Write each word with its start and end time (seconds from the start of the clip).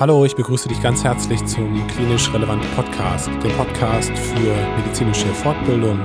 Hallo, 0.00 0.24
ich 0.24 0.34
begrüße 0.34 0.68
dich 0.68 0.82
ganz 0.82 1.04
herzlich 1.04 1.44
zum 1.46 1.86
Klinisch 1.86 2.28
Relevant 2.34 2.64
Podcast, 2.74 3.28
dem 3.28 3.52
Podcast 3.52 4.10
für 4.10 4.52
medizinische 4.76 5.28
Fortbildung, 5.28 6.00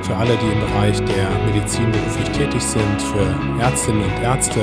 für 0.00 0.16
alle, 0.16 0.34
die 0.38 0.50
im 0.50 0.60
Bereich 0.60 0.96
der 1.04 1.28
Medizin 1.44 1.92
beruflich 1.92 2.30
tätig 2.30 2.62
sind, 2.62 3.02
für 3.02 3.60
Ärztinnen 3.60 4.02
und 4.02 4.22
Ärzte 4.22 4.60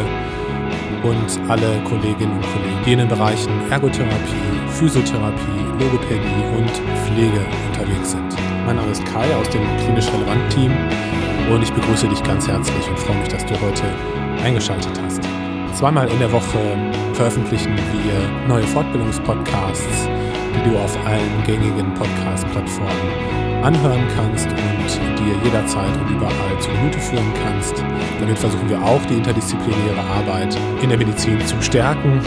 und 1.04 1.48
alle 1.48 1.80
Kolleginnen 1.84 2.38
und 2.38 2.42
Kollegen, 2.42 2.82
die 2.88 2.94
in 2.94 3.00
den 3.00 3.08
Bereichen 3.08 3.52
Ergotherapie, 3.70 4.70
Physiotherapie, 4.70 5.62
Logopädie 5.80 6.58
und 6.58 6.72
Pflege 7.06 7.46
unterwegs 7.68 8.12
sind. 8.12 8.36
Mein 8.66 8.78
Name 8.78 8.90
ist 8.90 9.06
Kai 9.06 9.36
aus 9.36 9.50
dem 9.52 9.62
Klinisch 9.78 10.08
Relevant 10.08 10.50
Team 10.52 10.72
und 11.54 11.62
ich 11.62 11.72
begrüße 11.72 12.08
dich 12.08 12.24
ganz 12.24 12.48
herzlich 12.48 12.90
und 12.90 12.98
freue 12.98 13.20
mich, 13.20 13.28
dass 13.28 13.46
du 13.46 13.54
heute 13.62 13.84
eingeschaltet 14.44 15.00
hast. 15.04 15.22
Zweimal 15.78 16.10
in 16.10 16.18
der 16.18 16.32
Woche 16.32 16.58
veröffentlichen 17.16 17.76
wir 17.78 18.48
neue 18.48 18.64
Fortbildungspodcasts, 18.64 20.10
die 20.54 20.70
du 20.70 20.78
auf 20.78 20.98
allen 21.06 21.44
gängigen 21.46 21.94
Podcast-Plattformen 21.94 23.64
anhören 23.64 24.06
kannst 24.16 24.48
und 24.48 24.90
dir 25.20 25.36
jederzeit 25.44 25.96
und 26.02 26.10
überall 26.10 26.60
zu 26.60 26.72
Gemüte 26.72 27.00
führen 27.00 27.32
kannst. 27.42 27.82
Damit 28.20 28.38
versuchen 28.38 28.68
wir 28.70 28.84
auch 28.84 29.06
die 29.06 29.14
interdisziplinäre 29.16 30.02
Arbeit 30.02 30.58
in 30.82 30.90
der 30.90 30.98
Medizin 30.98 31.40
zu 31.48 31.62
stärken. 31.62 32.20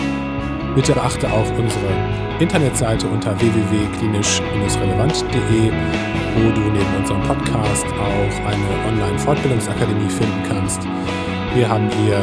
Bitte 0.75 0.95
beachte 0.95 1.31
auch 1.31 1.51
unsere 1.59 1.93
Internetseite 2.41 3.07
unter 3.09 3.39
www.klinisch-relevant.de, 3.39 5.71
wo 6.35 6.51
du 6.51 6.61
neben 6.61 6.97
unserem 6.97 7.21
Podcast 7.23 7.85
auch 7.87 8.47
eine 8.47 8.89
Online-Fortbildungsakademie 8.89 10.09
finden 10.09 10.43
kannst. 10.49 10.89
Wir 11.59 11.69
haben 11.69 11.91
hier 11.91 12.23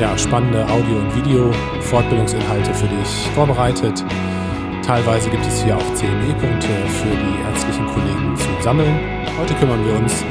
ja, 0.00 0.18
spannende 0.18 0.64
Audio- 0.64 0.98
und 0.98 1.14
Video-Fortbildungsinhalte 1.14 2.74
für 2.74 2.88
dich 2.88 3.30
vorbereitet. 3.32 4.04
Teilweise 4.84 5.30
gibt 5.30 5.46
es 5.46 5.62
hier 5.62 5.76
auch 5.76 5.94
CME-Punkte 5.94 6.66
für 6.66 7.14
die 7.14 7.48
ärztlichen 7.48 7.86
Kollegen 7.86 8.34
zu 8.34 8.48
sammeln. 8.60 8.98
Heute 9.38 9.54
kümmern 9.54 9.86
wir 9.86 9.94
uns 9.94 10.24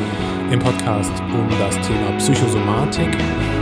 im 0.51 0.59
Podcast 0.59 1.13
um 1.31 1.47
das 1.59 1.75
Thema 1.87 2.11
Psychosomatik. 2.17 3.07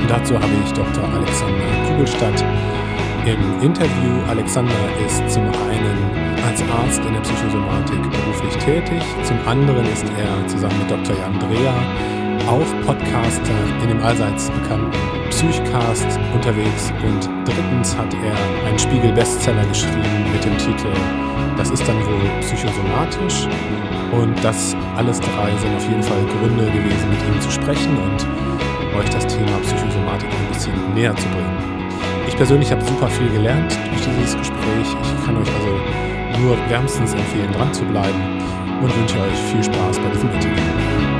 Und 0.01 0.09
dazu 0.09 0.33
habe 0.33 0.53
ich 0.65 0.73
Dr. 0.73 1.03
Alexander 1.03 1.87
Kugelstadt 1.87 2.43
im 3.25 3.61
Interview. 3.61 4.11
Alexander 4.27 4.73
ist 5.05 5.17
zum 5.31 5.43
einen 5.43 5.97
als 6.45 6.61
Arzt 6.63 7.01
in 7.05 7.13
der 7.13 7.21
Psychosomatik 7.21 8.01
beruflich 8.11 8.55
tätig, 8.57 9.01
zum 9.23 9.37
anderen 9.47 9.85
ist 9.85 10.05
er 10.17 10.47
zusammen 10.47 10.77
mit 10.79 10.91
Dr. 10.91 11.15
Jan 11.17 11.39
Dreher 11.39 11.73
auch 12.47 12.85
Podcaster 12.85 13.55
in 13.81 13.89
dem 13.89 14.03
allseits 14.03 14.49
bekannten 14.51 14.91
Psychcast 15.29 16.19
unterwegs 16.33 16.91
und 17.03 17.29
drittens 17.45 17.95
hat 17.95 18.13
er 18.13 18.67
einen 18.67 18.77
Spiegel-Bestseller 18.77 19.65
geschrieben 19.67 20.31
mit 20.31 20.43
dem 20.43 20.57
Titel 20.57 20.91
Das 21.55 21.69
ist 21.69 21.87
dann 21.87 21.97
wohl 22.05 22.29
psychosomatisch 22.41 23.47
und 24.11 24.35
das 24.43 24.75
alles 24.97 25.21
drei 25.21 25.55
sind 25.57 25.75
auf 25.75 25.87
jeden 25.87 26.03
Fall 26.03 26.23
Gründe 26.25 26.65
gewesen, 26.65 27.09
mit 27.09 27.19
ihm 27.27 27.39
zu 27.39 27.49
sprechen 27.49 27.97
und 27.97 28.99
euch 28.99 29.09
das 29.09 29.25
Thema 29.27 29.57
Psychosomatik 29.63 30.29
ein 30.29 30.53
bisschen 30.53 30.93
näher 30.93 31.15
zu 31.15 31.27
bringen. 31.29 31.82
Ich 32.27 32.35
persönlich 32.35 32.71
habe 32.71 32.83
super 32.83 33.07
viel 33.07 33.29
gelernt 33.29 33.77
durch 33.89 34.01
dieses 34.01 34.37
Gespräch. 34.37 34.87
Ich 34.87 35.25
kann 35.25 35.37
euch 35.37 35.49
also 35.53 36.39
nur 36.41 36.57
wärmstens 36.69 37.13
empfehlen, 37.13 37.51
dran 37.51 37.73
zu 37.73 37.83
bleiben 37.85 38.41
und 38.81 38.95
wünsche 38.97 39.17
euch 39.19 39.37
viel 39.51 39.63
Spaß 39.63 39.99
bei 39.99 40.09
diesem 40.09 40.29
Interview. 40.31 41.12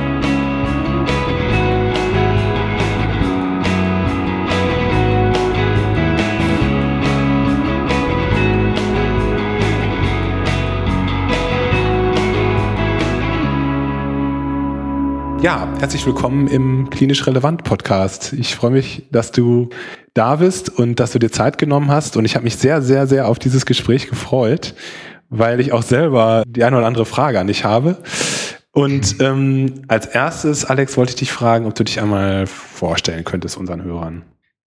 Ja, 15.44 15.68
herzlich 15.78 16.06
willkommen 16.06 16.48
im 16.48 16.88
Klinisch 16.88 17.26
Relevant 17.26 17.64
Podcast. 17.64 18.32
Ich 18.32 18.54
freue 18.54 18.70
mich, 18.70 19.02
dass 19.12 19.30
du 19.30 19.68
da 20.14 20.36
bist 20.36 20.70
und 20.70 21.00
dass 21.00 21.12
du 21.12 21.18
dir 21.18 21.30
Zeit 21.30 21.58
genommen 21.58 21.90
hast. 21.90 22.16
Und 22.16 22.24
ich 22.24 22.34
habe 22.34 22.44
mich 22.44 22.56
sehr, 22.56 22.80
sehr, 22.80 23.06
sehr 23.06 23.28
auf 23.28 23.38
dieses 23.38 23.66
Gespräch 23.66 24.08
gefreut, 24.08 24.74
weil 25.28 25.60
ich 25.60 25.72
auch 25.72 25.82
selber 25.82 26.44
die 26.46 26.64
eine 26.64 26.78
oder 26.78 26.86
andere 26.86 27.04
Frage 27.04 27.40
an 27.40 27.48
dich 27.48 27.62
habe. 27.62 27.98
Und 28.72 29.20
ähm, 29.20 29.82
als 29.86 30.06
erstes, 30.06 30.64
Alex, 30.64 30.96
wollte 30.96 31.10
ich 31.10 31.16
dich 31.16 31.30
fragen, 31.30 31.66
ob 31.66 31.74
du 31.74 31.84
dich 31.84 32.00
einmal 32.00 32.46
vorstellen 32.46 33.24
könntest 33.24 33.58
unseren 33.58 33.82
Hörern. 33.84 34.22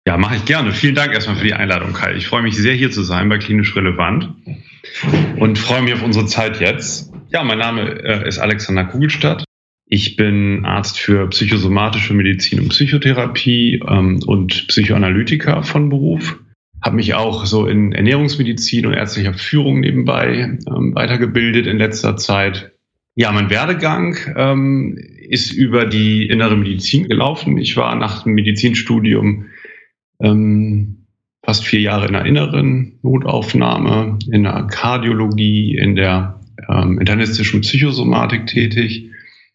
Ja, 0.06 0.16
mache 0.16 0.36
ich 0.36 0.44
gerne. 0.44 0.70
Vielen 0.70 0.94
Dank 0.94 1.12
erstmal 1.12 1.38
für 1.38 1.44
die 1.44 1.54
Einladung, 1.54 1.92
Kai. 1.92 2.14
Ich 2.14 2.28
freue 2.28 2.42
mich 2.42 2.56
sehr, 2.56 2.74
hier 2.74 2.92
zu 2.92 3.02
sein 3.02 3.28
bei 3.28 3.38
Klinisch 3.38 3.74
Relevant 3.74 4.28
und 5.40 5.58
freue 5.58 5.82
mich 5.82 5.94
auf 5.94 6.04
unsere 6.04 6.26
Zeit 6.26 6.60
jetzt. 6.60 7.12
Ja, 7.30 7.42
mein 7.42 7.58
Name 7.58 8.00
äh, 8.04 8.28
ist 8.28 8.38
Alexander 8.38 8.84
Kugelstadt. 8.84 9.42
Ich 9.90 10.16
bin 10.16 10.66
Arzt 10.66 10.98
für 10.98 11.26
psychosomatische 11.28 12.12
Medizin 12.12 12.60
und 12.60 12.68
Psychotherapie 12.68 13.82
ähm, 13.88 14.20
und 14.26 14.68
Psychoanalytiker 14.68 15.62
von 15.62 15.88
Beruf. 15.88 16.38
Habe 16.82 16.96
mich 16.96 17.14
auch 17.14 17.46
so 17.46 17.66
in 17.66 17.92
Ernährungsmedizin 17.92 18.84
und 18.84 18.92
ärztlicher 18.92 19.32
Führung 19.32 19.80
nebenbei 19.80 20.58
ähm, 20.68 20.94
weitergebildet 20.94 21.66
in 21.66 21.78
letzter 21.78 22.18
Zeit. 22.18 22.72
Ja, 23.14 23.32
mein 23.32 23.48
Werdegang 23.48 24.16
ähm, 24.36 24.98
ist 25.28 25.52
über 25.52 25.86
die 25.86 26.28
innere 26.28 26.56
Medizin 26.56 27.08
gelaufen. 27.08 27.56
Ich 27.56 27.76
war 27.78 27.96
nach 27.96 28.24
dem 28.24 28.34
Medizinstudium 28.34 29.46
ähm, 30.20 31.06
fast 31.42 31.64
vier 31.64 31.80
Jahre 31.80 32.06
in 32.06 32.12
der 32.12 32.26
inneren 32.26 32.98
Notaufnahme, 33.02 34.18
in 34.30 34.42
der 34.42 34.64
Kardiologie, 34.64 35.76
in 35.78 35.96
der 35.96 36.40
ähm, 36.68 37.00
internistischen 37.00 37.62
Psychosomatik 37.62 38.46
tätig 38.46 39.08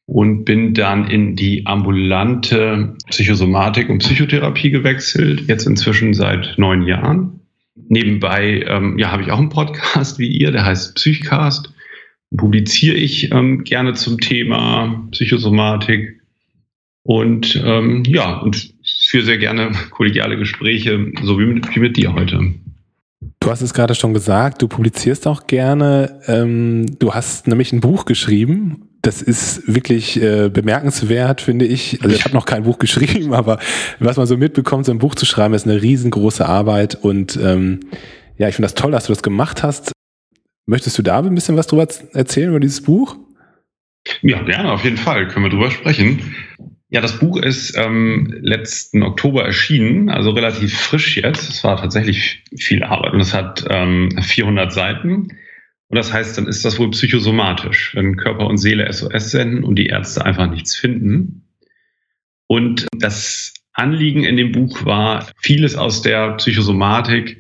und 0.06 0.44
bin 0.44 0.74
dann 0.74 1.08
in 1.08 1.36
die 1.36 1.66
ambulante 1.66 2.96
Psychosomatik 3.09 3.90
und 3.90 4.00
Psychotherapie 4.00 4.69
gewechselt, 4.69 5.47
jetzt 5.47 5.66
inzwischen 5.66 6.14
seit 6.14 6.56
neun 6.58 6.84
Jahren. 6.84 7.40
Nebenbei 7.88 8.66
ähm, 8.68 9.00
ja, 9.00 9.12
habe 9.12 9.24
ich 9.24 9.31
auch 9.31 9.40
einen 9.40 9.50
Podcast 9.50 10.19
wie 10.19 10.28
ihr, 10.28 10.52
der 10.52 10.66
heißt 10.66 10.96
Psychcast. 10.96 11.74
Publiziere 12.36 12.96
ich 12.96 13.31
ähm, 13.31 13.63
gerne 13.63 13.94
zum 13.94 14.19
Thema 14.19 15.08
Psychosomatik 15.12 16.22
und 17.03 17.62
ähm, 17.63 18.03
ja, 18.06 18.40
und 18.40 18.74
führe 19.08 19.24
sehr 19.24 19.38
gerne 19.38 19.72
kollegiale 19.92 20.38
Gespräche, 20.38 21.12
so 21.22 21.40
wie 21.40 21.46
mit, 21.46 21.75
wie 21.75 21.80
mit 21.80 21.97
dir 21.97 22.13
heute. 22.13 22.53
Du 23.40 23.50
hast 23.50 23.62
es 23.62 23.74
gerade 23.74 23.96
schon 23.96 24.13
gesagt, 24.13 24.62
du 24.62 24.68
publizierst 24.68 25.28
auch 25.28 25.47
gerne. 25.47 26.19
Ähm, 26.28 26.97
du 27.00 27.13
hast 27.13 27.47
nämlich 27.47 27.72
ein 27.72 27.81
Buch 27.81 28.06
geschrieben 28.06 28.90
das 29.03 29.22
ist 29.22 29.68
wirklich 29.68 30.19
äh, 30.22 30.50
bemerkenswert, 30.50 31.41
finde 31.41 31.66
ich. 31.66 32.02
Also 32.02 32.16
ich 32.16 32.24
habe 32.24 32.34
noch 32.34 32.46
kein 32.46 32.64
Buch 32.64 32.80
geschrieben, 32.80 33.34
aber 33.34 33.59
was 34.00 34.18
man 34.18 34.25
so 34.25 34.38
mitbekommt, 34.38 34.86
so 34.86 34.91
ein 34.91 34.97
Buch 34.97 35.14
zu 35.14 35.25
schreiben, 35.25 35.53
ist 35.53 35.68
eine 35.68 35.81
riesengroße 35.81 36.46
Arbeit. 36.46 36.96
Und 36.96 37.38
ähm, 37.38 37.81
ja, 38.38 38.47
ich 38.47 38.56
finde 38.56 38.68
das 38.68 38.75
toll, 38.75 38.92
dass 38.92 39.06
du 39.06 39.12
das 39.12 39.22
gemacht 39.22 39.62
hast. 39.62 39.92
Möchtest 40.66 40.97
du 40.97 41.02
da 41.02 41.19
ein 41.19 41.36
bisschen 41.36 41.58
was 41.58 41.68
drüber 41.68 41.86
erzählen 42.13 42.50
über 42.50 42.62
dieses 42.62 42.81
Buch? 42.81 43.18
Ja, 44.22 44.42
gerne, 44.42 44.72
auf 44.72 44.86
jeden 44.86 44.97
Fall. 44.97 45.28
Können 45.28 45.46
wir 45.46 45.50
drüber 45.50 45.72
sprechen. 45.72 46.36
Ja, 46.90 47.02
das 47.02 47.19
Buch 47.19 47.38
ist 47.38 47.75
ähm, 47.78 48.34
letzten 48.40 49.03
Oktober 49.03 49.44
erschienen, 49.44 50.09
also 50.09 50.30
relativ 50.30 50.78
frisch 50.78 51.18
jetzt. 51.18 51.50
Es 51.50 51.63
war 51.63 51.75
tatsächlich 51.75 52.44
viel 52.56 52.84
Arbeit 52.84 53.13
und 53.13 53.19
es 53.19 53.34
hat 53.34 53.66
ähm, 53.69 54.09
400 54.22 54.72
Seiten. 54.72 55.30
Und 55.90 55.98
das 55.98 56.12
heißt, 56.12 56.38
dann 56.38 56.48
ist 56.48 56.66
das 56.66 56.80
wohl 56.80 56.90
psychosomatisch, 56.92 57.94
wenn 57.96 58.18
Körper 58.18 58.48
und 58.48 58.58
Seele 58.58 58.92
SOS 58.92 59.32
senden 59.32 59.64
und 59.64 59.76
die 59.76 59.88
Ärzte 59.88 60.26
einfach 60.26 60.50
nichts 60.50 60.76
finden. 60.76 61.48
Und 62.48 62.88
das 62.98 63.54
Anliegen 63.74 64.24
in 64.24 64.38
dem 64.38 64.52
Buch 64.52 64.86
war, 64.86 65.28
vieles 65.38 65.75
aus 65.75 66.02
der 66.02 66.34
Psychosomatik 66.38 67.40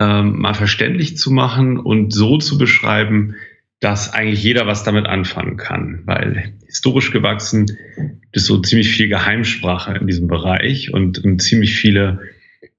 ähm, 0.00 0.40
mal 0.40 0.54
verständlich 0.54 1.16
zu 1.16 1.30
machen 1.30 1.78
und 1.78 2.12
so 2.12 2.38
zu 2.38 2.58
beschreiben, 2.58 3.36
dass 3.80 4.12
eigentlich 4.12 4.42
jeder 4.42 4.66
was 4.66 4.82
damit 4.82 5.06
anfangen 5.06 5.56
kann. 5.56 6.02
Weil 6.04 6.54
historisch 6.66 7.12
gewachsen 7.12 7.66
gibt 7.66 8.36
es 8.36 8.46
so 8.46 8.58
ziemlich 8.58 8.90
viel 8.90 9.08
Geheimsprache 9.08 9.94
in 9.94 10.06
diesem 10.06 10.26
Bereich 10.26 10.92
und, 10.92 11.22
und 11.24 11.40
ziemlich 11.40 11.76
viele 11.76 12.20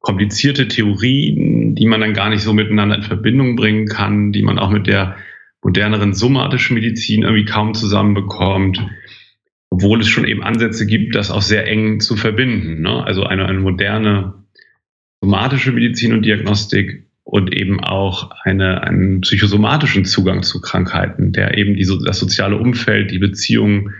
komplizierte 0.06 0.68
Theorien, 0.68 1.74
die 1.74 1.88
man 1.88 2.00
dann 2.00 2.13
gar 2.13 2.30
nicht 2.30 2.44
so 2.44 2.54
miteinander 2.54 2.96
in 2.96 3.02
Verbindung 3.02 3.56
bringen 3.56 3.88
kann, 3.88 4.31
die 4.31 4.44
man 4.44 4.60
auch 4.60 4.69
mit 4.69 4.86
der 4.86 5.18
moderneren 5.63 6.13
somatischen 6.13 6.75
Medizin 6.75 7.24
irgendwie 7.24 7.46
kaum 7.46 7.74
zusammenbekommt, 7.74 8.86
obwohl 9.72 10.00
es 10.00 10.07
schon 10.07 10.25
eben 10.25 10.44
Ansätze 10.44 10.86
gibt, 10.86 11.16
das 11.16 11.31
auch 11.31 11.42
sehr 11.42 11.66
eng 11.68 12.02
zu 12.02 12.18
verbinden. 12.18 12.84
Ne? 12.84 13.04
Also 13.04 13.24
eine, 13.24 13.48
eine 13.48 13.60
moderne 13.60 14.46
somatische 15.22 15.72
Medizin 15.72 16.13
und 16.13 16.24
Diagnostik 16.24 17.07
und 17.24 17.52
eben 17.52 17.84
auch 17.84 18.30
eine, 18.44 18.84
einen 18.84 19.22
psychosomatischen 19.22 20.06
Zugang 20.06 20.44
zu 20.44 20.62
Krankheiten, 20.62 21.31
der 21.31 21.57
eben 21.57 21.75
die, 21.75 21.92
das 22.06 22.19
soziale 22.19 22.57
Umfeld, 22.57 23.10
die 23.10 23.18
Beziehungen, 23.18 23.96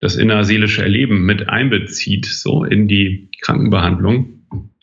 das 0.00 0.16
innerseelische 0.16 0.82
Erleben 0.82 1.24
mit 1.24 1.48
einbezieht, 1.48 2.26
so 2.26 2.62
in 2.62 2.88
die 2.88 3.30
Krankenbehandlung. 3.40 4.35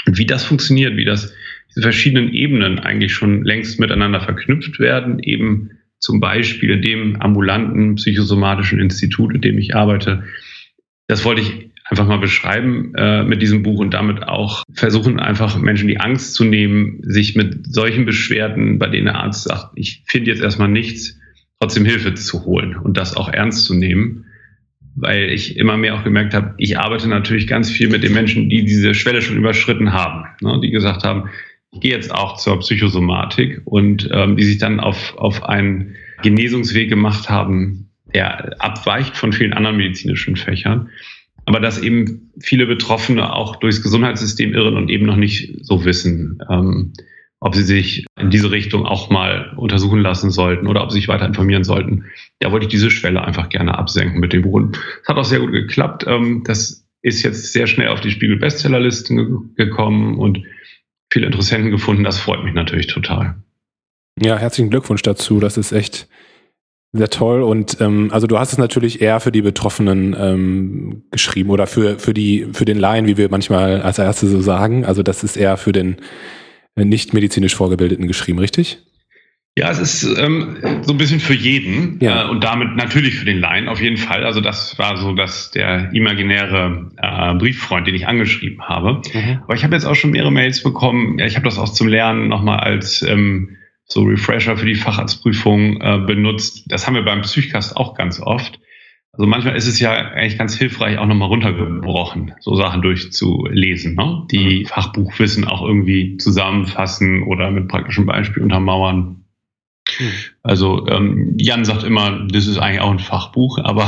Und 0.05 0.17
wie 0.17 0.25
das 0.25 0.43
funktioniert, 0.43 0.97
wie 0.97 1.05
das 1.05 1.33
diese 1.69 1.81
verschiedenen 1.81 2.33
Ebenen 2.33 2.79
eigentlich 2.79 3.13
schon 3.13 3.43
längst 3.43 3.79
miteinander 3.79 4.21
verknüpft 4.21 4.79
werden, 4.79 5.19
eben 5.19 5.71
zum 5.99 6.19
Beispiel 6.19 6.81
dem 6.81 7.21
ambulanten 7.21 7.95
psychosomatischen 7.95 8.79
Institut, 8.79 9.33
in 9.33 9.41
dem 9.41 9.57
ich 9.57 9.75
arbeite. 9.75 10.23
Das 11.07 11.23
wollte 11.25 11.41
ich 11.41 11.71
einfach 11.85 12.07
mal 12.07 12.17
beschreiben 12.17 12.93
äh, 12.95 13.23
mit 13.23 13.41
diesem 13.41 13.63
Buch 13.63 13.79
und 13.79 13.93
damit 13.93 14.23
auch 14.23 14.63
versuchen, 14.73 15.19
einfach 15.19 15.57
Menschen 15.57 15.87
die 15.87 15.99
Angst 15.99 16.33
zu 16.33 16.43
nehmen, 16.43 16.99
sich 17.03 17.35
mit 17.35 17.73
solchen 17.73 18.05
Beschwerden, 18.05 18.79
bei 18.79 18.87
denen 18.87 19.05
der 19.05 19.15
Arzt 19.15 19.43
sagt, 19.43 19.71
ich 19.75 20.03
finde 20.07 20.31
jetzt 20.31 20.41
erstmal 20.41 20.69
nichts, 20.69 21.19
trotzdem 21.59 21.85
Hilfe 21.85 22.13
zu 22.13 22.45
holen 22.45 22.75
und 22.75 22.97
das 22.97 23.15
auch 23.15 23.29
ernst 23.29 23.65
zu 23.65 23.73
nehmen. 23.73 24.25
Weil 24.95 25.31
ich 25.31 25.57
immer 25.57 25.75
mehr 25.77 25.95
auch 25.95 26.03
gemerkt 26.03 26.33
habe, 26.33 26.53
ich 26.57 26.77
arbeite 26.77 27.07
natürlich 27.07 27.47
ganz 27.47 27.69
viel 27.71 27.89
mit 27.89 28.03
den 28.03 28.13
Menschen, 28.13 28.49
die 28.49 28.63
diese 28.63 28.93
Schwelle 28.93 29.21
schon 29.21 29.37
überschritten 29.37 29.91
haben, 29.91 30.25
ne, 30.41 30.59
die 30.61 30.69
gesagt 30.69 31.03
haben, 31.03 31.29
ich 31.71 31.79
gehe 31.79 31.91
jetzt 31.91 32.13
auch 32.13 32.37
zur 32.37 32.59
Psychosomatik 32.59 33.61
und 33.65 34.07
ähm, 34.11 34.37
die 34.37 34.43
sich 34.43 34.59
dann 34.59 34.79
auf, 34.79 35.17
auf 35.17 35.43
einen 35.43 35.95
Genesungsweg 36.21 36.89
gemacht 36.89 37.29
haben, 37.29 37.89
der 38.13 38.61
abweicht 38.61 39.17
von 39.17 39.33
vielen 39.33 39.53
anderen 39.53 39.77
medizinischen 39.77 40.35
Fächern. 40.35 40.89
Aber 41.45 41.59
dass 41.59 41.81
eben 41.81 42.31
viele 42.39 42.67
Betroffene 42.67 43.33
auch 43.33 43.57
durchs 43.57 43.81
Gesundheitssystem 43.81 44.53
irren 44.53 44.77
und 44.77 44.89
eben 44.89 45.05
noch 45.05 45.17
nicht 45.17 45.57
so 45.61 45.83
wissen, 45.83 46.39
ähm, 46.49 46.93
ob 47.43 47.55
sie 47.55 47.63
sich 47.63 48.05
in 48.17 48.29
diese 48.29 48.51
Richtung 48.51 48.85
auch 48.85 49.09
mal 49.09 49.51
untersuchen 49.57 49.99
lassen 49.99 50.31
sollten 50.31 50.65
oder 50.65 50.81
ob 50.81 50.91
sie 50.91 50.99
sich 50.99 51.09
weiter 51.09 51.25
informieren 51.25 51.65
sollten. 51.65 52.05
Da 52.39 52.53
wollte 52.53 52.67
ich 52.67 52.71
diese 52.71 52.89
Schwelle 52.89 53.21
einfach 53.21 53.49
gerne 53.49 53.77
absenken 53.77 54.21
mit 54.21 54.31
dem 54.31 54.43
Buch. 54.43 54.61
Es 55.01 55.09
hat 55.09 55.17
auch 55.17 55.25
sehr 55.25 55.41
gut 55.41 55.51
geklappt. 55.51 56.05
Ähm, 56.07 56.43
das 56.45 56.87
ist 57.01 57.21
jetzt 57.21 57.51
sehr 57.51 57.67
schnell 57.67 57.89
auf 57.89 57.99
die 57.99 58.11
Spiegel-Bestsellerlisten 58.11 59.55
gekommen 59.55 60.17
und 60.19 60.41
viele 61.11 61.25
Interessenten 61.25 61.69
gefunden. 61.69 62.05
Das 62.05 62.17
freut 62.17 62.45
mich 62.45 62.53
natürlich 62.53 62.87
total. 62.87 63.35
Ja, 64.21 64.37
herzlichen 64.37 64.69
Glückwunsch 64.69 65.01
dazu. 65.01 65.41
Das 65.41 65.57
ist 65.57 65.73
echt 65.73 66.07
sehr 66.93 67.09
toll. 67.09 67.41
Und 67.41 67.81
ähm, 67.81 68.07
also 68.13 68.25
du 68.25 68.39
hast 68.39 68.53
es 68.53 68.57
natürlich 68.57 69.01
eher 69.01 69.19
für 69.19 69.33
die 69.33 69.41
Betroffenen 69.41 70.15
ähm, 70.17 71.03
geschrieben 71.11 71.49
oder 71.49 71.67
für, 71.67 71.99
für 71.99 72.13
die, 72.13 72.47
für 72.53 72.63
den 72.63 72.79
Laien, 72.79 73.05
wie 73.05 73.17
wir 73.17 73.27
manchmal 73.29 73.81
als 73.81 73.99
Erste 73.99 74.27
so 74.27 74.39
sagen. 74.39 74.85
Also 74.85 75.03
das 75.03 75.25
ist 75.25 75.35
eher 75.35 75.57
für 75.57 75.73
den 75.73 75.97
nicht 76.75 77.13
medizinisch 77.13 77.55
Vorgebildeten 77.55 78.07
geschrieben, 78.07 78.39
richtig? 78.39 78.79
Ja, 79.55 79.69
es 79.69 79.77
ist 79.77 80.03
ähm, 80.17 80.57
so 80.81 80.93
ein 80.93 80.97
bisschen 80.97 81.19
für 81.19 81.35
jeden 81.35 81.99
ja. 82.01 82.25
äh, 82.25 82.29
und 82.29 82.43
damit 82.43 82.75
natürlich 82.75 83.15
für 83.15 83.25
den 83.25 83.39
Laien 83.39 83.67
auf 83.67 83.79
jeden 83.79 83.97
Fall. 83.97 84.25
Also 84.25 84.41
das 84.41 84.79
war 84.79 84.97
so 84.97 85.13
dass 85.13 85.51
der 85.51 85.93
imaginäre 85.93 86.89
äh, 86.97 87.35
Brieffreund, 87.35 87.85
den 87.85 87.93
ich 87.93 88.07
angeschrieben 88.07 88.63
habe. 88.63 89.01
Mhm. 89.13 89.41
Aber 89.43 89.53
ich 89.53 89.63
habe 89.63 89.75
jetzt 89.75 89.85
auch 89.85 89.93
schon 89.93 90.09
mehrere 90.09 90.31
Mails 90.31 90.63
bekommen. 90.63 91.19
Ja, 91.19 91.27
ich 91.27 91.35
habe 91.35 91.45
das 91.45 91.59
auch 91.59 91.69
zum 91.69 91.87
Lernen 91.87 92.29
nochmal 92.29 92.61
als 92.61 93.03
ähm, 93.03 93.57
so 93.85 94.01
Refresher 94.01 94.57
für 94.57 94.65
die 94.65 94.73
Facharztprüfung 94.73 95.79
äh, 95.81 95.99
benutzt. 95.99 96.63
Das 96.67 96.87
haben 96.87 96.95
wir 96.95 97.05
beim 97.05 97.21
Psychcast 97.21 97.77
auch 97.77 97.93
ganz 97.93 98.19
oft. 98.19 98.59
Also 99.15 99.27
manchmal 99.27 99.55
ist 99.55 99.67
es 99.67 99.79
ja 99.79 99.91
eigentlich 99.91 100.39
ganz 100.39 100.57
hilfreich, 100.57 100.97
auch 100.97 101.05
nochmal 101.05 101.27
runtergebrochen, 101.27 102.33
so 102.39 102.55
Sachen 102.55 102.81
durchzulesen, 102.81 103.93
ne? 103.93 104.25
die 104.31 104.61
mhm. 104.61 104.65
Fachbuchwissen 104.65 105.45
auch 105.45 105.61
irgendwie 105.61 106.17
zusammenfassen 106.17 107.23
oder 107.23 107.51
mit 107.51 107.67
praktischen 107.67 108.07
Beispielen 108.07 108.45
untermauern. 108.45 109.23
Hm. 109.97 110.07
Also 110.41 110.87
ähm, 110.87 111.35
Jan 111.37 111.65
sagt 111.65 111.83
immer, 111.83 112.25
das 112.31 112.47
ist 112.47 112.57
eigentlich 112.57 112.81
auch 112.81 112.89
ein 112.89 112.99
Fachbuch, 112.99 113.59
aber 113.59 113.87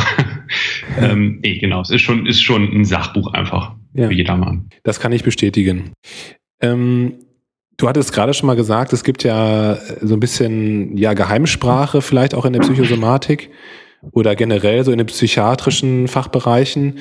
ähm, 0.99 1.39
nee, 1.41 1.57
genau, 1.57 1.81
es 1.81 1.89
ist 1.89 2.01
schon, 2.01 2.27
ist 2.27 2.41
schon 2.41 2.71
ein 2.71 2.85
Sachbuch 2.85 3.33
einfach 3.33 3.71
ja. 3.93 4.07
für 4.07 4.13
jedermann. 4.13 4.69
Das 4.83 4.99
kann 4.99 5.11
ich 5.11 5.23
bestätigen. 5.23 5.93
Ähm, 6.61 7.13
du 7.77 7.87
hattest 7.87 8.13
gerade 8.13 8.35
schon 8.35 8.45
mal 8.45 8.55
gesagt, 8.55 8.93
es 8.93 9.03
gibt 9.03 9.23
ja 9.23 9.77
so 10.01 10.13
ein 10.15 10.19
bisschen 10.19 10.97
ja 10.97 11.13
Geheimsprache 11.13 12.01
vielleicht 12.01 12.35
auch 12.35 12.45
in 12.45 12.53
der 12.53 12.59
Psychosomatik 12.59 13.49
oder 14.11 14.35
generell 14.35 14.83
so 14.83 14.91
in 14.91 14.97
den 14.97 15.07
psychiatrischen 15.07 16.07
Fachbereichen. 16.07 16.99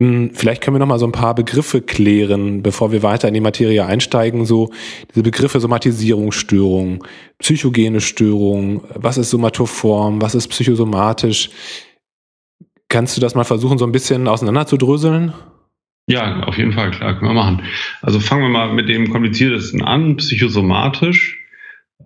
Hm, 0.00 0.30
vielleicht 0.32 0.62
können 0.62 0.76
wir 0.76 0.78
noch 0.78 0.86
mal 0.86 0.98
so 0.98 1.06
ein 1.06 1.12
paar 1.12 1.34
Begriffe 1.34 1.82
klären, 1.82 2.62
bevor 2.62 2.92
wir 2.92 3.02
weiter 3.02 3.26
in 3.26 3.34
die 3.34 3.40
Materie 3.40 3.84
einsteigen. 3.84 4.44
So 4.44 4.70
diese 5.10 5.24
Begriffe 5.24 5.58
Somatisierungsstörung, 5.58 7.04
psychogene 7.38 8.00
Störung, 8.00 8.84
was 8.94 9.18
ist 9.18 9.30
somatoform, 9.30 10.22
was 10.22 10.36
ist 10.36 10.48
psychosomatisch? 10.48 11.50
Kannst 12.88 13.16
du 13.16 13.20
das 13.20 13.34
mal 13.34 13.44
versuchen, 13.44 13.76
so 13.76 13.84
ein 13.84 13.92
bisschen 13.92 14.28
auseinanderzudröseln? 14.28 15.34
Ja, 16.08 16.40
auf 16.44 16.56
jeden 16.56 16.72
Fall, 16.72 16.90
klar, 16.90 17.18
können 17.18 17.32
wir 17.32 17.34
machen. 17.34 17.62
Also 18.00 18.18
fangen 18.18 18.42
wir 18.42 18.48
mal 18.48 18.72
mit 18.72 18.88
dem 18.88 19.10
kompliziertesten 19.10 19.82
an, 19.82 20.16
psychosomatisch. 20.16 21.37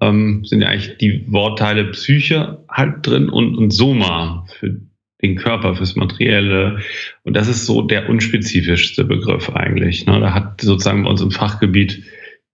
Ähm, 0.03 0.45
sind 0.45 0.63
ja 0.63 0.69
eigentlich 0.69 0.99
die 0.99 1.25
Wortteile 1.29 1.85
Psyche 1.93 2.65
halt 2.69 3.07
drin 3.07 3.29
und, 3.29 3.57
und 3.57 3.71
Soma 3.71 4.47
für 4.59 4.81
den 5.23 5.37
Körper, 5.37 5.77
fürs 5.77 5.95
Materielle. 5.95 6.81
Und 7.23 7.35
das 7.35 7.49
ist 7.49 7.67
so 7.67 7.83
der 7.83 8.09
unspezifischste 8.09 9.05
Begriff 9.05 9.51
eigentlich. 9.51 10.07
Ne? 10.07 10.19
Da 10.21 10.35
hat 10.35 10.61
sozusagen 10.61 11.05
bei 11.05 11.11
uns 11.11 11.23
im 11.23 11.31
Fachgebiet 11.31 12.03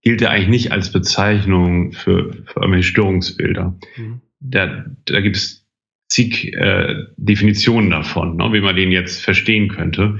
gilt 0.01 0.21
er 0.21 0.29
eigentlich 0.29 0.49
nicht 0.49 0.71
als 0.71 0.91
Bezeichnung 0.91 1.91
für, 1.91 2.31
für 2.45 2.59
irgendwelche 2.59 2.89
Störungsbilder. 2.89 3.77
Mhm. 3.97 4.21
Da, 4.39 4.85
da 5.05 5.19
gibt 5.19 5.35
es 5.35 5.67
zig 6.07 6.53
äh, 6.53 7.05
Definitionen 7.17 7.89
davon, 7.89 8.37
ne, 8.37 8.53
wie 8.53 8.61
man 8.61 8.75
den 8.75 8.91
jetzt 8.91 9.23
verstehen 9.23 9.67
könnte. 9.67 10.19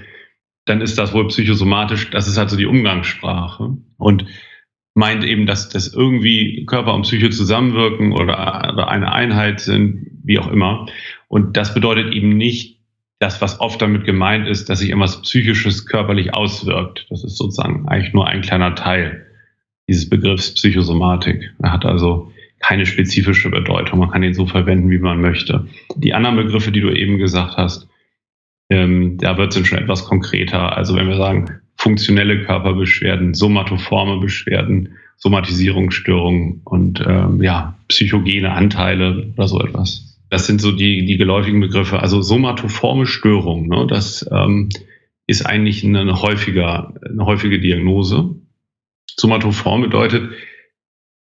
Dann 0.66 0.81
ist 0.81 0.98
das 0.98 1.14
wohl 1.14 1.28
psychosomatisch, 1.28 2.10
das 2.10 2.28
ist 2.28 2.38
halt 2.38 2.50
so 2.50 2.58
die 2.58 2.66
Umgangssprache. 2.66 3.78
Und 3.98 4.26
meint 5.00 5.24
eben, 5.24 5.46
dass 5.46 5.69
das 5.69 5.94
irgendwie 5.94 6.66
Körper 6.66 6.94
und 6.94 7.04
Psyche 7.04 7.30
zusammenwirken 7.30 8.12
oder, 8.12 8.90
eine 8.90 9.13
Einheit 9.13 9.62
sind, 9.62 10.07
wie 10.24 10.38
auch 10.40 10.51
immer. 10.51 10.88
Und 11.30 11.56
das 11.56 11.74
bedeutet 11.74 12.13
eben 12.13 12.36
nicht, 12.36 12.78
das, 13.18 13.42
was 13.42 13.60
oft 13.60 13.81
damit 13.81 14.06
gemeint 14.06 14.48
ist, 14.48 14.69
dass 14.69 14.80
sich 14.80 14.90
irgendwas 14.90 15.22
Psychisches 15.22 15.86
körperlich 15.86 16.34
auswirkt. 16.34 17.06
Das 17.10 17.24
ist 17.24 17.38
sozusagen 17.38 17.88
eigentlich 17.88 18.13
nur 18.13 18.28
ein 18.28 18.42
kleiner 18.42 18.75
Teil 18.75 19.25
dieses 19.88 20.10
Begriffs 20.10 20.54
Psychosomatik. 20.54 21.54
Er 21.62 21.72
hat 21.72 21.86
also 21.86 22.31
keine 22.60 22.86
spezifische 22.86 23.50
Bedeutung. 23.50 24.00
Man 24.00 24.12
kann 24.12 24.24
ihn 24.24 24.34
so 24.34 24.45
verwenden, 24.45 24.90
wie 24.90 25.00
man 25.00 25.22
möchte. 25.22 25.68
Die 25.95 26.13
anderen 26.13 26.36
Begriffe, 26.36 26.72
die 26.72 26.81
du 26.81 26.92
eben 26.92 27.18
gesagt 27.18 27.57
hast, 27.57 27.88
ähm, 28.69 29.18
da 29.18 29.38
wird 29.38 29.50
es 29.50 29.56
dann 29.56 29.66
schon 29.66 29.80
etwas 29.80 30.06
konkreter. 30.06 30.78
Also 30.78 30.95
wenn 30.95 31.07
wir 31.07 31.18
sagen, 31.18 31.62
funktionelle 31.80 32.44
Körperbeschwerden, 32.44 33.34
somatoforme 33.34 34.20
Beschwerden, 34.20 34.98
Somatisierungsstörungen 35.16 36.62
und 36.66 37.02
ähm, 37.06 37.42
ja, 37.42 37.78
psychogene 37.88 38.52
Anteile 38.52 39.31
oder 39.33 39.48
so 39.48 39.62
etwas. 39.62 40.19
Das 40.30 40.45
sind 40.45 40.59
so 40.59 40.74
die, 40.74 41.06
die 41.06 41.16
geläufigen 41.16 41.62
Begriffe. 41.62 42.02
Also 42.02 42.21
somatoforme 42.21 43.06
Störung, 43.06 43.68
ne, 43.68 43.88
das 43.88 44.30
ähm, 44.30 44.69
ist 45.26 45.45
eigentlich 45.45 45.86
eine, 45.86 46.21
häufiger, 46.21 46.94
eine 47.02 47.26
häufige 47.26 47.59
Diagnose. 47.59 48.36
Somatoform 49.16 49.81
bedeutet, 49.81 50.33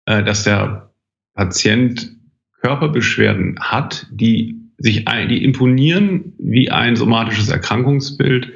äh, 0.06 0.24
dass 0.24 0.44
der 0.44 0.94
Patient 1.34 2.16
Körperbeschwerden 2.62 3.60
hat, 3.60 4.08
die 4.10 4.56
sich 4.78 5.08
ein, 5.08 5.28
die 5.28 5.44
imponieren 5.44 6.34
wie 6.40 6.72
ein 6.72 6.96
somatisches 6.96 7.50
Erkrankungsbild, 7.50 8.54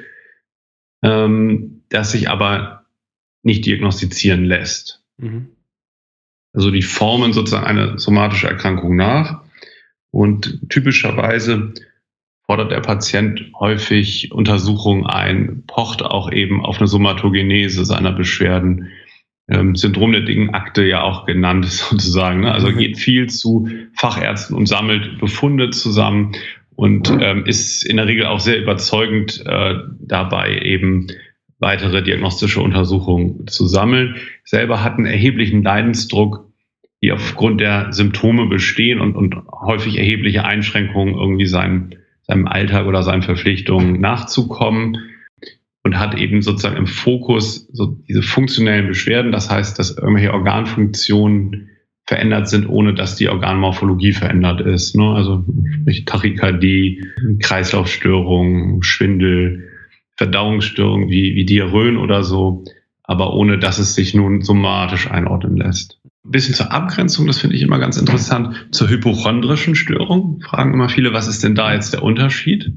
ähm, 1.02 1.79
das 1.90 2.12
sich 2.12 2.30
aber 2.30 2.86
nicht 3.42 3.66
diagnostizieren 3.66 4.44
lässt. 4.44 5.02
Mhm. 5.18 5.48
Also 6.52 6.70
die 6.70 6.82
formen 6.82 7.32
sozusagen 7.32 7.66
eine 7.66 7.98
somatische 7.98 8.48
Erkrankung 8.48 8.96
nach. 8.96 9.42
Und 10.10 10.68
typischerweise 10.68 11.72
fordert 12.44 12.72
der 12.72 12.80
Patient 12.80 13.44
häufig 13.58 14.32
Untersuchungen 14.32 15.06
ein, 15.06 15.62
pocht 15.66 16.02
auch 16.02 16.32
eben 16.32 16.64
auf 16.64 16.78
eine 16.78 16.88
Somatogenese 16.88 17.84
seiner 17.84 18.12
Beschwerden. 18.12 18.88
Ähm, 19.48 19.76
Syndrom 19.76 20.12
der 20.12 20.22
dicken 20.22 20.50
Akte 20.50 20.84
ja 20.84 21.02
auch 21.02 21.26
genannt 21.26 21.66
sozusagen. 21.70 22.40
Ne? 22.40 22.52
Also 22.52 22.68
mhm. 22.68 22.78
geht 22.78 22.98
viel 22.98 23.28
zu 23.28 23.68
Fachärzten 23.94 24.56
und 24.56 24.66
sammelt 24.66 25.18
Befunde 25.18 25.70
zusammen 25.70 26.32
und 26.74 27.10
ähm, 27.20 27.44
ist 27.46 27.84
in 27.84 27.98
der 27.98 28.06
Regel 28.06 28.26
auch 28.26 28.40
sehr 28.40 28.60
überzeugend 28.60 29.44
äh, 29.46 29.74
dabei, 30.00 30.58
eben 30.58 31.08
weitere 31.60 32.02
diagnostische 32.02 32.60
Untersuchungen 32.60 33.46
zu 33.46 33.66
sammeln. 33.66 34.16
Selber 34.44 34.82
hat 34.82 34.94
einen 34.94 35.06
erheblichen 35.06 35.62
Leidensdruck 35.62 36.50
die 37.02 37.12
aufgrund 37.12 37.60
der 37.60 37.92
Symptome 37.92 38.46
bestehen 38.46 39.00
und, 39.00 39.16
und 39.16 39.36
häufig 39.50 39.98
erhebliche 39.98 40.44
Einschränkungen 40.44 41.14
irgendwie 41.14 41.46
seinem, 41.46 41.90
seinem 42.22 42.46
Alltag 42.46 42.86
oder 42.86 43.02
seinen 43.02 43.22
Verpflichtungen 43.22 44.00
nachzukommen 44.00 44.98
und 45.82 45.98
hat 45.98 46.18
eben 46.18 46.42
sozusagen 46.42 46.76
im 46.76 46.86
Fokus 46.86 47.66
so 47.72 47.86
diese 47.86 48.22
funktionellen 48.22 48.86
Beschwerden, 48.86 49.32
das 49.32 49.50
heißt, 49.50 49.78
dass 49.78 49.96
irgendwelche 49.96 50.34
Organfunktionen 50.34 51.70
verändert 52.06 52.48
sind, 52.48 52.68
ohne 52.68 52.92
dass 52.92 53.16
die 53.16 53.28
Organmorphologie 53.28 54.12
verändert 54.12 54.60
ist. 54.60 54.94
Ne? 54.94 55.14
Also 55.14 55.44
sprich 55.80 56.04
Tachykardie, 56.04 57.06
Kreislaufstörungen, 57.38 58.82
Schwindel, 58.82 59.69
Verdauungsstörungen 60.20 61.08
wie, 61.08 61.34
wie 61.34 61.46
Diarrhoen 61.46 61.96
oder 61.96 62.22
so 62.22 62.64
aber 63.10 63.34
ohne 63.34 63.58
dass 63.58 63.80
es 63.80 63.96
sich 63.96 64.14
nun 64.14 64.42
somatisch 64.42 65.10
einordnen 65.10 65.56
lässt. 65.56 65.98
Ein 66.24 66.30
bisschen 66.30 66.54
zur 66.54 66.70
Abgrenzung, 66.70 67.26
das 67.26 67.40
finde 67.40 67.56
ich 67.56 67.62
immer 67.62 67.80
ganz 67.80 67.96
interessant, 67.96 68.68
zur 68.70 68.88
hypochondrischen 68.88 69.74
Störung. 69.74 70.40
Fragen 70.48 70.74
immer 70.74 70.88
viele, 70.88 71.12
was 71.12 71.26
ist 71.26 71.42
denn 71.42 71.56
da 71.56 71.74
jetzt 71.74 71.92
der 71.92 72.04
Unterschied? 72.04 72.72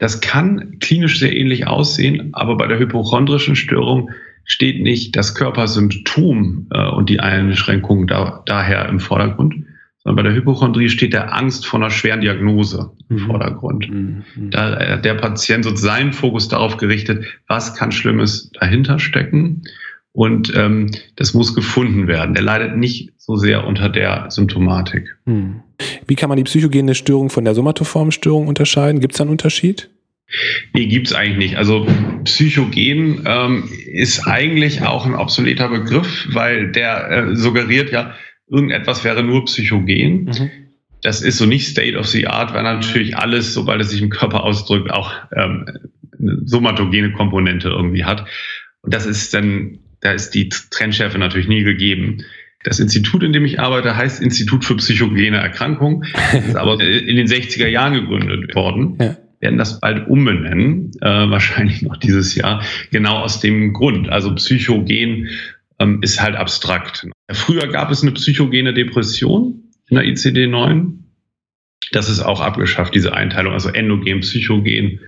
Das 0.00 0.20
kann 0.20 0.80
klinisch 0.80 1.20
sehr 1.20 1.36
ähnlich 1.36 1.68
aussehen, 1.68 2.30
aber 2.34 2.56
bei 2.56 2.66
der 2.66 2.80
hypochondrischen 2.80 3.54
Störung 3.54 4.10
steht 4.44 4.82
nicht 4.82 5.14
das 5.14 5.36
Körpersymptom 5.36 6.66
äh, 6.72 6.88
und 6.88 7.08
die 7.08 7.20
Einschränkung 7.20 8.08
da, 8.08 8.42
daher 8.44 8.88
im 8.88 8.98
Vordergrund, 8.98 9.54
sondern 10.04 10.24
bei 10.24 10.28
der 10.30 10.36
Hypochondrie 10.36 10.88
steht 10.88 11.12
der 11.12 11.34
Angst 11.34 11.66
vor 11.66 11.80
einer 11.80 11.90
schweren 11.90 12.20
Diagnose 12.20 12.90
im 13.08 13.16
mhm. 13.16 13.20
Vordergrund. 13.26 13.90
Mhm. 13.90 14.24
Da 14.50 14.74
äh, 14.74 15.00
der 15.00 15.14
Patient 15.14 15.64
so 15.64 15.74
seinen 15.74 16.12
Fokus 16.12 16.48
darauf 16.48 16.76
gerichtet, 16.76 17.24
was 17.46 17.74
kann 17.74 17.92
Schlimmes 17.92 18.50
dahinter 18.58 18.98
stecken 18.98 19.62
und 20.12 20.52
ähm, 20.54 20.90
das 21.16 21.34
muss 21.34 21.54
gefunden 21.54 22.06
werden. 22.06 22.36
Er 22.36 22.42
leidet 22.42 22.76
nicht 22.76 23.12
so 23.16 23.36
sehr 23.36 23.66
unter 23.66 23.88
der 23.88 24.30
Symptomatik. 24.30 25.16
Mhm. 25.24 25.62
Wie 26.06 26.14
kann 26.16 26.28
man 26.28 26.36
die 26.36 26.44
psychogene 26.44 26.94
Störung 26.94 27.30
von 27.30 27.44
der 27.44 27.54
somatoformen 27.54 28.12
Störung 28.12 28.48
unterscheiden? 28.48 29.00
Gibt 29.00 29.14
es 29.14 29.18
da 29.18 29.24
einen 29.24 29.30
Unterschied? 29.30 29.90
Nee, 30.72 30.86
gibt's 30.86 31.12
eigentlich 31.12 31.50
nicht. 31.50 31.56
Also 31.56 31.86
Psychogen 32.24 33.22
ähm, 33.26 33.68
ist 33.86 34.26
eigentlich 34.26 34.82
auch 34.82 35.04
ein 35.04 35.14
obsoleter 35.14 35.68
Begriff, 35.68 36.26
weil 36.32 36.72
der 36.72 37.10
äh, 37.10 37.36
suggeriert 37.36 37.90
ja, 37.90 38.14
irgendetwas 38.52 39.02
wäre 39.02 39.22
nur 39.22 39.44
psychogen. 39.46 40.24
Mhm. 40.24 40.50
Das 41.02 41.22
ist 41.22 41.38
so 41.38 41.46
nicht 41.46 41.66
State 41.66 41.96
of 41.96 42.06
the 42.06 42.26
Art, 42.28 42.54
weil 42.54 42.62
natürlich 42.62 43.16
alles, 43.16 43.54
sobald 43.54 43.80
es 43.80 43.90
sich 43.90 44.02
im 44.02 44.10
Körper 44.10 44.44
ausdrückt, 44.44 44.92
auch 44.92 45.12
ähm, 45.34 45.66
eine 46.20 46.38
somatogene 46.44 47.12
Komponente 47.12 47.68
irgendwie 47.68 48.04
hat. 48.04 48.28
Und 48.82 48.94
das 48.94 49.06
ist 49.06 49.34
dann, 49.34 49.78
da 50.00 50.12
ist 50.12 50.30
die 50.30 50.48
Trendschärfe 50.48 51.18
natürlich 51.18 51.48
nie 51.48 51.64
gegeben. 51.64 52.18
Das 52.62 52.78
Institut, 52.78 53.24
in 53.24 53.32
dem 53.32 53.44
ich 53.44 53.58
arbeite, 53.58 53.96
heißt 53.96 54.22
Institut 54.22 54.64
für 54.64 54.76
psychogene 54.76 55.38
Erkrankungen, 55.38 56.04
ist 56.32 56.56
aber 56.56 56.80
in 56.80 57.16
den 57.16 57.26
60er 57.26 57.66
Jahren 57.66 57.94
gegründet 57.94 58.54
worden. 58.54 58.98
Ja 59.00 59.16
werden 59.42 59.58
das 59.58 59.80
bald 59.80 60.08
umbenennen, 60.08 60.92
äh, 61.00 61.04
wahrscheinlich 61.04 61.82
noch 61.82 61.96
dieses 61.96 62.36
Jahr, 62.36 62.62
genau 62.92 63.18
aus 63.18 63.40
dem 63.40 63.72
Grund. 63.72 64.08
Also 64.08 64.34
Psychogen 64.36 65.30
ähm, 65.82 65.98
ist 66.02 66.22
halt 66.22 66.36
abstrakt. 66.36 67.06
Früher 67.30 67.66
gab 67.68 67.90
es 67.90 68.02
eine 68.02 68.12
psychogene 68.12 68.74
Depression 68.74 69.64
in 69.88 69.96
der 69.96 70.04
ICD-9. 70.04 70.98
Das 71.92 72.08
ist 72.08 72.20
auch 72.20 72.40
abgeschafft, 72.40 72.94
diese 72.94 73.12
Einteilung, 73.14 73.52
also 73.52 73.68
endogen, 73.68 74.20
psychogen 74.20 75.00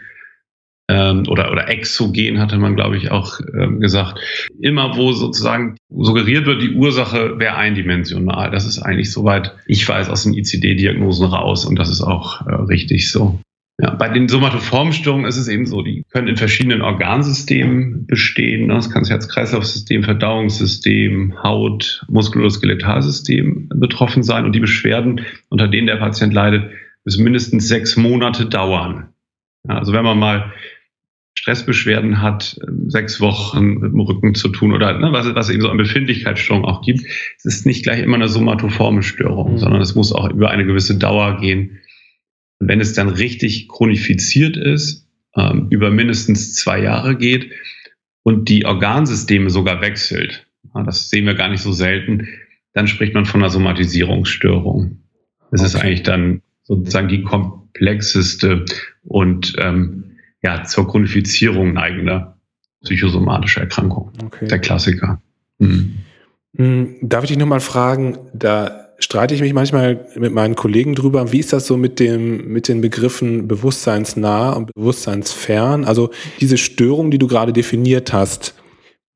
ähm, 0.90 1.24
oder, 1.28 1.50
oder 1.50 1.68
exogen 1.68 2.40
hatte 2.40 2.58
man, 2.58 2.76
glaube 2.76 2.96
ich, 2.96 3.10
auch 3.10 3.40
ähm, 3.58 3.80
gesagt. 3.80 4.20
Immer 4.60 4.96
wo 4.96 5.12
sozusagen 5.12 5.76
suggeriert 5.88 6.44
wird, 6.44 6.60
die 6.60 6.74
Ursache 6.74 7.38
wäre 7.38 7.56
eindimensional. 7.56 8.50
Das 8.50 8.66
ist 8.66 8.80
eigentlich 8.80 9.10
soweit, 9.10 9.54
ich 9.66 9.88
weiß, 9.88 10.10
aus 10.10 10.24
den 10.24 10.34
ICD-Diagnosen 10.34 11.26
raus 11.26 11.64
und 11.64 11.78
das 11.78 11.88
ist 11.88 12.02
auch 12.02 12.46
äh, 12.46 12.54
richtig 12.54 13.10
so. 13.10 13.40
Ja, 13.80 13.92
bei 13.92 14.08
den 14.08 14.28
Somatoformstörungen 14.28 15.26
ist 15.26 15.36
es 15.36 15.48
eben 15.48 15.66
so, 15.66 15.82
die 15.82 16.04
können 16.12 16.28
in 16.28 16.36
verschiedenen 16.36 16.80
Organsystemen 16.80 18.06
bestehen. 18.06 18.68
Das 18.68 18.88
kann 18.88 19.02
das 19.02 19.10
Herz-Kreislauf-System, 19.10 20.04
Verdauungssystem, 20.04 21.42
Haut, 21.42 22.04
Muskuloskeletalsystem 22.08 23.70
betroffen 23.74 24.22
sein. 24.22 24.44
Und 24.44 24.52
die 24.52 24.60
Beschwerden, 24.60 25.22
unter 25.48 25.66
denen 25.66 25.88
der 25.88 25.96
Patient 25.96 26.32
leidet, 26.32 26.70
müssen 27.04 27.24
mindestens 27.24 27.66
sechs 27.66 27.96
Monate 27.96 28.46
dauern. 28.46 29.08
Ja, 29.68 29.78
also 29.78 29.92
wenn 29.92 30.04
man 30.04 30.20
mal 30.20 30.52
Stressbeschwerden 31.34 32.22
hat, 32.22 32.56
sechs 32.86 33.20
Wochen 33.20 33.74
mit 33.74 33.92
dem 33.92 34.00
Rücken 34.00 34.36
zu 34.36 34.50
tun 34.50 34.72
oder 34.72 34.96
ne, 34.96 35.12
was, 35.12 35.34
was 35.34 35.50
eben 35.50 35.62
so 35.62 35.68
an 35.68 35.78
Befindlichkeitsstörungen 35.78 36.64
auch 36.64 36.82
gibt, 36.82 37.00
es 37.38 37.44
ist 37.44 37.66
nicht 37.66 37.82
gleich 37.82 38.00
immer 38.00 38.14
eine 38.14 38.28
somatoforme 38.28 39.02
Störung, 39.02 39.54
mhm. 39.54 39.58
sondern 39.58 39.82
es 39.82 39.96
muss 39.96 40.12
auch 40.12 40.30
über 40.30 40.50
eine 40.50 40.64
gewisse 40.64 40.96
Dauer 40.96 41.40
gehen 41.40 41.80
und 42.58 42.68
wenn 42.68 42.80
es 42.80 42.92
dann 42.94 43.08
richtig 43.08 43.68
chronifiziert 43.68 44.56
ist, 44.56 45.08
ähm, 45.36 45.68
über 45.70 45.90
mindestens 45.90 46.54
zwei 46.54 46.80
Jahre 46.80 47.16
geht 47.16 47.50
und 48.22 48.48
die 48.48 48.64
Organsysteme 48.64 49.50
sogar 49.50 49.80
wechselt, 49.80 50.46
ja, 50.74 50.82
das 50.82 51.10
sehen 51.10 51.26
wir 51.26 51.34
gar 51.34 51.48
nicht 51.48 51.62
so 51.62 51.72
selten, 51.72 52.28
dann 52.72 52.86
spricht 52.86 53.14
man 53.14 53.26
von 53.26 53.40
einer 53.40 53.50
Somatisierungsstörung. 53.50 54.98
Das 55.50 55.60
okay. 55.60 55.66
ist 55.66 55.76
eigentlich 55.76 56.02
dann 56.02 56.42
sozusagen 56.62 57.08
die 57.08 57.22
komplexeste 57.22 58.64
und 59.02 59.54
ähm, 59.58 60.16
ja, 60.42 60.64
zur 60.64 60.88
Chronifizierung 60.88 61.72
neigende 61.72 62.34
psychosomatische 62.82 63.60
Erkrankung. 63.60 64.12
Okay. 64.22 64.46
Der 64.46 64.58
Klassiker. 64.58 65.22
Mhm. 65.58 65.98
Darf 67.02 67.24
ich 67.24 67.28
dich 67.28 67.38
nochmal 67.38 67.60
fragen, 67.60 68.18
da 68.32 68.83
streite 68.98 69.34
ich 69.34 69.40
mich 69.40 69.52
manchmal 69.52 70.06
mit 70.16 70.32
meinen 70.32 70.54
Kollegen 70.54 70.94
drüber. 70.94 71.32
Wie 71.32 71.40
ist 71.40 71.52
das 71.52 71.66
so 71.66 71.76
mit 71.76 72.00
dem, 72.00 72.48
mit 72.48 72.68
den 72.68 72.80
Begriffen 72.80 73.48
bewusstseinsnah 73.48 74.52
und 74.52 74.72
bewusstseinsfern? 74.74 75.84
Also 75.84 76.10
diese 76.40 76.58
Störung, 76.58 77.10
die 77.10 77.18
du 77.18 77.26
gerade 77.26 77.52
definiert 77.52 78.12
hast, 78.12 78.54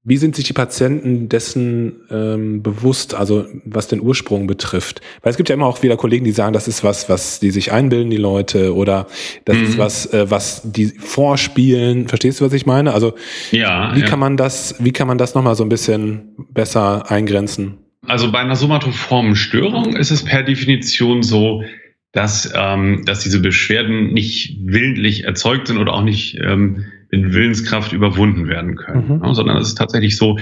wie 0.05 0.17
sind 0.17 0.37
sich 0.37 0.47
die 0.47 0.55
Patienten 0.55 1.29
dessen 1.29 2.01
ähm, 2.11 2.63
bewusst, 2.63 3.15
also 3.15 3.45
was 3.65 3.89
den 3.89 4.01
Ursprung 4.01 4.47
betrifft? 4.47 5.03
Weil 5.23 5.33
es 5.33 5.37
gibt 5.37 5.51
ja 5.51 5.55
immer 5.55 5.67
auch 5.67 5.83
wieder 5.83 5.99
Kollegen, 5.99 6.25
die 6.25 6.31
sagen, 6.31 6.55
das 6.55 6.67
ist 6.67 6.83
was, 6.83 7.11
was 7.11 7.41
die 7.41 7.51
sich 7.51 7.73
einbilden, 7.73 8.11
die 8.11 8.17
Leute, 8.17 8.75
oder 8.75 9.07
das 9.45 9.59
mhm. 9.59 9.65
ist 9.65 9.77
was, 9.77 10.07
äh, 10.15 10.31
was 10.31 10.63
die 10.65 10.87
vorspielen. 10.87 12.09
Verstehst 12.09 12.41
du, 12.41 12.47
was 12.47 12.55
ich 12.55 12.65
meine? 12.65 12.95
Also 12.95 13.15
ja, 13.51 13.95
wie 13.95 14.01
ja. 14.01 14.07
kann 14.07 14.19
man 14.19 14.39
das, 14.39 14.77
wie 14.79 14.93
kann 14.93 15.09
man 15.09 15.19
das 15.19 15.35
nochmal 15.35 15.57
so 15.57 15.63
ein 15.63 15.69
bisschen 15.69 16.35
besser 16.53 17.11
eingrenzen? 17.11 17.77
Also 18.07 18.31
bei 18.31 18.39
einer 18.39 18.57
somatoformen 18.57 19.35
Störung 19.37 19.97
ist 19.97 20.11
es 20.11 20.25
per 20.25 20.43
Definition 20.43 21.23
so, 21.23 21.65
dass, 22.13 22.53
ähm, 22.55 23.05
dass 23.05 23.21
diese 23.21 23.41
Beschwerden 23.41 24.13
nicht 24.13 24.57
willentlich 24.63 25.25
erzeugt 25.25 25.67
sind 25.69 25.79
oder 25.79 25.93
auch 25.93 26.03
nicht 26.03 26.39
ähm, 26.41 26.87
in 27.11 27.33
Willenskraft 27.33 27.93
überwunden 27.93 28.49
werden 28.49 28.77
können, 28.77 29.17
mhm. 29.17 29.25
ja, 29.25 29.35
sondern 29.35 29.57
es 29.59 29.69
ist 29.69 29.79
tatsächlich 29.79 30.17
so, 30.17 30.39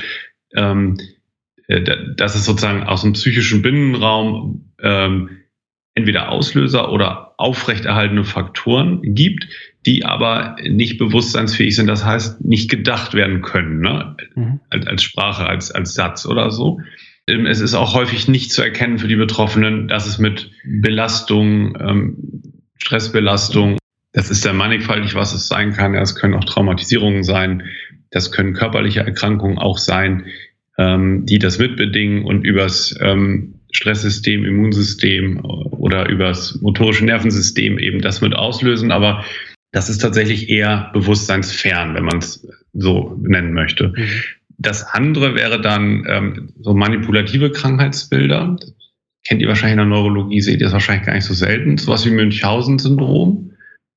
ähm, 0.55 0.99
äh, 1.67 1.83
dass 2.17 2.35
es 2.35 2.45
sozusagen 2.45 2.85
aus 2.85 3.03
dem 3.03 3.15
psychischen 3.15 3.63
Binnenraum 3.63 4.73
ähm, 4.81 5.31
entweder 5.95 6.31
Auslöser 6.31 6.93
oder 6.93 7.35
aufrechterhaltene 7.39 8.25
Faktoren 8.25 9.01
gibt, 9.15 9.49
die 9.87 10.05
aber 10.05 10.57
nicht 10.63 10.99
bewusstseinsfähig 10.99 11.75
sind, 11.75 11.87
das 11.87 12.05
heißt 12.05 12.45
nicht 12.45 12.71
gedacht 12.71 13.15
werden 13.15 13.43
können, 13.43 13.81
ne? 13.81 14.17
Mhm. 14.35 14.61
als, 14.71 14.87
als 14.87 15.03
Sprache, 15.03 15.47
als, 15.47 15.71
als 15.71 15.95
Satz 15.95 16.27
oder 16.27 16.51
so. 16.51 16.81
Ähm, 17.27 17.47
es 17.47 17.61
ist 17.61 17.75
auch 17.75 17.95
häufig 17.95 18.29
nicht 18.29 18.53
zu 18.53 18.63
erkennen 18.63 18.99
für 18.99 19.09
die 19.09 19.17
Betroffenen, 19.17 19.89
dass 19.89 20.07
es 20.07 20.19
mit 20.19 20.51
Belastung, 20.65 21.77
ähm, 21.81 22.43
Stressbelastung, 22.79 23.79
das 24.13 24.31
ist 24.31 24.45
ja 24.45 24.53
mannigfaltig, 24.53 25.15
was 25.15 25.35
es 25.35 25.49
sein 25.49 25.73
kann. 25.73 25.95
Es 25.95 26.15
können 26.15 26.35
auch 26.35 26.45
Traumatisierungen 26.45 27.25
sein, 27.25 27.65
das 28.11 28.33
können 28.33 28.55
körperliche 28.55 29.01
Erkrankungen 29.01 29.59
auch 29.59 29.79
sein, 29.79 30.27
ähm, 30.79 31.27
die 31.27 31.39
das 31.39 31.59
mitbedingen 31.59 32.25
und 32.25 32.45
übers 32.45 32.97
ähm, 33.01 33.55
Stresssystem, 33.73 34.45
Immunsystem 34.45 35.45
oder 35.45 36.09
übers 36.09 36.59
motorische 36.63 37.05
Nervensystem 37.05 37.79
eben 37.79 38.01
das 38.01 38.21
mit 38.21 38.35
auslösen. 38.35 38.91
Aber 38.91 39.25
das 39.73 39.91
ist 39.91 39.99
tatsächlich 39.99 40.49
eher 40.49 40.91
bewusstseinsfern, 40.95 41.95
wenn 41.95 42.05
man 42.05 42.19
es 42.19 42.49
so 42.73 43.19
nennen 43.21 43.53
möchte. 43.53 43.89
Mhm. 43.89 44.09
Das 44.59 44.85
andere 44.85 45.35
wäre 45.35 45.61
dann 45.61 46.05
ähm, 46.09 46.53
so 46.61 46.75
manipulative 46.75 47.51
Krankheitsbilder. 47.51 48.57
Kennt 49.27 49.43
ihr 49.43 49.49
wahrscheinlich 49.49 49.73
in 49.73 49.79
der 49.79 49.87
Neurologie, 49.87 50.41
seht 50.41 50.61
ihr 50.61 50.67
das 50.67 50.73
wahrscheinlich 50.73 51.07
gar 51.07 51.15
nicht 51.15 51.25
so 51.25 51.35
selten. 51.35 51.79
Sowas 51.79 52.07
wie 52.07 52.11
Münchhausen-Syndrom, 52.11 53.53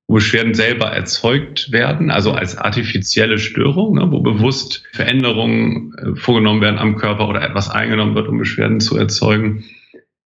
wo 0.08 0.14
Beschwerden 0.14 0.54
selber 0.54 0.86
erzeugt 0.86 1.72
werden, 1.72 2.10
also 2.10 2.32
als 2.32 2.58
artifizielle 2.58 3.38
Störung, 3.38 3.94
ne, 3.94 4.10
wo 4.10 4.20
bewusst 4.20 4.84
Veränderungen 4.92 5.94
äh, 5.94 6.16
vorgenommen 6.16 6.60
werden 6.60 6.78
am 6.78 6.96
Körper 6.96 7.28
oder 7.28 7.42
etwas 7.42 7.70
eingenommen 7.70 8.14
wird, 8.14 8.28
um 8.28 8.38
Beschwerden 8.38 8.80
zu 8.80 8.96
erzeugen. 8.96 9.64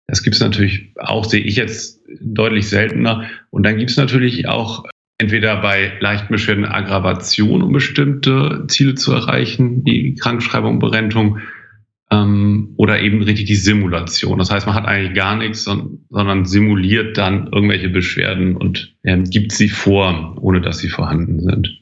Das 0.07 0.23
gibt 0.23 0.35
es 0.35 0.41
natürlich 0.41 0.93
auch, 0.97 1.25
sehe 1.25 1.43
ich 1.43 1.57
jetzt 1.57 2.01
deutlich 2.21 2.69
seltener. 2.69 3.29
Und 3.49 3.63
dann 3.63 3.77
gibt 3.77 3.91
es 3.91 3.97
natürlich 3.97 4.47
auch 4.47 4.85
entweder 5.23 5.61
bei 5.61 5.93
leichten 5.99 6.31
Beschwerden 6.31 6.65
Aggravation, 6.65 7.61
um 7.61 7.71
bestimmte 7.71 8.65
Ziele 8.67 8.95
zu 8.95 9.13
erreichen, 9.13 9.83
die 9.83 10.15
Krankschreibung, 10.15 10.79
Berentung, 10.79 11.39
ähm, 12.11 12.73
oder 12.77 13.01
eben 13.01 13.23
richtig 13.23 13.45
die 13.45 13.55
Simulation. 13.55 14.37
Das 14.37 14.51
heißt, 14.51 14.67
man 14.67 14.75
hat 14.75 14.85
eigentlich 14.85 15.15
gar 15.15 15.35
nichts, 15.35 15.63
sondern 15.63 16.45
simuliert 16.45 17.17
dann 17.17 17.49
irgendwelche 17.51 17.89
Beschwerden 17.89 18.55
und 18.55 18.95
ähm, 19.03 19.23
gibt 19.23 19.51
sie 19.51 19.69
vor, 19.69 20.35
ohne 20.39 20.61
dass 20.61 20.79
sie 20.79 20.89
vorhanden 20.89 21.39
sind. 21.39 21.81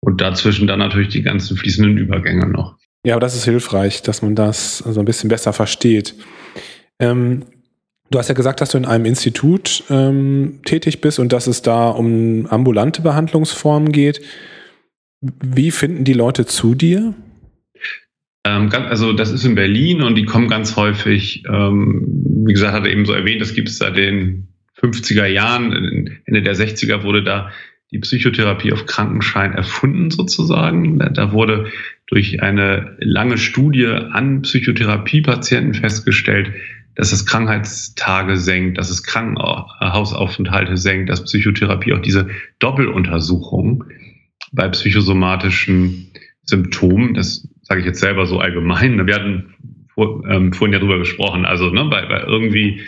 Und 0.00 0.20
dazwischen 0.20 0.66
dann 0.66 0.78
natürlich 0.78 1.08
die 1.08 1.22
ganzen 1.22 1.56
fließenden 1.56 1.98
Übergänge 1.98 2.46
noch. 2.46 2.76
Ja, 3.04 3.14
aber 3.14 3.20
das 3.20 3.34
ist 3.34 3.44
hilfreich, 3.44 4.02
dass 4.02 4.22
man 4.22 4.34
das 4.34 4.78
so 4.78 5.00
ein 5.00 5.06
bisschen 5.06 5.28
besser 5.28 5.52
versteht. 5.52 6.14
Ähm, 7.00 7.44
Du 8.10 8.18
hast 8.18 8.28
ja 8.28 8.34
gesagt, 8.34 8.60
dass 8.60 8.70
du 8.70 8.78
in 8.78 8.86
einem 8.86 9.04
Institut 9.04 9.84
ähm, 9.90 10.60
tätig 10.64 11.00
bist 11.00 11.18
und 11.18 11.32
dass 11.32 11.46
es 11.46 11.60
da 11.60 11.90
um 11.90 12.46
ambulante 12.46 13.02
Behandlungsformen 13.02 13.92
geht. 13.92 14.20
Wie 15.20 15.70
finden 15.70 16.04
die 16.04 16.14
Leute 16.14 16.46
zu 16.46 16.74
dir? 16.74 17.14
Ähm, 18.44 18.70
also 18.72 19.12
das 19.12 19.30
ist 19.30 19.44
in 19.44 19.54
Berlin 19.54 20.02
und 20.02 20.14
die 20.14 20.24
kommen 20.24 20.48
ganz 20.48 20.76
häufig, 20.76 21.44
ähm, 21.48 22.06
wie 22.46 22.52
gesagt, 22.52 22.72
hat 22.72 22.86
er 22.86 22.92
eben 22.92 23.04
so 23.04 23.12
erwähnt, 23.12 23.42
das 23.42 23.54
gibt 23.54 23.68
es 23.68 23.78
seit 23.78 23.96
den 23.96 24.48
50er 24.80 25.26
Jahren, 25.26 25.72
Ende 26.24 26.42
der 26.42 26.54
60er 26.54 27.02
wurde 27.02 27.22
da 27.22 27.50
die 27.90 27.98
Psychotherapie 27.98 28.72
auf 28.72 28.86
Krankenschein 28.86 29.54
erfunden 29.54 30.10
sozusagen. 30.10 30.98
Da 30.98 31.32
wurde 31.32 31.70
durch 32.06 32.42
eine 32.42 32.96
lange 33.00 33.38
Studie 33.38 33.86
an 33.86 34.42
Psychotherapiepatienten 34.42 35.74
festgestellt, 35.74 36.52
dass 36.98 37.12
es 37.12 37.24
Krankheitstage 37.24 38.36
senkt, 38.36 38.76
dass 38.76 38.90
es 38.90 39.04
Krankenhausaufenthalte 39.04 40.76
senkt, 40.76 41.08
dass 41.08 41.24
Psychotherapie 41.24 41.94
auch 41.94 42.02
diese 42.02 42.28
Doppeluntersuchung 42.58 43.84
bei 44.50 44.68
psychosomatischen 44.68 46.10
Symptomen, 46.42 47.14
das 47.14 47.48
sage 47.62 47.80
ich 47.80 47.86
jetzt 47.86 48.00
selber 48.00 48.26
so 48.26 48.40
allgemein, 48.40 49.06
wir 49.06 49.14
hatten 49.14 49.54
vor, 49.94 50.24
ähm, 50.28 50.52
vorhin 50.52 50.72
ja 50.72 50.80
drüber 50.80 50.98
gesprochen, 50.98 51.44
also 51.44 51.70
ne, 51.70 51.84
bei, 51.84 52.04
bei 52.06 52.20
irgendwie 52.24 52.80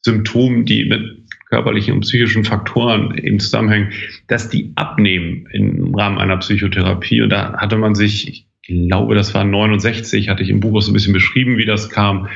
Symptomen, 0.00 0.64
die 0.64 0.84
mit 0.86 1.22
körperlichen 1.48 1.94
und 1.94 2.00
psychischen 2.00 2.44
Faktoren 2.44 3.16
eben 3.16 3.38
zusammenhängen, 3.38 3.92
dass 4.26 4.48
die 4.48 4.72
abnehmen 4.74 5.46
im 5.52 5.94
Rahmen 5.94 6.18
einer 6.18 6.38
Psychotherapie. 6.38 7.22
Und 7.22 7.30
da 7.30 7.52
hatte 7.58 7.76
man 7.76 7.94
sich, 7.94 8.26
ich 8.26 8.88
glaube, 8.88 9.14
das 9.14 9.34
war 9.34 9.44
69, 9.44 10.30
hatte 10.30 10.42
ich 10.42 10.48
im 10.48 10.58
Buch 10.58 10.78
auch 10.78 10.80
so 10.80 10.90
ein 10.90 10.94
bisschen 10.94 11.12
beschrieben, 11.12 11.58
wie 11.58 11.66
das 11.66 11.90
kam, 11.90 12.26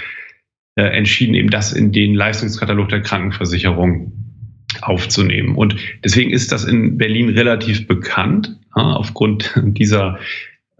äh, 0.77 0.83
entschieden, 0.83 1.35
eben 1.35 1.51
das 1.51 1.73
in 1.73 1.93
den 1.93 2.15
Leistungskatalog 2.15 2.89
der 2.89 3.03
Krankenversicherung 3.03 4.13
aufzunehmen. 4.83 5.57
Und 5.57 5.77
deswegen 6.05 6.31
ist 6.31 6.53
das 6.53 6.65
in 6.65 6.99
Berlin 6.99 7.31
relativ 7.31 7.87
bekannt, 7.87 8.57
aufgrund 8.73 9.55
dieser 9.65 10.19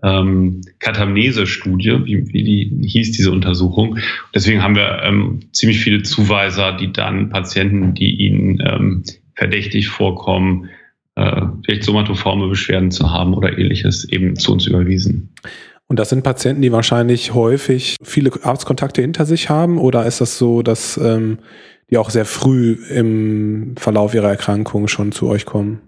ähm, 0.03 0.61
Katamnese-Studie, 0.79 2.05
wie, 2.05 2.33
wie 2.33 2.43
die 2.43 2.89
hieß 2.89 3.13
diese 3.13 3.33
Untersuchung. 3.33 3.99
Deswegen 4.35 4.63
haben 4.63 4.77
wir 4.77 5.03
ähm, 5.03 5.41
ziemlich 5.53 5.81
viele 5.81 6.03
Zuweiser, 6.03 6.77
die 6.77 6.93
dann 6.93 7.31
Patienten, 7.31 7.95
die 7.95 8.11
ihnen 8.17 8.63
ähm, 8.65 9.05
verdächtig 9.35 9.89
vorkommen, 9.89 10.69
äh, 11.15 11.43
vielleicht 11.65 11.85
somatoforme 11.85 12.49
Beschwerden 12.49 12.91
zu 12.91 13.11
haben 13.11 13.35
oder 13.35 13.59
ähnliches, 13.59 14.05
eben 14.05 14.37
zu 14.37 14.53
uns 14.53 14.67
überwiesen. 14.67 15.31
Und 15.89 15.99
das 15.99 16.09
sind 16.09 16.25
Patienten, 16.25 16.63
die 16.63 16.73
wahrscheinlich 16.73 17.33
häufig 17.35 17.97
viele 18.03 18.33
Arztkontakte 18.43 19.01
hinter 19.01 19.25
sich 19.25 19.49
haben, 19.49 19.79
oder 19.79 20.05
ist 20.07 20.21
das 20.21 20.37
so, 20.39 20.63
dass 20.63 20.97
ähm, 20.97 21.39
die 21.91 21.99
auch 21.99 22.11
sehr 22.11 22.25
früh 22.25 22.73
im 22.91 23.75
Verlauf 23.77 24.15
ihrer 24.15 24.31
Erkrankung 24.31 24.89
schon 24.89 25.13
zu 25.13 25.29
euch 25.29 25.47
kommen? 25.47 25.81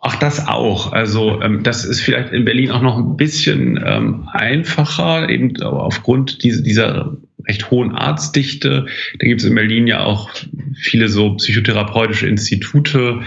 Ach, 0.00 0.16
das 0.16 0.46
auch. 0.46 0.92
Also 0.92 1.40
ähm, 1.42 1.62
das 1.64 1.84
ist 1.84 2.00
vielleicht 2.00 2.32
in 2.32 2.44
Berlin 2.44 2.70
auch 2.70 2.82
noch 2.82 2.98
ein 2.98 3.16
bisschen 3.16 3.82
ähm, 3.84 4.28
einfacher, 4.32 5.28
eben 5.28 5.60
aufgrund 5.62 6.44
dieser, 6.44 6.62
dieser 6.62 7.16
recht 7.46 7.70
hohen 7.70 7.94
Arztdichte. 7.94 8.86
Da 9.18 9.26
gibt 9.26 9.40
es 9.40 9.46
in 9.46 9.56
Berlin 9.56 9.88
ja 9.88 10.04
auch 10.04 10.30
viele 10.76 11.08
so 11.08 11.34
psychotherapeutische 11.34 12.28
Institute, 12.28 13.20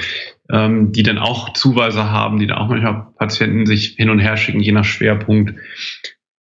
ähm, 0.51 0.91
die 0.91 1.03
dann 1.03 1.17
auch 1.17 1.53
Zuweise 1.53 2.09
haben, 2.09 2.39
die 2.39 2.47
dann 2.47 2.57
auch 2.57 2.67
manchmal 2.67 3.07
Patienten 3.17 3.65
sich 3.65 3.95
hin 3.97 4.09
und 4.09 4.19
her 4.19 4.37
schicken, 4.37 4.59
je 4.59 4.71
nach 4.71 4.85
Schwerpunkt. 4.85 5.55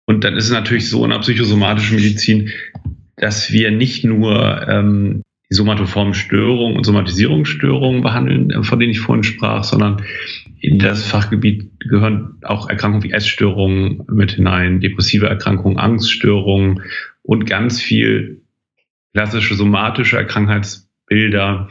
Und 0.07 0.25
dann 0.25 0.37
ist 0.37 0.47
es 0.47 0.51
natürlich 0.51 0.89
so 0.89 1.05
in 1.05 1.11
der 1.11 1.19
psychosomatischen 1.19 1.97
Medizin, 1.97 2.51
dass 3.17 3.53
wir 3.53 3.71
nicht 3.71 4.05
nur 4.05 4.67
ähm, 4.69 5.23
die 5.51 5.55
somatoformen 5.55 6.15
Störungen 6.15 6.77
und 6.77 6.85
Somatisierungsstörungen 6.85 8.03
behandeln, 8.03 8.51
äh, 8.51 8.63
von 8.63 8.79
denen 8.81 8.93
ich 8.93 9.01
vorhin 9.01 9.25
sprach, 9.25 9.65
sondern 9.65 10.03
in 10.61 10.79
das 10.79 11.07
Fachgebiet 11.07 11.71
gehören 11.81 12.39
auch 12.43 12.69
Erkrankungen 12.69 13.05
wie 13.05 13.13
Essstörungen 13.13 14.05
mit 14.11 14.33
hinein, 14.33 14.81
depressive 14.81 15.27
Erkrankungen, 15.27 15.79
Angststörungen 15.79 16.83
und 17.23 17.47
ganz 17.47 17.81
viel 17.81 18.43
klassische 19.15 19.55
somatische 19.55 20.25
Krankheitsbilder, 20.25 21.69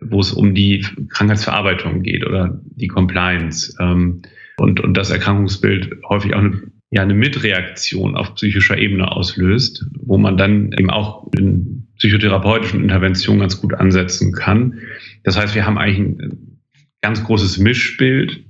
wo 0.00 0.20
es 0.20 0.32
um 0.32 0.54
die 0.54 0.84
Krankheitsverarbeitung 1.08 2.02
geht 2.02 2.26
oder 2.26 2.60
die 2.64 2.88
Compliance. 2.88 3.74
Ähm, 3.80 4.22
und, 4.58 4.80
und 4.80 4.96
das 4.96 5.10
Erkrankungsbild 5.10 6.02
häufig 6.08 6.34
auch 6.34 6.40
eine, 6.40 6.62
ja, 6.90 7.02
eine 7.02 7.14
Mitreaktion 7.14 8.16
auf 8.16 8.34
psychischer 8.34 8.78
Ebene 8.78 9.10
auslöst, 9.10 9.86
wo 9.98 10.18
man 10.18 10.36
dann 10.36 10.72
eben 10.72 10.90
auch 10.90 11.30
in 11.36 11.88
psychotherapeutischen 11.98 12.82
Intervention 12.82 13.38
ganz 13.38 13.60
gut 13.60 13.74
ansetzen 13.74 14.32
kann. 14.32 14.80
Das 15.24 15.36
heißt, 15.36 15.54
wir 15.54 15.66
haben 15.66 15.78
eigentlich 15.78 15.98
ein 15.98 16.60
ganz 17.00 17.24
großes 17.24 17.58
Mischbild, 17.58 18.44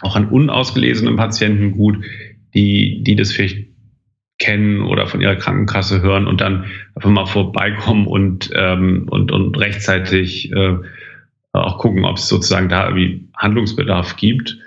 auch 0.00 0.16
an 0.16 0.28
unausgelesenen 0.28 1.16
Patienten 1.16 1.72
gut, 1.72 2.04
die, 2.54 3.02
die 3.02 3.16
das 3.16 3.32
vielleicht 3.32 3.65
kennen 4.38 4.82
oder 4.82 5.06
von 5.06 5.20
ihrer 5.20 5.36
Krankenkasse 5.36 6.02
hören 6.02 6.26
und 6.26 6.40
dann 6.40 6.66
einfach 6.94 7.10
mal 7.10 7.26
vorbeikommen 7.26 8.06
und, 8.06 8.50
ähm, 8.54 9.06
und, 9.10 9.32
und 9.32 9.56
rechtzeitig 9.58 10.52
äh, 10.52 10.76
auch 11.52 11.78
gucken, 11.78 12.04
ob 12.04 12.18
es 12.18 12.28
sozusagen 12.28 12.68
da 12.68 12.88
irgendwie 12.88 13.28
Handlungsbedarf 13.36 14.16
gibt. 14.16 14.58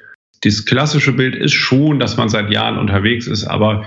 Das 0.42 0.66
klassische 0.66 1.14
Bild 1.14 1.36
ist 1.36 1.54
schon, 1.54 2.00
dass 2.00 2.18
man 2.18 2.30
seit 2.30 2.50
Jahren 2.50 2.80
unterwegs 2.80 3.28
ist, 3.28 3.46
aber 3.46 3.86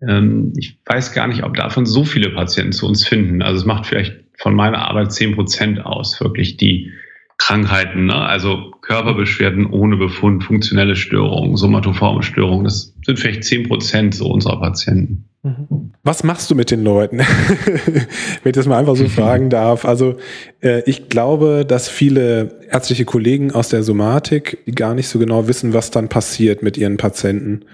ähm, 0.00 0.52
ich 0.56 0.78
weiß 0.86 1.12
gar 1.12 1.26
nicht, 1.26 1.44
ob 1.44 1.54
davon 1.54 1.84
so 1.84 2.04
viele 2.04 2.30
Patienten 2.30 2.72
zu 2.72 2.86
uns 2.86 3.06
finden. 3.06 3.42
Also 3.42 3.60
es 3.60 3.66
macht 3.66 3.86
vielleicht 3.86 4.14
von 4.38 4.54
meiner 4.54 4.88
Arbeit 4.88 5.12
zehn 5.12 5.34
Prozent 5.34 5.84
aus, 5.84 6.20
wirklich 6.20 6.56
die 6.56 6.90
Krankheiten, 7.38 8.06
ne? 8.06 8.14
also 8.14 8.72
Körperbeschwerden 8.82 9.66
ohne 9.66 9.96
Befund, 9.96 10.44
funktionelle 10.44 10.96
Störungen, 10.96 11.56
somatoforme 11.56 12.22
Störungen. 12.22 12.64
Das 12.64 12.94
sind 13.04 13.18
vielleicht 13.18 13.44
zehn 13.44 13.68
Prozent 13.68 14.14
so 14.14 14.30
unserer 14.30 14.60
Patienten. 14.60 15.24
Mhm. 15.42 15.92
Was 16.04 16.22
machst 16.22 16.50
du 16.50 16.54
mit 16.54 16.70
den 16.70 16.84
Leuten? 16.84 17.18
Wenn 18.42 18.50
ich 18.50 18.52
das 18.52 18.66
mal 18.66 18.78
einfach 18.78 18.96
so 18.96 19.08
fragen 19.08 19.50
darf. 19.50 19.84
Also 19.84 20.16
äh, 20.60 20.82
ich 20.88 21.08
glaube, 21.08 21.64
dass 21.66 21.88
viele 21.88 22.60
ärztliche 22.70 23.04
Kollegen 23.04 23.50
aus 23.50 23.68
der 23.68 23.82
Somatik 23.82 24.58
gar 24.74 24.94
nicht 24.94 25.08
so 25.08 25.18
genau 25.18 25.48
wissen, 25.48 25.74
was 25.74 25.90
dann 25.90 26.08
passiert 26.08 26.62
mit 26.62 26.76
ihren 26.78 26.96
Patienten. 26.96 27.64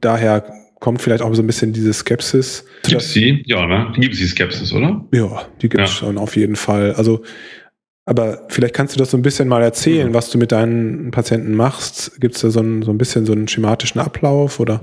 Daher 0.00 0.44
kommt 0.78 1.02
vielleicht 1.02 1.22
auch 1.22 1.34
so 1.34 1.42
ein 1.42 1.46
bisschen 1.46 1.72
diese 1.72 1.92
Skepsis. 1.92 2.64
Gibt 2.82 3.00
es 3.00 3.12
die? 3.12 3.42
Ja, 3.46 3.66
ne? 3.66 3.92
Gibt 3.98 4.14
es 4.14 4.20
die 4.20 4.26
Skepsis, 4.26 4.72
oder? 4.72 5.04
Ja, 5.12 5.42
die 5.62 5.68
gibt 5.68 5.82
es 5.82 5.90
ja. 5.90 5.96
schon 5.96 6.18
auf 6.18 6.36
jeden 6.36 6.56
Fall. 6.56 6.92
Also, 6.92 7.22
aber 8.08 8.38
vielleicht 8.48 8.72
kannst 8.72 8.94
du 8.94 8.98
das 9.00 9.10
so 9.10 9.16
ein 9.16 9.22
bisschen 9.22 9.48
mal 9.48 9.62
erzählen, 9.62 10.10
mhm. 10.10 10.14
was 10.14 10.30
du 10.30 10.38
mit 10.38 10.52
deinen 10.52 11.10
Patienten 11.10 11.54
machst. 11.54 12.20
Gibt 12.20 12.36
es 12.36 12.42
da 12.42 12.50
so 12.50 12.60
ein, 12.60 12.82
so 12.82 12.92
ein 12.92 12.98
bisschen 12.98 13.26
so 13.26 13.32
einen 13.32 13.48
schematischen 13.48 14.00
Ablauf 14.00 14.60
oder? 14.60 14.80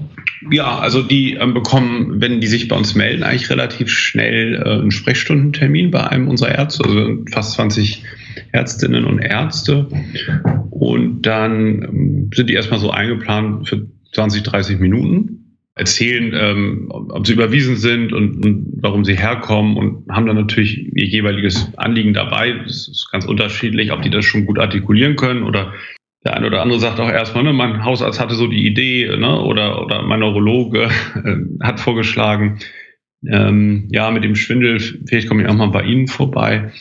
Ja, 0.51 0.77
also 0.79 1.01
die 1.01 1.35
ähm, 1.35 1.53
bekommen, 1.53 2.19
wenn 2.19 2.41
die 2.41 2.47
sich 2.47 2.67
bei 2.67 2.75
uns 2.75 2.95
melden, 2.95 3.23
eigentlich 3.23 3.49
relativ 3.49 3.89
schnell 3.89 4.55
äh, 4.55 4.69
einen 4.69 4.91
Sprechstundentermin 4.91 5.89
bei 5.89 6.05
einem 6.05 6.27
unserer 6.27 6.53
Ärzte, 6.53 6.83
also 6.83 7.23
fast 7.31 7.53
20 7.53 8.03
Ärztinnen 8.51 9.05
und 9.05 9.19
Ärzte. 9.19 9.87
Und 10.69 11.21
dann 11.21 11.81
ähm, 11.81 12.29
sind 12.35 12.49
die 12.49 12.55
erstmal 12.55 12.81
so 12.81 12.91
eingeplant 12.91 13.69
für 13.69 13.87
20, 14.11 14.43
30 14.43 14.79
Minuten 14.79 15.42
erzählen, 15.75 16.33
ähm, 16.35 16.87
ob 16.89 17.25
sie 17.25 17.33
überwiesen 17.33 17.77
sind 17.77 18.13
und, 18.13 18.45
und, 18.45 18.65
warum 18.81 19.05
sie 19.05 19.17
herkommen 19.17 19.75
und 19.75 20.07
haben 20.09 20.27
dann 20.27 20.35
natürlich 20.35 20.95
ihr 20.95 21.07
jeweiliges 21.07 21.71
Anliegen 21.77 22.13
dabei. 22.13 22.51
Das 22.51 22.87
ist 22.87 23.09
ganz 23.11 23.25
unterschiedlich, 23.25 23.91
ob 23.91 24.01
die 24.03 24.11
das 24.11 24.23
schon 24.25 24.45
gut 24.45 24.59
artikulieren 24.59 25.15
können 25.15 25.43
oder 25.43 25.73
der 26.23 26.37
eine 26.37 26.47
oder 26.47 26.61
andere 26.61 26.79
sagt 26.79 26.99
auch 26.99 27.09
erstmal, 27.09 27.43
ne, 27.43 27.53
mein 27.53 27.83
Hausarzt 27.83 28.19
hatte 28.19 28.35
so 28.35 28.47
die 28.47 28.65
Idee 28.65 29.07
ne, 29.17 29.41
oder, 29.41 29.83
oder 29.83 30.03
mein 30.03 30.19
Neurologe 30.19 30.89
äh, 31.15 31.65
hat 31.65 31.79
vorgeschlagen, 31.79 32.59
ähm, 33.27 33.87
ja, 33.91 34.11
mit 34.11 34.23
dem 34.23 34.35
Schwindel, 34.35 34.79
vielleicht 34.79 35.27
komme 35.27 35.43
ich 35.43 35.49
auch 35.49 35.55
mal 35.55 35.67
bei 35.67 35.83
Ihnen 35.83 36.07
vorbei. 36.07 36.71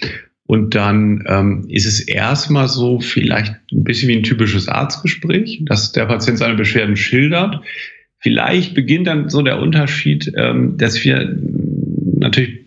Und 0.45 0.75
dann 0.75 1.25
ähm, 1.29 1.65
ist 1.69 1.87
es 1.87 2.01
erstmal 2.01 2.69
so 2.69 3.01
vielleicht 3.01 3.55
ein 3.73 3.85
bisschen 3.85 4.09
wie 4.09 4.17
ein 4.17 4.23
typisches 4.23 4.69
Arztgespräch, 4.69 5.63
dass 5.65 5.93
der 5.93 6.07
Patient 6.07 6.39
seine 6.39 6.57
Beschwerden 6.57 6.97
schildert. 6.97 7.63
Vielleicht 8.23 8.75
beginnt 8.75 9.09
dann 9.09 9.29
so 9.29 9.43
der 9.43 9.59
Unterschied, 9.59 10.33
ähm, 10.37 10.79
dass 10.79 11.03
wir 11.05 11.37
natürlich 12.19 12.61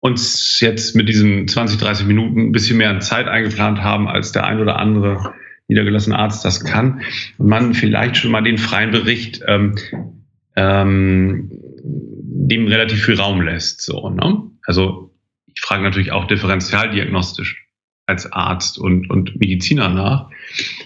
uns 0.00 0.60
jetzt 0.60 0.94
mit 0.94 1.08
diesen 1.08 1.48
20, 1.48 1.78
30 1.78 2.06
Minuten 2.06 2.40
ein 2.40 2.52
bisschen 2.52 2.78
mehr 2.78 3.00
Zeit 3.00 3.26
eingeplant 3.26 3.80
haben, 3.80 4.06
als 4.06 4.30
der 4.30 4.46
ein 4.46 4.60
oder 4.60 4.78
andere 4.78 5.34
niedergelassene 5.66 6.16
Arzt 6.16 6.44
das 6.44 6.64
kann. 6.64 7.02
Und 7.38 7.48
man 7.48 7.74
vielleicht 7.74 8.16
schon 8.16 8.30
mal 8.30 8.42
den 8.42 8.56
freien 8.56 8.92
Bericht 8.92 9.42
ähm, 9.48 9.74
ähm, 10.54 11.50
dem 11.82 12.68
relativ 12.68 13.04
viel 13.04 13.18
Raum 13.18 13.40
lässt. 13.42 13.82
So, 13.82 14.08
ne? 14.10 14.42
Also 14.64 15.12
ich 15.52 15.60
frage 15.60 15.82
natürlich 15.82 16.12
auch 16.12 16.26
differentialdiagnostisch 16.26 17.66
als 18.06 18.32
Arzt 18.32 18.78
und, 18.78 19.10
und 19.10 19.40
Mediziner 19.40 19.88
nach. 19.88 20.30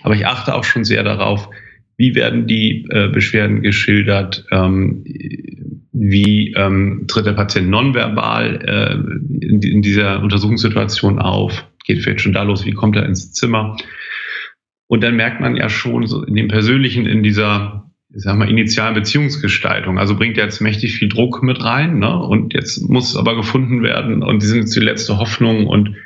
Aber 0.03 0.15
ich 0.15 0.27
achte 0.27 0.55
auch 0.55 0.65
schon 0.65 0.85
sehr 0.85 1.03
darauf, 1.03 1.51
wie 2.01 2.15
werden 2.15 2.47
die 2.47 2.87
äh, 2.89 3.09
Beschwerden 3.09 3.61
geschildert? 3.61 4.47
Ähm, 4.51 5.05
wie 5.93 6.55
ähm, 6.57 7.05
tritt 7.09 7.27
der 7.27 7.35
Patient 7.35 7.69
nonverbal 7.69 8.57
äh, 8.65 9.45
in, 9.45 9.61
in, 9.61 9.83
dieser 9.83 10.23
Untersuchungssituation 10.23 11.19
auf? 11.19 11.67
Geht 11.85 11.99
vielleicht 11.99 12.23
schon 12.23 12.33
da 12.33 12.43
los, 12.43 12.65
wie 12.65 12.73
kommt 12.73 12.97
er 12.97 13.05
ins 13.05 13.33
Zimmer? 13.33 13.77
Und 14.87 15.05
dann 15.05 15.15
merkt 15.15 15.43
man 15.43 15.57
ja 15.57 15.69
schon 15.69 16.07
so 16.07 16.25
in 16.25 16.35
dem 16.35 16.49
Persönlichen, 16.49 17.05
in 17.05 17.23
dieser 17.23 17.93
ich 18.15 18.23
sag 18.23 18.35
mal, 18.35 18.49
initialen 18.49 18.95
Beziehungsgestaltung. 18.95 19.99
Also 19.99 20.17
bringt 20.17 20.39
jetzt 20.39 20.63
mächtig 20.63 20.95
viel 20.95 21.11
Druck 21.11 21.43
mit 21.43 21.63
rein, 21.63 21.99
ne? 21.99 22.19
Und 22.19 22.55
jetzt 22.55 22.81
muss 22.89 23.11
es 23.11 23.17
aber 23.17 23.37
gefunden 23.37 23.83
werden 23.83 24.23
und 24.23 24.43
die 24.43 24.47
sind 24.47 24.61
jetzt 24.61 24.75
die 24.75 24.81
letzte 24.81 25.19
Hoffnung 25.19 25.67
und 25.67 25.97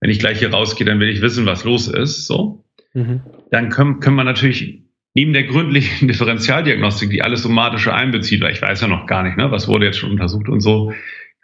wenn 0.00 0.10
ich 0.10 0.18
gleich 0.18 0.40
hier 0.40 0.50
rausgehe, 0.50 0.86
dann 0.86 1.00
will 1.00 1.08
ich 1.08 1.22
wissen, 1.22 1.46
was 1.46 1.64
los 1.64 1.88
ist, 1.88 2.26
so. 2.26 2.66
Mhm. 2.92 3.22
Dann 3.50 3.70
können, 3.70 4.00
können 4.00 4.16
wir 4.16 4.24
natürlich 4.24 4.87
neben 5.14 5.32
der 5.32 5.44
gründlichen 5.44 6.08
Differentialdiagnostik, 6.08 7.10
die 7.10 7.22
alles 7.22 7.42
Somatische 7.42 7.94
einbezieht, 7.94 8.40
weil 8.40 8.52
ich 8.52 8.62
weiß 8.62 8.80
ja 8.80 8.88
noch 8.88 9.06
gar 9.06 9.22
nicht, 9.22 9.36
ne, 9.36 9.50
was 9.50 9.68
wurde 9.68 9.86
jetzt 9.86 9.98
schon 9.98 10.10
untersucht 10.10 10.48
und 10.48 10.60
so, 10.60 10.92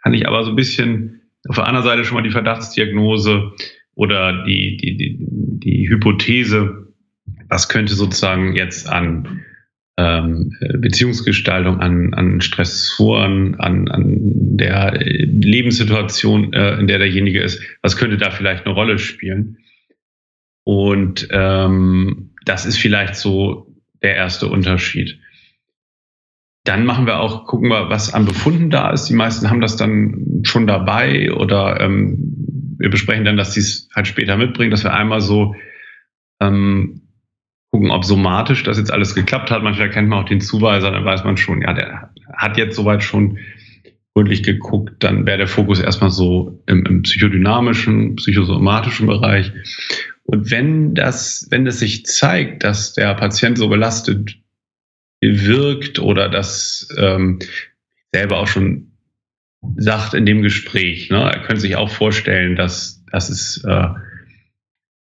kann 0.03 0.13
ich 0.13 0.27
aber 0.27 0.43
so 0.43 0.51
ein 0.51 0.55
bisschen 0.55 1.21
auf 1.47 1.55
der 1.55 1.67
anderen 1.67 1.85
Seite 1.85 2.05
schon 2.05 2.15
mal 2.15 2.23
die 2.23 2.31
Verdachtsdiagnose 2.31 3.53
oder 3.95 4.43
die, 4.45 4.77
die, 4.77 4.97
die, 4.97 5.17
die 5.19 5.89
Hypothese, 5.89 6.93
was 7.49 7.69
könnte 7.69 7.93
sozusagen 7.93 8.55
jetzt 8.55 8.89
an 8.89 9.41
ähm, 9.97 10.51
Beziehungsgestaltung, 10.77 11.79
an, 11.79 12.13
an 12.13 12.41
Stressoren, 12.41 13.55
an, 13.55 13.87
an 13.87 14.17
der 14.57 14.99
Lebenssituation, 14.99 16.51
äh, 16.53 16.77
in 16.79 16.87
der 16.87 16.99
derjenige 16.99 17.41
ist, 17.41 17.61
was 17.81 17.95
könnte 17.95 18.17
da 18.17 18.31
vielleicht 18.31 18.65
eine 18.65 18.75
Rolle 18.75 18.99
spielen? 18.99 19.57
Und 20.65 21.27
ähm, 21.31 22.31
das 22.43 22.65
ist 22.65 22.77
vielleicht 22.77 23.15
so 23.15 23.67
der 24.01 24.15
erste 24.15 24.47
Unterschied. 24.47 25.19
Dann 26.63 26.85
machen 26.85 27.05
wir 27.05 27.19
auch, 27.19 27.45
gucken 27.45 27.69
wir, 27.69 27.89
was 27.89 28.13
an 28.13 28.25
Befunden 28.25 28.71
da 28.71 28.89
ist. 28.89 29.05
Die 29.05 29.13
meisten 29.13 29.49
haben 29.49 29.61
das 29.61 29.77
dann 29.77 30.41
schon 30.43 30.65
dabei 30.65 31.31
oder 31.31 31.79
ähm, 31.79 32.75
wir 32.79 32.89
besprechen 32.89 33.23
dann, 33.23 33.37
dass 33.37 33.53
sie 33.53 33.59
es 33.59 33.89
halt 33.95 34.07
später 34.07 34.37
mitbringen, 34.37 34.71
dass 34.71 34.83
wir 34.83 34.93
einmal 34.93 35.21
so 35.21 35.55
ähm, 36.41 37.03
gucken, 37.71 37.91
ob 37.91 38.03
somatisch 38.03 38.63
das 38.63 38.79
jetzt 38.79 38.91
alles 38.91 39.13
geklappt 39.13 39.51
hat. 39.51 39.61
Manchmal 39.61 39.91
kennt 39.91 40.09
man 40.09 40.23
auch 40.23 40.27
den 40.27 40.41
Zuweiser, 40.41 40.89
dann 40.89 41.05
weiß 41.05 41.23
man 41.23 41.37
schon, 41.37 41.61
ja, 41.61 41.73
der 41.73 42.11
hat 42.33 42.57
jetzt 42.57 42.75
soweit 42.75 43.03
schon 43.03 43.37
gründlich 44.15 44.41
geguckt, 44.41 45.03
dann 45.03 45.27
wäre 45.27 45.37
der 45.37 45.47
Fokus 45.47 45.79
erstmal 45.79 46.09
so 46.09 46.63
im, 46.65 46.85
im 46.85 47.03
psychodynamischen, 47.03 48.15
psychosomatischen 48.15 49.05
Bereich. 49.05 49.51
Und 50.25 50.49
wenn 50.49 50.95
das, 50.95 51.47
wenn 51.51 51.67
es 51.67 51.79
sich 51.79 52.05
zeigt, 52.05 52.63
dass 52.63 52.93
der 52.93 53.13
Patient 53.13 53.57
so 53.57 53.69
belastet 53.69 54.35
wirkt 55.21 55.99
oder 55.99 56.29
das 56.29 56.87
ähm, 56.97 57.39
selber 58.11 58.39
auch 58.39 58.47
schon 58.47 58.91
sagt 59.77 60.13
in 60.13 60.25
dem 60.25 60.41
Gespräch, 60.41 61.09
ne, 61.09 61.31
er 61.31 61.43
könnte 61.43 61.61
sich 61.61 61.75
auch 61.75 61.89
vorstellen, 61.89 62.55
dass, 62.55 63.03
dass 63.11 63.29
es 63.29 63.63
äh, 63.63 63.87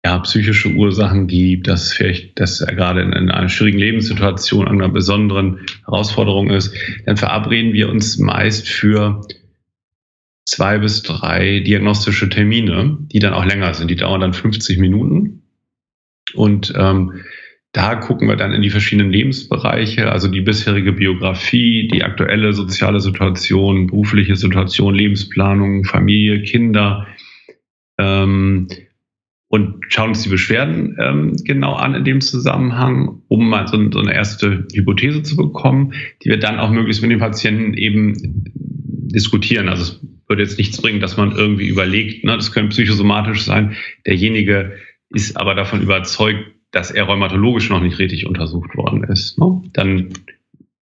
ja, 0.06 0.20
psychische 0.20 0.70
Ursachen 0.70 1.28
gibt, 1.28 1.68
dass 1.68 1.92
vielleicht, 1.92 2.40
dass 2.40 2.62
er 2.62 2.74
gerade 2.74 3.02
in, 3.02 3.12
in 3.12 3.32
einer 3.32 3.50
schwierigen 3.50 3.80
Lebenssituation, 3.80 4.68
einer 4.68 4.90
besonderen 4.90 5.66
Herausforderung 5.86 6.52
ist, 6.52 6.74
dann 7.06 7.18
verabreden 7.18 7.74
wir 7.74 7.90
uns 7.90 8.18
meist 8.18 8.70
für 8.70 9.22
zwei 10.50 10.80
bis 10.80 11.04
drei 11.04 11.60
diagnostische 11.60 12.30
Termine, 12.30 12.98
die 13.02 13.20
dann 13.20 13.34
auch 13.34 13.46
länger 13.46 13.74
sind. 13.74 13.90
Die 13.90 13.96
dauern 13.96 14.22
dann 14.22 14.34
50 14.34 14.80
Minuten. 14.80 15.44
Und 16.34 16.74
ähm, 16.76 17.22
da 17.72 17.96
gucken 17.96 18.28
wir 18.28 18.36
dann 18.36 18.52
in 18.52 18.64
die 18.64 18.72
verschiedenen 18.72 19.12
Lebensbereiche, 19.12 20.12
also 20.12 20.28
die 20.28 20.42
bisherige 20.42 20.92
Biografie, 20.92 21.88
die 21.88 22.04
aktuelle 22.04 22.54
soziale 22.54 23.00
Situation, 23.00 23.88
berufliche 23.88 24.36
Situation, 24.36 24.96
Lebensplanung, 24.96 25.84
Familie, 25.84 26.42
Kinder. 26.42 27.08
Ähm, 28.00 28.68
und 29.52 29.86
schauen 29.88 30.10
uns 30.10 30.22
die 30.22 30.30
Beschwerden 30.30 30.96
ähm, 31.00 31.36
genau 31.44 31.74
an 31.74 31.96
in 31.96 32.06
dem 32.06 32.22
Zusammenhang, 32.22 33.24
um 33.28 33.50
mal 33.50 33.68
so, 33.68 33.92
so, 33.92 34.00
eine 34.00 34.14
erste 34.14 34.68
Hypothese 34.74 35.24
zu 35.24 35.36
bekommen, 35.36 35.94
die 36.24 36.30
wir 36.30 36.38
dann 36.38 36.60
auch 36.60 36.70
möglichst 36.70 37.02
mit 37.02 37.12
den 37.12 37.20
Patienten 37.20 37.74
eben 37.74 38.14
diskutieren. 39.10 39.70
Also 39.70 39.96
würde 40.30 40.44
jetzt 40.44 40.58
nichts 40.58 40.80
bringen, 40.82 41.00
dass 41.00 41.18
man 41.18 41.36
irgendwie 41.36 41.68
überlegt, 41.68 42.24
ne, 42.24 42.36
das 42.36 42.52
könnte 42.52 42.70
psychosomatisch 42.70 43.44
sein. 43.44 43.76
Derjenige 44.06 44.78
ist 45.10 45.36
aber 45.36 45.56
davon 45.56 45.82
überzeugt, 45.82 46.54
dass 46.72 46.92
er 46.92 47.06
rheumatologisch 47.06 47.70
noch 47.70 47.82
nicht 47.82 47.98
richtig 47.98 48.28
untersucht 48.28 48.76
worden 48.78 49.04
ist. 49.04 49.40
Ne? 49.40 49.64
Dann 49.74 50.14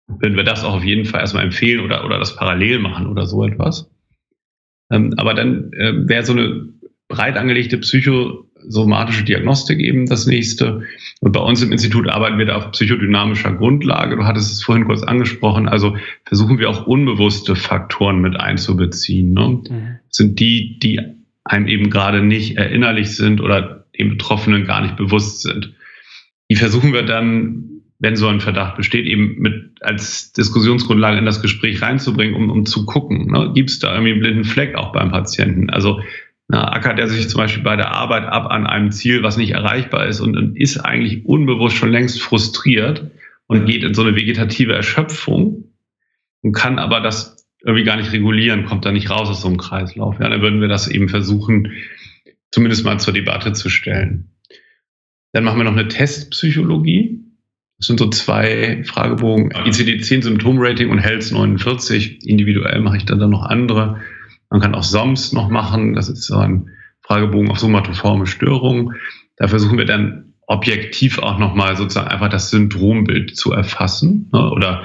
würden 0.07 0.35
wir 0.35 0.43
das 0.43 0.63
auch 0.63 0.73
auf 0.73 0.83
jeden 0.83 1.05
Fall 1.05 1.21
erstmal 1.21 1.43
empfehlen 1.43 1.79
oder, 1.79 2.05
oder 2.05 2.17
das 2.17 2.35
parallel 2.35 2.79
machen 2.79 3.05
oder 3.05 3.27
so 3.27 3.45
etwas. 3.45 3.89
Ähm, 4.91 5.13
aber 5.17 5.35
dann 5.35 5.71
äh, 5.73 6.07
wäre 6.07 6.25
so 6.25 6.33
eine 6.33 6.69
breit 7.07 7.37
angelegte 7.37 7.77
Psycho 7.77 8.49
somatische 8.69 9.23
Diagnostik 9.23 9.79
eben 9.79 10.05
das 10.05 10.27
nächste. 10.27 10.83
Und 11.19 11.31
bei 11.31 11.39
uns 11.39 11.61
im 11.61 11.71
Institut 11.71 12.07
arbeiten 12.09 12.37
wir 12.37 12.45
da 12.45 12.55
auf 12.55 12.71
psychodynamischer 12.71 13.53
Grundlage. 13.53 14.15
Du 14.15 14.25
hattest 14.25 14.51
es 14.51 14.63
vorhin 14.63 14.85
kurz 14.85 15.03
angesprochen. 15.03 15.67
Also 15.67 15.95
versuchen 16.25 16.59
wir 16.59 16.69
auch 16.69 16.87
unbewusste 16.87 17.55
Faktoren 17.55 18.21
mit 18.21 18.39
einzubeziehen. 18.39 19.33
Ne? 19.33 19.61
Mhm. 19.69 19.99
sind 20.09 20.39
die, 20.39 20.79
die 20.79 20.99
einem 21.43 21.67
eben 21.67 21.89
gerade 21.89 22.23
nicht 22.23 22.57
erinnerlich 22.57 23.15
sind 23.15 23.39
oder 23.39 23.85
dem 23.97 24.09
Betroffenen 24.09 24.65
gar 24.65 24.81
nicht 24.81 24.97
bewusst 24.97 25.41
sind. 25.41 25.73
Die 26.49 26.55
versuchen 26.55 26.93
wir 26.93 27.03
dann, 27.03 27.81
wenn 27.99 28.15
so 28.15 28.27
ein 28.27 28.41
Verdacht 28.41 28.75
besteht, 28.75 29.05
eben 29.05 29.39
mit 29.39 29.71
als 29.81 30.33
Diskussionsgrundlage 30.33 31.17
in 31.17 31.25
das 31.25 31.41
Gespräch 31.41 31.81
reinzubringen, 31.81 32.35
um, 32.35 32.49
um 32.49 32.65
zu 32.65 32.85
gucken, 32.85 33.31
ne? 33.31 33.51
gibt 33.53 33.69
es 33.69 33.79
da 33.79 33.93
irgendwie 33.93 34.11
einen 34.11 34.21
blinden 34.21 34.43
Fleck 34.43 34.75
auch 34.75 34.91
beim 34.91 35.11
Patienten? 35.11 35.69
Also 35.69 36.01
na, 36.55 36.71
ackert 36.71 36.97
er 36.99 37.09
sich 37.09 37.27
zum 37.27 37.39
Beispiel 37.39 37.63
bei 37.63 37.75
der 37.75 37.91
Arbeit 37.91 38.23
ab 38.23 38.49
an 38.49 38.65
einem 38.65 38.89
Ziel, 38.89 39.23
was 39.23 39.35
nicht 39.35 39.51
erreichbar 39.51 40.07
ist 40.07 40.21
und, 40.21 40.37
und 40.37 40.55
ist 40.55 40.77
eigentlich 40.77 41.25
unbewusst 41.25 41.75
schon 41.75 41.91
längst 41.91 42.21
frustriert 42.21 43.11
und 43.47 43.65
geht 43.65 43.83
in 43.83 43.93
so 43.93 44.03
eine 44.03 44.15
vegetative 44.15 44.71
Erschöpfung 44.71 45.65
und 46.41 46.53
kann 46.53 46.79
aber 46.79 47.01
das 47.01 47.45
irgendwie 47.61 47.83
gar 47.83 47.97
nicht 47.97 48.13
regulieren, 48.13 48.63
kommt 48.63 48.85
da 48.85 48.93
nicht 48.93 49.09
raus 49.09 49.27
aus 49.27 49.41
so 49.41 49.49
einem 49.49 49.57
Kreislauf. 49.57 50.17
Ja, 50.21 50.29
dann 50.29 50.41
würden 50.41 50.61
wir 50.61 50.69
das 50.69 50.87
eben 50.87 51.09
versuchen, 51.09 51.73
zumindest 52.51 52.85
mal 52.85 53.01
zur 53.01 53.13
Debatte 53.13 53.51
zu 53.51 53.67
stellen. 53.67 54.29
Dann 55.33 55.43
machen 55.43 55.59
wir 55.59 55.65
noch 55.65 55.73
eine 55.73 55.89
Testpsychologie. 55.89 57.19
Das 57.79 57.87
sind 57.87 57.99
so 57.99 58.09
zwei 58.09 58.81
Fragebogen, 58.85 59.51
ICD-10 59.51 60.23
Symptomrating 60.23 60.89
und 60.89 60.99
Health 60.99 61.33
49. 61.33 62.25
Individuell 62.25 62.79
mache 62.79 62.95
ich 62.95 63.03
dann, 63.03 63.19
dann 63.19 63.31
noch 63.31 63.43
andere. 63.43 63.99
Man 64.55 64.61
kann 64.61 64.73
auch 64.73 64.83
SOMS 64.83 65.33
noch 65.33 65.49
machen. 65.49 65.95
Das 65.95 66.07
ist 66.07 66.23
so 66.27 66.37
ein 66.37 66.69
Fragebogen 67.01 67.51
auf 67.51 67.59
somatoforme 67.59 68.25
Störungen. 68.25 68.95
Da 69.35 69.49
versuchen 69.49 69.77
wir 69.77 69.83
dann 69.83 70.33
objektiv 70.47 71.19
auch 71.19 71.37
nochmal 71.37 71.75
sozusagen 71.75 72.07
einfach 72.07 72.29
das 72.29 72.51
Syndrombild 72.51 73.35
zu 73.35 73.51
erfassen 73.51 74.29
ne? 74.31 74.49
oder 74.49 74.83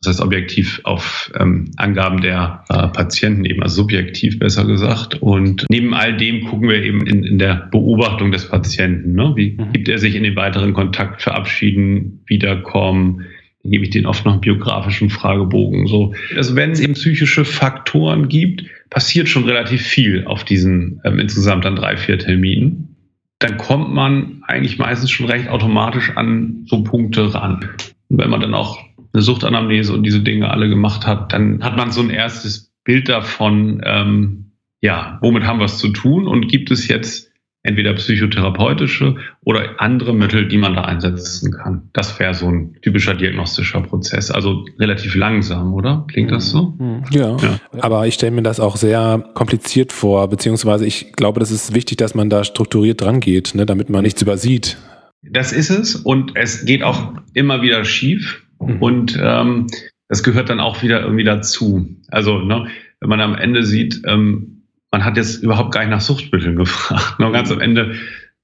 das 0.00 0.10
heißt 0.10 0.20
objektiv 0.20 0.80
auf 0.84 1.32
ähm, 1.40 1.72
Angaben 1.76 2.20
der 2.20 2.62
äh, 2.68 2.86
Patienten 2.86 3.44
eben, 3.44 3.64
also 3.64 3.82
subjektiv 3.82 4.38
besser 4.38 4.64
gesagt. 4.64 5.20
Und 5.20 5.66
neben 5.68 5.92
all 5.92 6.16
dem 6.16 6.44
gucken 6.44 6.68
wir 6.68 6.80
eben 6.80 7.04
in, 7.04 7.24
in 7.24 7.38
der 7.40 7.68
Beobachtung 7.72 8.30
des 8.30 8.48
Patienten. 8.48 9.14
Ne? 9.14 9.32
Wie 9.34 9.56
mhm. 9.58 9.72
gibt 9.72 9.88
er 9.88 9.98
sich 9.98 10.14
in 10.14 10.22
den 10.22 10.36
weiteren 10.36 10.72
Kontakt 10.72 11.20
verabschieden, 11.20 12.22
wiederkommen? 12.26 13.26
Dann 13.64 13.72
gebe 13.72 13.82
ich 13.82 13.90
den 13.90 14.06
oft 14.06 14.24
noch 14.24 14.34
einen 14.34 14.40
biografischen 14.40 15.10
Fragebogen. 15.10 15.88
So. 15.88 16.14
Also 16.36 16.54
wenn 16.54 16.70
es 16.70 16.78
eben 16.78 16.94
psychische 16.94 17.44
Faktoren 17.44 18.28
gibt, 18.28 18.64
passiert 18.90 19.28
schon 19.28 19.44
relativ 19.44 19.82
viel 19.82 20.26
auf 20.26 20.44
diesen 20.44 21.00
ähm, 21.04 21.18
insgesamt 21.18 21.64
dann 21.64 21.76
drei, 21.76 21.96
vier 21.96 22.18
Terminen. 22.18 22.96
Dann 23.38 23.56
kommt 23.56 23.94
man 23.94 24.42
eigentlich 24.46 24.78
meistens 24.78 25.10
schon 25.10 25.26
recht 25.26 25.48
automatisch 25.48 26.16
an 26.16 26.64
so 26.66 26.82
Punkte 26.82 27.32
ran. 27.32 27.70
Und 28.08 28.18
wenn 28.18 28.28
man 28.28 28.40
dann 28.40 28.54
auch 28.54 28.78
eine 29.12 29.22
Suchtanamnese 29.22 29.94
und 29.94 30.02
diese 30.02 30.20
Dinge 30.20 30.50
alle 30.50 30.68
gemacht 30.68 31.06
hat, 31.06 31.32
dann 31.32 31.62
hat 31.62 31.76
man 31.76 31.90
so 31.90 32.02
ein 32.02 32.10
erstes 32.10 32.72
Bild 32.84 33.08
davon, 33.08 33.80
ähm, 33.84 34.52
ja, 34.80 35.18
womit 35.22 35.44
haben 35.44 35.58
wir 35.58 35.66
es 35.66 35.78
zu 35.78 35.88
tun 35.88 36.26
und 36.26 36.48
gibt 36.48 36.70
es 36.70 36.88
jetzt 36.88 37.29
entweder 37.62 37.92
psychotherapeutische 37.94 39.16
oder 39.44 39.80
andere 39.80 40.14
Mittel, 40.14 40.48
die 40.48 40.56
man 40.56 40.74
da 40.74 40.82
einsetzen 40.82 41.52
kann. 41.52 41.90
Das 41.92 42.18
wäre 42.18 42.32
so 42.32 42.48
ein 42.48 42.76
typischer 42.80 43.14
diagnostischer 43.14 43.82
Prozess. 43.82 44.30
Also 44.30 44.64
relativ 44.78 45.14
langsam, 45.14 45.74
oder? 45.74 46.06
Klingt 46.08 46.30
das 46.30 46.50
so? 46.50 46.74
Mhm. 46.78 47.04
Ja, 47.10 47.36
ja. 47.36 47.60
aber 47.80 48.06
ich 48.06 48.14
stelle 48.14 48.32
mir 48.32 48.42
das 48.42 48.60
auch 48.60 48.76
sehr 48.76 49.24
kompliziert 49.34 49.92
vor, 49.92 50.28
beziehungsweise 50.28 50.86
ich 50.86 51.12
glaube, 51.12 51.40
das 51.40 51.50
ist 51.50 51.74
wichtig, 51.74 51.98
dass 51.98 52.14
man 52.14 52.30
da 52.30 52.44
strukturiert 52.44 53.02
dran 53.02 53.20
geht, 53.20 53.54
ne, 53.54 53.66
damit 53.66 53.90
man 53.90 54.02
nichts 54.02 54.22
übersieht. 54.22 54.78
Das 55.22 55.52
ist 55.52 55.68
es 55.68 55.96
und 55.96 56.32
es 56.36 56.64
geht 56.64 56.82
auch 56.82 57.12
immer 57.34 57.60
wieder 57.60 57.84
schief 57.84 58.42
mhm. 58.58 58.82
und 58.82 59.20
ähm, 59.22 59.66
das 60.08 60.22
gehört 60.22 60.48
dann 60.48 60.60
auch 60.60 60.82
wieder 60.82 61.02
irgendwie 61.02 61.24
dazu. 61.24 61.88
Also, 62.08 62.38
ne, 62.38 62.68
wenn 63.00 63.08
man 63.10 63.20
am 63.20 63.34
Ende 63.34 63.64
sieht, 63.64 64.02
ähm, 64.06 64.59
man 64.90 65.04
hat 65.04 65.16
jetzt 65.16 65.42
überhaupt 65.42 65.72
gar 65.72 65.80
nicht 65.80 65.90
nach 65.90 66.00
Suchtmitteln 66.00 66.56
gefragt. 66.56 67.18
Nur 67.18 67.32
ganz 67.32 67.50
am 67.50 67.60
Ende 67.60 67.94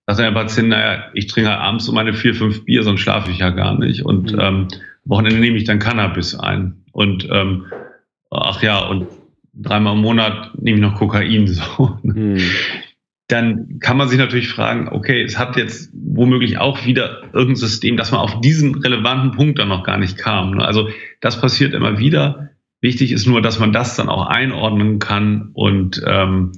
sagt 0.06 0.20
der 0.20 0.32
Patient, 0.32 0.68
naja, 0.68 1.04
ich 1.14 1.26
trinke 1.26 1.50
halt 1.50 1.60
abends 1.60 1.84
so 1.84 1.92
meine 1.92 2.14
vier, 2.14 2.34
fünf 2.34 2.64
Bier, 2.64 2.82
sonst 2.82 3.00
schlafe 3.00 3.30
ich 3.30 3.38
ja 3.38 3.50
gar 3.50 3.78
nicht. 3.78 4.04
Und 4.04 4.32
mhm. 4.32 4.40
ähm, 4.40 4.68
Wochenende 5.04 5.40
nehme 5.40 5.56
ich 5.56 5.64
dann 5.64 5.78
Cannabis 5.78 6.38
ein. 6.38 6.84
Und 6.92 7.28
ähm, 7.30 7.66
ach 8.30 8.62
ja, 8.62 8.78
und 8.78 9.06
dreimal 9.54 9.94
im 9.94 10.02
Monat 10.02 10.52
nehme 10.60 10.76
ich 10.76 10.82
noch 10.82 10.94
Kokain. 10.96 11.46
So. 11.46 11.98
Mhm. 12.02 12.40
dann 13.28 13.78
kann 13.80 13.96
man 13.96 14.08
sich 14.08 14.18
natürlich 14.18 14.48
fragen, 14.48 14.88
okay, 14.88 15.22
es 15.22 15.38
hat 15.38 15.56
jetzt 15.56 15.90
womöglich 15.92 16.58
auch 16.58 16.86
wieder 16.86 17.22
irgendein 17.32 17.56
System, 17.56 17.96
dass 17.96 18.12
man 18.12 18.20
auf 18.20 18.40
diesen 18.40 18.76
relevanten 18.76 19.32
Punkt 19.32 19.58
dann 19.58 19.68
noch 19.68 19.82
gar 19.82 19.98
nicht 19.98 20.16
kam. 20.16 20.52
Ne? 20.52 20.64
Also 20.64 20.88
das 21.20 21.40
passiert 21.40 21.74
immer 21.74 21.98
wieder. 21.98 22.50
Wichtig 22.86 23.10
ist 23.10 23.26
nur, 23.26 23.42
dass 23.42 23.58
man 23.58 23.72
das 23.72 23.96
dann 23.96 24.08
auch 24.08 24.26
einordnen 24.26 25.00
kann 25.00 25.50
und 25.54 26.00
ähm, 26.06 26.52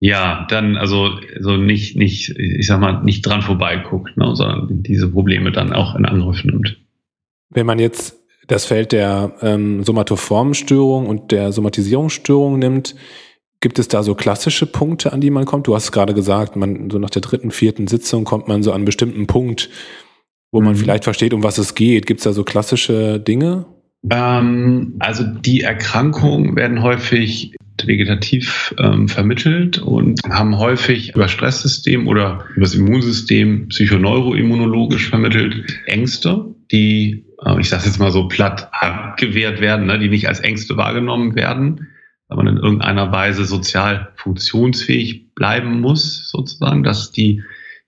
ja, 0.00 0.46
dann 0.48 0.78
also, 0.78 1.10
also 1.36 1.58
nicht, 1.58 1.96
nicht, 1.96 2.30
ich 2.30 2.66
sag 2.66 2.80
mal, 2.80 3.04
nicht 3.04 3.26
dran 3.26 3.42
vorbeiguckt, 3.42 4.16
ne, 4.16 4.34
sondern 4.34 4.82
diese 4.84 5.06
Probleme 5.06 5.52
dann 5.52 5.74
auch 5.74 5.94
in 5.96 6.06
Angriff 6.06 6.44
nimmt. 6.44 6.78
Wenn 7.50 7.66
man 7.66 7.78
jetzt 7.78 8.16
das 8.46 8.64
Feld 8.64 8.92
der 8.92 9.34
ähm, 9.42 9.84
Somatoformstörung 9.84 11.06
und 11.06 11.30
der 11.30 11.52
Somatisierungsstörung 11.52 12.58
nimmt, 12.58 12.94
gibt 13.60 13.78
es 13.78 13.88
da 13.88 14.02
so 14.02 14.14
klassische 14.14 14.64
Punkte, 14.64 15.12
an 15.12 15.20
die 15.20 15.30
man 15.30 15.44
kommt? 15.44 15.66
Du 15.66 15.74
hast 15.74 15.84
es 15.84 15.92
gerade 15.92 16.14
gesagt, 16.14 16.56
man 16.56 16.88
so 16.88 16.98
nach 16.98 17.10
der 17.10 17.20
dritten, 17.20 17.50
vierten 17.50 17.86
Sitzung 17.86 18.24
kommt 18.24 18.48
man 18.48 18.62
so 18.62 18.70
an 18.70 18.76
einen 18.76 18.84
bestimmten 18.86 19.26
Punkt, 19.26 19.68
wo 20.52 20.60
mhm. 20.60 20.68
man 20.68 20.74
vielleicht 20.74 21.04
versteht, 21.04 21.34
um 21.34 21.42
was 21.42 21.58
es 21.58 21.74
geht. 21.74 22.06
Gibt 22.06 22.20
es 22.20 22.24
da 22.24 22.32
so 22.32 22.44
klassische 22.44 23.20
Dinge? 23.20 23.66
Ähm, 24.10 24.96
also 24.98 25.24
die 25.24 25.62
Erkrankungen 25.62 26.56
werden 26.56 26.82
häufig 26.82 27.54
vegetativ 27.84 28.74
ähm, 28.78 29.08
vermittelt 29.08 29.78
und 29.78 30.20
haben 30.28 30.58
häufig 30.58 31.14
über 31.14 31.28
Stresssystem 31.28 32.08
oder 32.08 32.44
über 32.54 32.62
das 32.62 32.74
Immunsystem 32.74 33.68
psychoneuroimmunologisch 33.68 35.08
vermittelt 35.08 35.80
Ängste, 35.86 36.54
die, 36.72 37.24
äh, 37.44 37.60
ich 37.60 37.68
sage 37.68 37.86
jetzt 37.86 37.98
mal 37.98 38.10
so 38.10 38.28
platt, 38.28 38.68
abgewehrt 38.72 39.60
werden, 39.60 39.86
ne, 39.86 39.98
die 39.98 40.08
nicht 40.08 40.28
als 40.28 40.40
Ängste 40.40 40.76
wahrgenommen 40.76 41.34
werden, 41.34 41.88
weil 42.28 42.36
man 42.36 42.48
in 42.48 42.62
irgendeiner 42.62 43.12
Weise 43.12 43.44
sozial 43.44 44.12
funktionsfähig 44.16 45.34
bleiben 45.34 45.80
muss, 45.80 46.28
sozusagen, 46.28 46.82
dass 46.82 47.12
die 47.12 47.42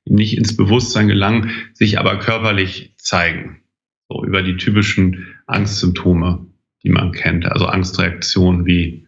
nicht 0.05 0.37
ins 0.37 0.57
Bewusstsein 0.57 1.09
gelangen, 1.09 1.51
sich 1.75 1.99
aber 1.99 2.18
körperlich 2.18 2.94
zeigen. 2.96 3.62
So 4.09 4.25
über 4.25 4.42
die 4.42 4.57
typischen 4.57 5.30
Angstsymptome, 5.52 6.46
die 6.82 6.90
man 6.90 7.12
kennt. 7.12 7.46
Also 7.46 7.66
Angstreaktionen 7.66 8.66
wie, 8.66 9.06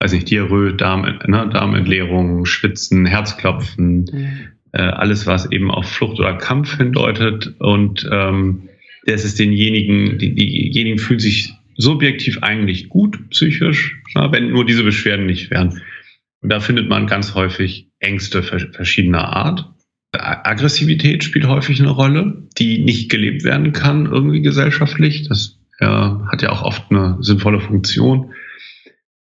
weiß 0.00 0.12
nicht, 0.12 0.30
Diarrhoe, 0.30 0.74
Darm, 0.74 1.02
ne, 1.02 1.50
Darmentleerung, 1.52 2.44
Schwitzen, 2.46 3.06
Herzklopfen, 3.06 4.04
mhm. 4.12 4.38
äh, 4.72 4.82
alles, 4.82 5.26
was 5.26 5.50
eben 5.50 5.70
auf 5.70 5.86
Flucht 5.86 6.18
oder 6.18 6.36
Kampf 6.36 6.76
hindeutet. 6.76 7.54
Und 7.58 8.08
ähm, 8.10 8.68
das 9.06 9.24
ist 9.24 9.38
denjenigen, 9.38 10.18
die, 10.18 10.34
diejenigen 10.34 10.98
fühlen 10.98 11.20
sich 11.20 11.52
subjektiv 11.76 12.38
eigentlich 12.42 12.88
gut 12.88 13.30
psychisch, 13.30 14.00
na, 14.14 14.30
wenn 14.32 14.50
nur 14.50 14.64
diese 14.64 14.84
Beschwerden 14.84 15.26
nicht 15.26 15.50
wären. 15.50 15.80
Und 16.40 16.50
da 16.50 16.60
findet 16.60 16.88
man 16.88 17.06
ganz 17.06 17.34
häufig 17.34 17.88
Ängste 18.00 18.42
verschiedener 18.42 19.28
Art. 19.28 19.72
Aggressivität 20.12 21.24
spielt 21.24 21.46
häufig 21.46 21.80
eine 21.80 21.90
Rolle, 21.90 22.48
die 22.58 22.78
nicht 22.84 23.10
gelebt 23.10 23.44
werden 23.44 23.72
kann 23.72 24.06
irgendwie 24.06 24.42
gesellschaftlich. 24.42 25.26
Das 25.28 25.61
äh, 25.82 26.30
hat 26.30 26.42
ja 26.42 26.50
auch 26.50 26.62
oft 26.62 26.84
eine 26.90 27.18
sinnvolle 27.20 27.60
Funktion. 27.60 28.32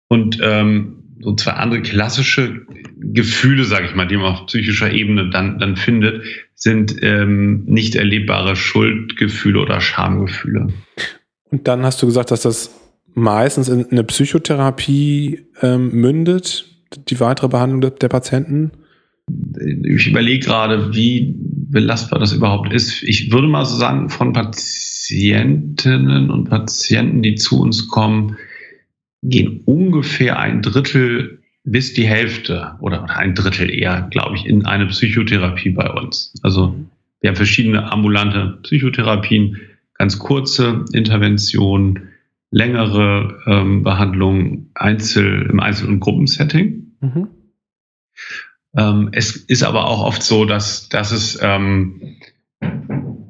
Und 0.08 0.40
ähm, 0.42 1.04
so 1.20 1.36
zwei 1.36 1.52
andere 1.54 1.82
klassische 1.82 2.66
Gefühle, 3.00 3.66
sage 3.66 3.88
ich 3.88 3.96
mal, 3.96 4.08
die 4.08 4.18
man 4.18 4.34
auf 4.34 4.46
psychischer 4.46 4.92
Ebene 4.92 5.30
dann, 5.30 5.60
dann 5.60 5.76
findet, 5.76 6.24
sind 6.56 6.96
ähm, 7.02 7.66
nicht 7.66 7.96
erlebbare 7.96 8.56
Schuldgefühle 8.56 9.60
oder 9.60 9.82
Schamgefühle. 9.82 10.70
Und 11.50 11.68
dann 11.68 11.84
hast 11.84 12.02
du 12.02 12.06
gesagt, 12.06 12.32
dass 12.32 12.42
das 12.42 12.72
meistens 13.14 13.68
in 13.68 13.90
eine 13.90 14.04
Psychotherapie 14.04 15.48
ähm, 15.62 15.92
mündet, 15.92 16.66
die 17.10 17.20
weitere 17.20 17.48
Behandlung 17.48 17.82
der, 17.82 17.92
der 17.92 18.10
Patienten? 18.10 18.72
Ich 19.84 20.08
überlege 20.08 20.46
gerade, 20.46 20.94
wie 20.94 21.36
belastbar 21.38 22.20
das 22.20 22.32
überhaupt 22.32 22.72
ist. 22.72 23.04
Ich 23.04 23.32
würde 23.32 23.48
mal 23.48 23.66
so 23.66 23.76
sagen, 23.76 24.10
von 24.10 24.34
Patientinnen 25.08 26.30
und 26.30 26.50
Patienten, 26.50 27.22
die 27.22 27.36
zu 27.36 27.62
uns 27.62 27.88
kommen, 27.88 28.38
gehen 29.24 29.62
ungefähr 29.66 30.38
ein 30.38 30.62
Drittel 30.62 31.40
bis 31.64 31.94
die 31.94 32.06
Hälfte 32.06 32.76
oder 32.82 33.10
ein 33.10 33.34
Drittel 33.34 33.70
eher, 33.70 34.08
glaube 34.12 34.36
ich, 34.36 34.46
in 34.46 34.66
eine 34.66 34.88
Psychotherapie 34.88 35.70
bei 35.70 35.90
uns. 35.90 36.34
Also 36.44 36.76
wir 37.22 37.30
haben 37.30 37.36
verschiedene 37.38 37.90
ambulante 37.90 38.60
Psychotherapien, 38.64 39.58
ganz 39.94 40.20
kurze 40.20 40.84
Interventionen, 40.92 42.10
längere 42.52 43.40
ähm, 43.48 43.84
Behandlungen 43.84 44.72
Einzel, 44.76 45.48
im 45.50 45.60
Einzel- 45.62 45.88
und 45.88 46.02
Gruppensetting. 46.02 46.96
Mhm. 47.00 47.28
Ähm, 48.76 49.10
es 49.14 49.36
ist 49.36 49.64
aber 49.64 49.88
auch 49.88 50.04
oft 50.06 50.24
so, 50.24 50.46
dass, 50.46 50.90
dass 50.90 51.12
es 51.12 51.40
ähm, 51.42 52.18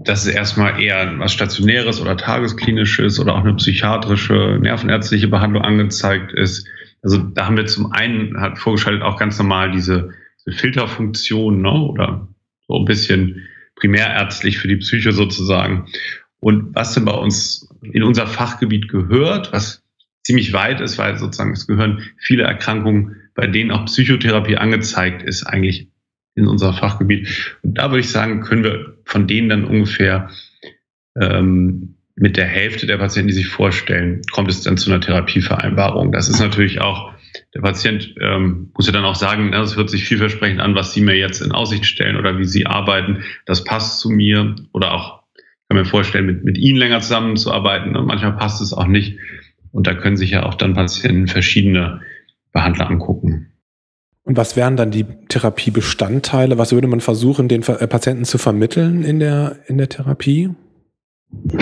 dass 0.08 0.26
es 0.26 0.34
erstmal 0.34 0.82
eher 0.82 1.20
was 1.20 1.34
Stationäres 1.34 2.00
oder 2.00 2.16
Tagesklinisches 2.16 3.20
oder 3.20 3.36
auch 3.36 3.44
eine 3.44 3.56
psychiatrische, 3.56 4.58
nervenärztliche 4.62 5.28
Behandlung 5.28 5.64
angezeigt 5.64 6.32
ist. 6.32 6.68
Also 7.04 7.18
da 7.18 7.46
haben 7.46 7.58
wir 7.58 7.66
zum 7.66 7.92
einen 7.92 8.40
hat 8.40 8.58
vorgeschaltet 8.58 9.02
auch 9.04 9.18
ganz 9.18 9.38
normal 9.38 9.72
diese, 9.72 10.12
diese 10.46 10.58
Filterfunktion 10.58 11.62
ne, 11.62 11.72
oder 11.72 12.28
so 12.68 12.78
ein 12.78 12.86
bisschen 12.86 13.48
primärärztlich 13.76 14.58
für 14.58 14.68
die 14.68 14.78
Psyche 14.78 15.12
sozusagen. 15.12 15.88
Und 16.40 16.74
was 16.76 16.94
denn 16.94 17.06
bei 17.06 17.14
uns 17.14 17.70
in 17.82 18.04
unser 18.04 18.28
Fachgebiet 18.28 18.90
gehört, 18.90 19.52
was 19.52 19.84
ziemlich 20.24 20.54
weit 20.54 20.82
ist, 20.82 20.98
weil 20.98 21.18
sozusagen 21.18 21.52
es 21.52 21.68
gehören 21.68 22.04
viele 22.18 22.44
Erkrankungen, 22.44 23.16
bei 23.36 23.48
denen 23.48 23.72
auch 23.72 23.86
Psychotherapie 23.86 24.58
angezeigt 24.58 25.22
ist, 25.22 25.44
eigentlich 25.44 25.90
in 26.38 26.48
unser 26.48 26.74
Fachgebiet. 26.74 27.58
Und 27.64 27.78
da 27.78 27.90
würde 27.90 28.00
ich 28.00 28.10
sagen, 28.10 28.42
können 28.42 28.64
wir 28.64 28.98
von 29.06 29.28
denen 29.28 29.50
dann 29.50 29.66
ungefähr 29.66 30.30
ähm, 31.20 31.96
mit 32.16 32.38
der 32.38 32.46
Hälfte 32.46 32.88
der 32.88 32.98
Patienten, 32.98 33.28
die 33.28 33.34
sich 33.34 33.48
vorstellen, 33.48 34.22
kommt 34.32 34.50
es 34.50 34.62
dann 34.62 34.78
zu 34.78 34.90
einer 34.90 35.02
Therapievereinbarung. 35.02 36.12
Das 36.12 36.30
ist 36.30 36.40
natürlich 36.40 36.82
auch, 36.82 37.14
der 37.54 37.62
Patient 37.62 38.16
ähm, 38.22 38.72
muss 38.76 38.88
ja 38.88 38.94
dann 38.94 39.06
auch 39.06 39.16
sagen, 39.16 39.50
na, 39.52 39.60
das 39.60 39.76
hört 39.76 39.90
sich 39.90 40.06
vielversprechend 40.06 40.60
an, 40.60 40.76
was 40.76 40.94
Sie 40.94 41.02
mir 41.02 41.16
jetzt 41.16 41.42
in 41.42 41.52
Aussicht 41.52 41.86
stellen 41.86 42.18
oder 42.18 42.38
wie 42.40 42.46
Sie 42.46 42.66
arbeiten. 42.66 43.24
Das 43.46 43.64
passt 43.64 44.00
zu 44.00 44.10
mir 44.10 44.56
oder 44.72 44.94
auch 44.94 45.18
kann 45.68 45.78
mir 45.78 45.86
vorstellen, 45.86 46.26
mit, 46.26 46.44
mit 46.44 46.58
ihnen 46.58 46.78
länger 46.78 47.02
zusammenzuarbeiten. 47.02 47.96
Und 47.96 48.06
manchmal 48.06 48.38
passt 48.38 48.62
es 48.62 48.74
auch 48.74 48.88
nicht. 48.88 49.20
Und 49.72 49.86
da 49.86 49.94
können 49.94 50.18
sich 50.18 50.32
ja 50.32 50.44
auch 50.44 50.56
dann 50.56 50.76
Patienten 50.76 51.28
verschiedene 51.28 52.02
Behandler 52.54 52.90
angucken. 52.90 53.52
Und 54.28 54.36
was 54.36 54.58
wären 54.58 54.76
dann 54.76 54.92
die 54.92 55.06
Therapiebestandteile? 55.30 56.58
Was 56.58 56.74
würde 56.74 56.90
man 56.90 57.00
versuchen, 57.00 57.48
den 57.48 57.64
äh, 57.64 57.88
Patienten 57.88 58.26
zu 58.26 58.38
vermitteln 58.38 59.04
in 59.04 59.20
der, 59.20 59.60
in 59.68 59.78
der 59.78 59.88
Therapie? 59.88 60.50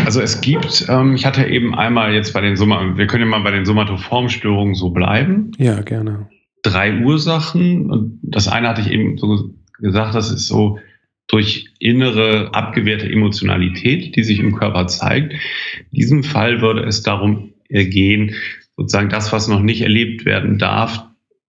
Also 0.04 0.20
es 0.20 0.42
gibt, 0.42 0.88
ähm, 0.90 1.14
ich 1.14 1.28
hatte 1.28 1.46
eben 1.46 1.76
einmal 1.76 2.16
jetzt 2.16 2.34
bei 2.34 2.42
den 2.42 2.56
Soma, 2.56 2.98
wir 2.98 3.06
können 3.06 3.26
ja 3.26 3.30
mal 3.30 3.44
bei 3.44 3.52
den 3.52 3.66
Somatoformstörungen 3.66 4.74
so 4.74 4.90
bleiben. 4.90 5.52
Ja, 5.60 5.80
gerne. 5.82 6.28
Drei 6.64 7.02
Ursachen. 7.02 7.92
Und 7.92 8.20
das 8.24 8.48
eine 8.48 8.70
hatte 8.70 8.82
ich 8.82 8.90
eben 8.90 9.20
so 9.20 9.52
gesagt, 9.80 10.16
das 10.16 10.32
ist 10.32 10.48
so 10.48 10.80
durch 11.28 11.72
innere 11.78 12.50
abgewehrte 12.56 13.08
Emotionalität, 13.08 14.16
die 14.16 14.24
sich 14.24 14.40
im 14.40 14.56
Körper 14.56 14.88
zeigt. 14.88 15.34
In 15.34 15.92
diesem 15.92 16.24
Fall 16.24 16.62
würde 16.62 16.82
es 16.82 17.04
darum 17.04 17.54
gehen, 17.70 18.34
sozusagen 18.76 19.10
das, 19.10 19.32
was 19.32 19.48
noch 19.48 19.62
nicht 19.62 19.82
erlebt 19.82 20.26
werden 20.26 20.58
darf, 20.58 21.04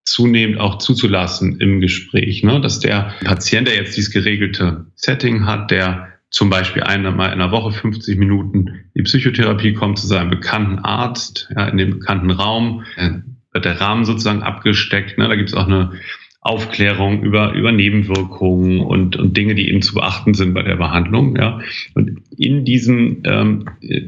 zunehmend 0.07 0.59
auch 0.59 0.79
zuzulassen 0.79 1.61
im 1.61 1.81
Gespräch. 1.81 2.43
Ne? 2.43 2.61
Dass 2.61 2.81
der 2.81 3.13
Patient, 3.25 3.69
der 3.69 3.75
jetzt 3.75 3.97
dieses 3.97 4.13
geregelte 4.13 4.87
Setting 4.95 5.47
hat, 5.47 5.71
der 5.71 6.09
zum 6.31 6.49
Beispiel 6.49 6.83
einmal 6.83 7.33
in 7.33 7.39
der 7.39 7.51
Woche 7.51 7.73
50 7.73 8.17
Minuten 8.19 8.69
in 8.69 8.91
die 8.95 9.03
Psychotherapie 9.03 9.75
kommt 9.75 9.99
zu 9.99 10.07
seinem 10.07 10.31
bekannten 10.31 10.79
Arzt, 10.79 11.49
ja, 11.55 11.69
in 11.69 11.77
dem 11.77 11.91
bekannten 11.99 12.31
Raum, 12.31 12.85
äh, 12.97 13.11
wird 13.53 13.65
der 13.65 13.81
Rahmen 13.81 14.05
sozusagen 14.05 14.43
abgesteckt. 14.43 15.19
Ne? 15.19 15.29
Da 15.29 15.35
gibt 15.35 15.49
es 15.49 15.55
auch 15.55 15.67
eine 15.67 15.93
Aufklärung 16.41 17.23
über, 17.23 17.55
über 17.55 17.73
Nebenwirkungen 17.73 18.81
und, 18.81 19.17
und 19.17 19.37
Dinge, 19.37 19.57
die 19.57 19.69
eben 19.69 19.83
zu 19.83 19.95
beachten 19.95 20.35
sind 20.35 20.55
bei 20.55 20.63
der 20.63 20.77
Behandlung. 20.77 21.37
Ja. 21.37 21.61
Und 21.95 22.23
in 22.37 22.65
diesem 22.65 23.23
ähm, 23.25 23.65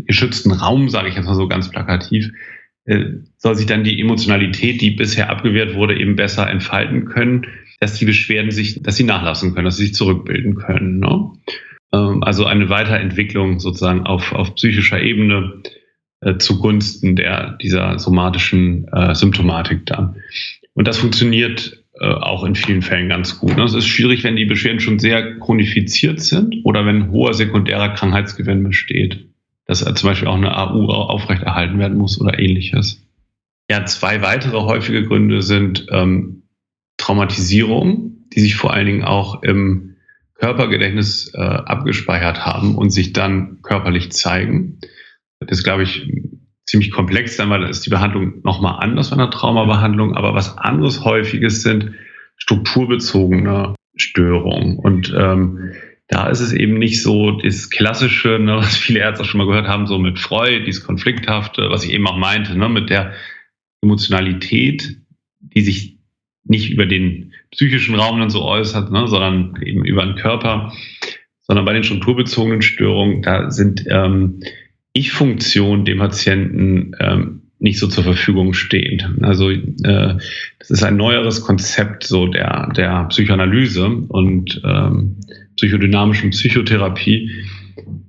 geschützten 0.06 0.52
Raum, 0.52 0.88
sage 0.88 1.08
ich 1.08 1.16
jetzt 1.16 1.26
mal 1.26 1.34
so 1.34 1.48
ganz 1.48 1.70
plakativ, 1.70 2.30
soll 3.37 3.55
sich 3.55 3.66
dann 3.66 3.85
die 3.85 4.01
Emotionalität, 4.01 4.81
die 4.81 4.90
bisher 4.90 5.31
abgewehrt 5.31 5.74
wurde, 5.74 5.98
eben 5.98 6.16
besser 6.16 6.48
entfalten 6.48 7.05
können, 7.05 7.46
dass 7.81 7.98
die 7.98 8.05
Beschwerden 8.05 8.51
sich, 8.51 8.83
dass 8.83 8.96
sie 8.96 9.05
nachlassen 9.05 9.55
können, 9.55 9.66
dass 9.66 9.77
sie 9.77 9.87
sich 9.87 9.94
zurückbilden 9.94 10.55
können. 10.55 10.98
Ne? 10.98 11.31
Ähm, 11.92 12.22
also 12.22 12.44
eine 12.44 12.68
Weiterentwicklung 12.68 13.61
sozusagen 13.61 14.07
auf, 14.07 14.33
auf 14.33 14.55
psychischer 14.55 15.01
Ebene 15.01 15.62
äh, 16.20 16.38
zugunsten 16.38 17.16
der, 17.16 17.53
dieser 17.62 17.98
somatischen 17.98 18.88
äh, 18.88 19.14
Symptomatik 19.14 19.87
dann. 19.87 20.16
Und 20.74 20.88
das 20.88 20.98
funktioniert 20.98 21.85
äh, 22.01 22.07
auch 22.07 22.44
in 22.44 22.55
vielen 22.55 22.83
Fällen 22.83 23.09
ganz 23.09 23.38
gut. 23.38 23.57
Ne? 23.57 23.64
Es 23.64 23.74
ist 23.74 23.87
schwierig, 23.87 24.24
wenn 24.24 24.37
die 24.37 24.44
Beschwerden 24.44 24.81
schon 24.81 24.98
sehr 24.98 25.38
chronifiziert 25.38 26.20
sind 26.20 26.57
oder 26.64 26.87
wenn 26.87 27.11
hoher 27.11 27.35
sekundärer 27.35 27.90
Krankheitsgewinn 27.90 28.64
besteht, 28.64 29.28
dass 29.68 29.81
zum 29.81 30.09
Beispiel 30.09 30.28
auch 30.28 30.35
eine 30.35 30.57
AU 30.57 30.87
aufrechterhalten 30.87 31.78
werden 31.78 31.98
muss 31.98 32.20
oder 32.20 32.38
ähnliches. 32.38 33.07
Ja, 33.70 33.85
zwei 33.85 34.22
weitere 34.22 34.59
häufige 34.62 35.04
Gründe 35.07 35.42
sind 35.42 35.87
ähm, 35.90 36.42
Traumatisierung. 36.96 38.07
die 38.35 38.40
sich 38.40 38.57
vor 38.57 38.74
allen 38.74 38.87
Dingen 38.87 39.04
auch 39.04 39.42
im 39.42 39.96
Körpergedächtnis 40.35 41.33
äh, 41.35 41.40
abgespeichert 41.40 42.44
haben 42.44 42.76
und 42.76 42.90
sich 42.90 43.12
dann 43.12 43.62
körperlich 43.62 44.12
zeigen. 44.12 44.81
Das 45.40 45.59
ist, 45.59 45.64
glaube 45.64 45.83
ich, 45.83 46.11
ziemlich 46.66 46.90
komplex, 46.90 47.37
dann 47.37 47.50
weil 47.50 47.64
ist 47.64 47.87
die 47.87 47.90
Behandlung 47.90 48.40
nochmal 48.44 48.83
anders 48.83 49.09
von 49.09 49.18
der 49.18 49.31
Traumabehandlung, 49.31 50.14
aber 50.14 50.35
was 50.35 50.59
anderes 50.59 51.04
häufiges 51.04 51.62
sind 51.62 51.94
strukturbezogene 52.37 53.74
Störungen. 53.96 54.78
Und 54.78 55.12
ähm, 55.16 55.72
da 56.09 56.29
ist 56.29 56.40
es 56.40 56.53
eben 56.53 56.79
nicht 56.79 57.03
so 57.03 57.33
das 57.33 57.68
Klassische, 57.71 58.38
ne, 58.38 58.57
was 58.57 58.77
viele 58.77 59.01
Ärzte 59.01 59.23
auch 59.23 59.27
schon 59.27 59.38
mal 59.38 59.47
gehört 59.47 59.68
haben, 59.68 59.87
so 59.87 59.99
mit 59.99 60.18
Freud, 60.18 60.64
dieses 60.64 60.85
Konflikthafte, 60.85 61.68
was 61.71 61.85
ich 61.85 61.92
eben 61.92 62.07
auch 62.07 62.16
meinte, 62.16 62.57
ne, 62.59 62.68
mit 62.68 62.90
der 62.90 63.12
Emotionalität, 63.83 64.97
die 65.40 65.61
sich 65.61 65.99
nicht 66.44 66.71
über 66.71 66.87
den 66.87 67.33
psychischen 67.51 67.94
Raum 67.94 68.18
dann 68.18 68.31
so 68.31 68.42
äußert, 68.42 68.90
ne, 68.90 69.07
sondern 69.07 69.61
eben 69.62 69.85
über 69.85 70.05
den 70.05 70.16
Körper, 70.16 70.73
sondern 71.40 71.66
bei 71.66 71.75
den 71.75 71.85
strukturbezogenen 71.85 72.62
Störungen, 72.62 73.23
da 73.23 73.51
sind 73.51 73.85
ähm, 73.88 74.40
Ich-Funktionen 74.94 75.85
dem 75.85 75.99
Patienten 75.99 76.92
ähm, 77.01 77.42
nicht 77.59 77.79
so 77.79 77.87
zur 77.87 78.05
Verfügung 78.05 78.55
stehend. 78.55 79.11
Also 79.23 79.51
äh, 79.51 79.64
das 79.83 80.71
ist 80.71 80.83
ein 80.85 80.97
neueres 80.97 81.42
Konzept 81.42 82.05
so 82.05 82.27
der, 82.29 82.71
der 82.77 83.05
Psychoanalyse 83.07 83.87
und 83.87 84.61
ähm, 84.64 85.16
psychodynamischen 85.59 86.31
Psychotherapie, 86.31 87.31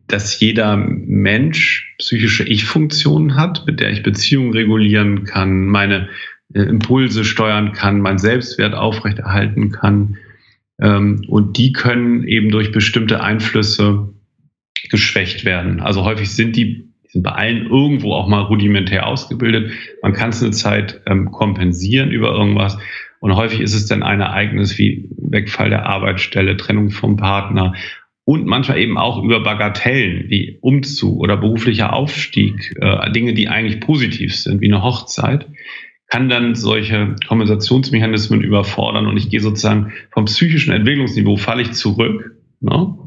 dass 0.08 0.40
jeder 0.40 0.78
Mensch 0.78 1.96
psychische 1.98 2.44
Ich-Funktionen 2.44 3.36
hat, 3.36 3.66
mit 3.68 3.80
der 3.80 3.92
ich 3.92 4.04
Beziehungen 4.04 4.54
regulieren 4.54 5.26
kann, 5.26 5.66
meine 5.66 6.10
äh, 6.54 6.62
Impulse 6.62 7.26
steuern 7.26 7.74
kann, 7.74 8.02
mein 8.02 8.18
Selbstwert 8.18 8.74
aufrechterhalten 8.74 9.72
kann. 9.72 10.18
Ähm, 10.80 11.24
und 11.28 11.58
die 11.58 11.74
können 11.74 12.28
eben 12.28 12.50
durch 12.50 12.72
bestimmte 12.72 13.22
Einflüsse 13.22 14.14
geschwächt 14.90 15.44
werden. 15.44 15.80
Also 15.80 16.06
häufig 16.06 16.32
sind 16.32 16.56
die, 16.56 16.90
sind 17.08 17.24
bei 17.24 17.32
allen 17.32 17.68
irgendwo 17.68 18.14
auch 18.14 18.28
mal 18.28 18.42
rudimentär 18.42 19.06
ausgebildet. 19.08 19.72
Man 20.02 20.14
kann 20.14 20.30
es 20.30 20.42
eine 20.42 20.52
Zeit 20.52 21.02
ähm, 21.06 21.32
kompensieren 21.32 22.12
über 22.12 22.32
irgendwas. 22.32 22.78
Und 23.20 23.36
häufig 23.36 23.60
ist 23.60 23.74
es 23.74 23.86
dann 23.86 24.04
ein 24.04 24.22
Ereignis 24.22 24.78
wie 24.78 25.10
Wegfall 25.18 25.70
der 25.70 25.86
Arbeitsstelle, 25.86 26.58
Trennung 26.58 26.90
vom 26.90 27.18
Partner 27.18 27.76
und 28.24 28.46
manchmal 28.46 28.78
eben 28.80 28.98
auch 28.98 29.24
über 29.24 29.42
Bagatellen 29.42 30.30
wie 30.30 30.58
Umzug 30.62 31.20
oder 31.20 31.36
beruflicher 31.36 31.94
Aufstieg, 31.94 32.76
äh, 32.80 33.12
Dinge, 33.12 33.34
die 33.34 33.50
eigentlich 33.50 33.80
positiv 33.80 34.36
sind, 34.36 34.62
wie 34.62 34.68
eine 34.68 34.84
Hochzeit 34.84 35.48
kann 36.10 36.28
dann 36.28 36.56
solche 36.56 37.16
Kompensationsmechanismen 37.28 38.42
überfordern. 38.42 39.06
Und 39.06 39.18
ich 39.18 39.30
gehe 39.30 39.40
sozusagen 39.40 39.94
vom 40.12 40.26
psychischen 40.26 40.74
Entwicklungsniveau, 40.74 41.38
falle 41.38 41.62
ich 41.62 41.74
zurück 41.74 42.36
ne, 42.60 42.98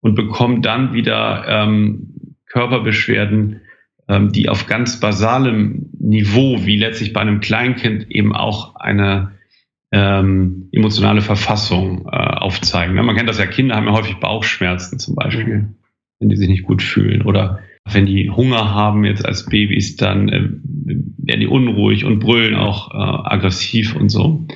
und 0.00 0.14
bekomme 0.16 0.60
dann 0.60 0.92
wieder 0.92 1.44
ähm, 1.46 2.36
Körperbeschwerden, 2.46 3.60
ähm, 4.08 4.32
die 4.32 4.48
auf 4.48 4.66
ganz 4.66 4.98
basalem 4.98 5.90
Niveau, 5.98 6.66
wie 6.66 6.76
letztlich 6.76 7.12
bei 7.12 7.20
einem 7.20 7.40
Kleinkind 7.40 8.10
eben 8.10 8.34
auch 8.34 8.74
eine 8.74 9.38
ähm, 9.92 10.68
emotionale 10.72 11.20
Verfassung 11.20 12.06
äh, 12.06 12.16
aufzeigen. 12.16 12.94
Ne? 12.94 13.02
Man 13.02 13.14
kennt 13.14 13.28
das 13.28 13.38
ja, 13.38 13.46
Kinder 13.46 13.76
haben 13.76 13.86
ja 13.86 13.92
häufig 13.92 14.16
Bauchschmerzen 14.16 14.98
zum 14.98 15.14
Beispiel, 15.14 15.58
mhm. 15.58 15.74
wenn 16.18 16.30
die 16.30 16.36
sich 16.36 16.48
nicht 16.48 16.64
gut 16.64 16.82
fühlen 16.82 17.22
oder 17.22 17.60
wenn 17.84 18.06
die 18.06 18.30
Hunger 18.30 18.72
haben 18.72 19.04
jetzt 19.04 19.26
als 19.26 19.46
Babys, 19.46 19.96
dann 19.96 20.28
äh, 20.28 20.48
werden 21.18 21.40
die 21.40 21.46
unruhig 21.46 22.04
und 22.04 22.20
brüllen 22.20 22.54
auch 22.54 22.90
äh, 22.92 22.96
aggressiv 22.96 23.94
und 23.94 24.08
so. 24.08 24.46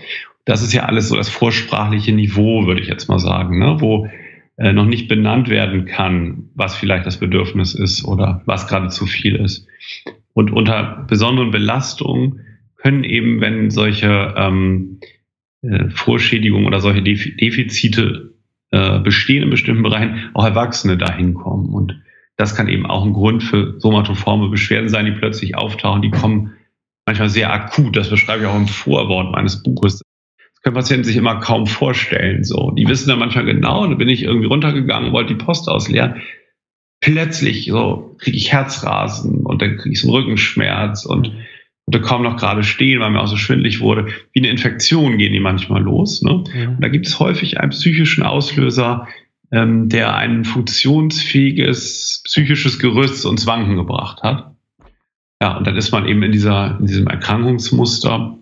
Das 0.44 0.62
ist 0.62 0.72
ja 0.72 0.84
alles 0.84 1.08
so 1.08 1.16
das 1.16 1.28
vorsprachliche 1.28 2.12
Niveau, 2.12 2.66
würde 2.66 2.80
ich 2.80 2.88
jetzt 2.88 3.08
mal 3.08 3.18
sagen, 3.18 3.58
ne? 3.58 3.76
wo 3.80 4.08
äh, 4.56 4.72
noch 4.72 4.86
nicht 4.86 5.08
benannt 5.08 5.50
werden 5.50 5.84
kann, 5.84 6.50
was 6.54 6.76
vielleicht 6.76 7.04
das 7.04 7.18
Bedürfnis 7.18 7.74
ist 7.74 8.04
oder 8.04 8.42
was 8.46 8.68
gerade 8.68 8.88
zu 8.88 9.06
viel 9.06 9.36
ist. 9.36 9.66
Und 10.32 10.50
unter 10.52 11.04
besonderen 11.08 11.50
Belastungen 11.50 12.40
können 12.76 13.04
eben, 13.04 13.40
wenn 13.40 13.70
solche 13.70 14.34
ähm, 14.36 15.00
äh, 15.68 15.90
Vorschädigungen 15.90 16.66
oder 16.66 16.80
solche 16.80 17.02
Defizite 17.02 18.34
äh, 18.70 18.98
bestehen 19.00 19.42
in 19.42 19.50
bestimmten 19.50 19.82
Bereichen, 19.82 20.30
auch 20.34 20.44
Erwachsene 20.44 20.96
dahin 20.96 21.34
kommen. 21.34 21.72
Und 21.72 22.02
das 22.36 22.54
kann 22.54 22.68
eben 22.68 22.86
auch 22.86 23.04
ein 23.04 23.12
Grund 23.12 23.42
für 23.42 23.78
somatoforme 23.78 24.48
Beschwerden 24.48 24.88
sein, 24.88 25.06
die 25.06 25.12
plötzlich 25.12 25.56
auftauchen. 25.56 26.02
Die 26.02 26.10
kommen 26.10 26.54
manchmal 27.06 27.28
sehr 27.28 27.52
akut. 27.52 27.96
Das 27.96 28.10
beschreibe 28.10 28.42
ich 28.42 28.48
auch 28.48 28.56
im 28.56 28.68
Vorwort 28.68 29.32
meines 29.32 29.62
Buches. 29.62 30.00
Das 30.38 30.62
können 30.62 30.74
Patienten 30.74 31.04
sich 31.04 31.16
immer 31.16 31.40
kaum 31.40 31.66
vorstellen. 31.66 32.44
So, 32.44 32.72
die 32.72 32.88
wissen 32.88 33.08
dann 33.08 33.18
manchmal 33.18 33.44
genau. 33.44 33.86
Da 33.86 33.94
bin 33.94 34.08
ich 34.08 34.22
irgendwie 34.22 34.48
runtergegangen, 34.48 35.12
wollte 35.12 35.34
die 35.34 35.44
Post 35.44 35.68
ausleeren. 35.68 36.20
Plötzlich 37.00 37.66
so 37.66 38.16
kriege 38.18 38.36
ich 38.36 38.52
Herzrasen 38.52 39.46
und 39.46 39.62
dann 39.62 39.76
kriege 39.76 39.92
ich 39.92 40.00
so 40.00 40.08
einen 40.08 40.16
Rückenschmerz 40.16 41.04
und 41.04 41.32
konnte 41.86 42.00
kaum 42.00 42.22
noch 42.22 42.36
gerade 42.36 42.64
stehen, 42.64 43.00
weil 43.00 43.10
mir 43.10 43.20
auch 43.20 43.28
so 43.28 43.36
schwindlig 43.36 43.80
wurde. 43.80 44.08
Wie 44.32 44.40
eine 44.40 44.48
Infektion 44.48 45.18
gehen 45.18 45.32
die 45.32 45.40
manchmal 45.40 45.82
los. 45.82 46.20
Ne? 46.20 46.42
Mhm. 46.52 46.68
Und 46.70 46.80
da 46.80 46.88
gibt 46.88 47.06
es 47.06 47.20
häufig 47.20 47.60
einen 47.60 47.70
psychischen 47.70 48.24
Auslöser, 48.24 49.06
ähm, 49.52 49.88
der 49.88 50.16
ein 50.16 50.44
funktionsfähiges 50.44 52.22
psychisches 52.24 52.80
Gerüst 52.80 53.24
uns 53.24 53.46
Wanken 53.46 53.76
gebracht 53.76 54.22
hat. 54.24 54.56
Ja, 55.40 55.56
und 55.56 55.66
dann 55.66 55.76
ist 55.76 55.92
man 55.92 56.08
eben 56.08 56.22
in, 56.24 56.32
dieser, 56.32 56.76
in 56.80 56.86
diesem 56.86 57.06
Erkrankungsmuster 57.06 58.36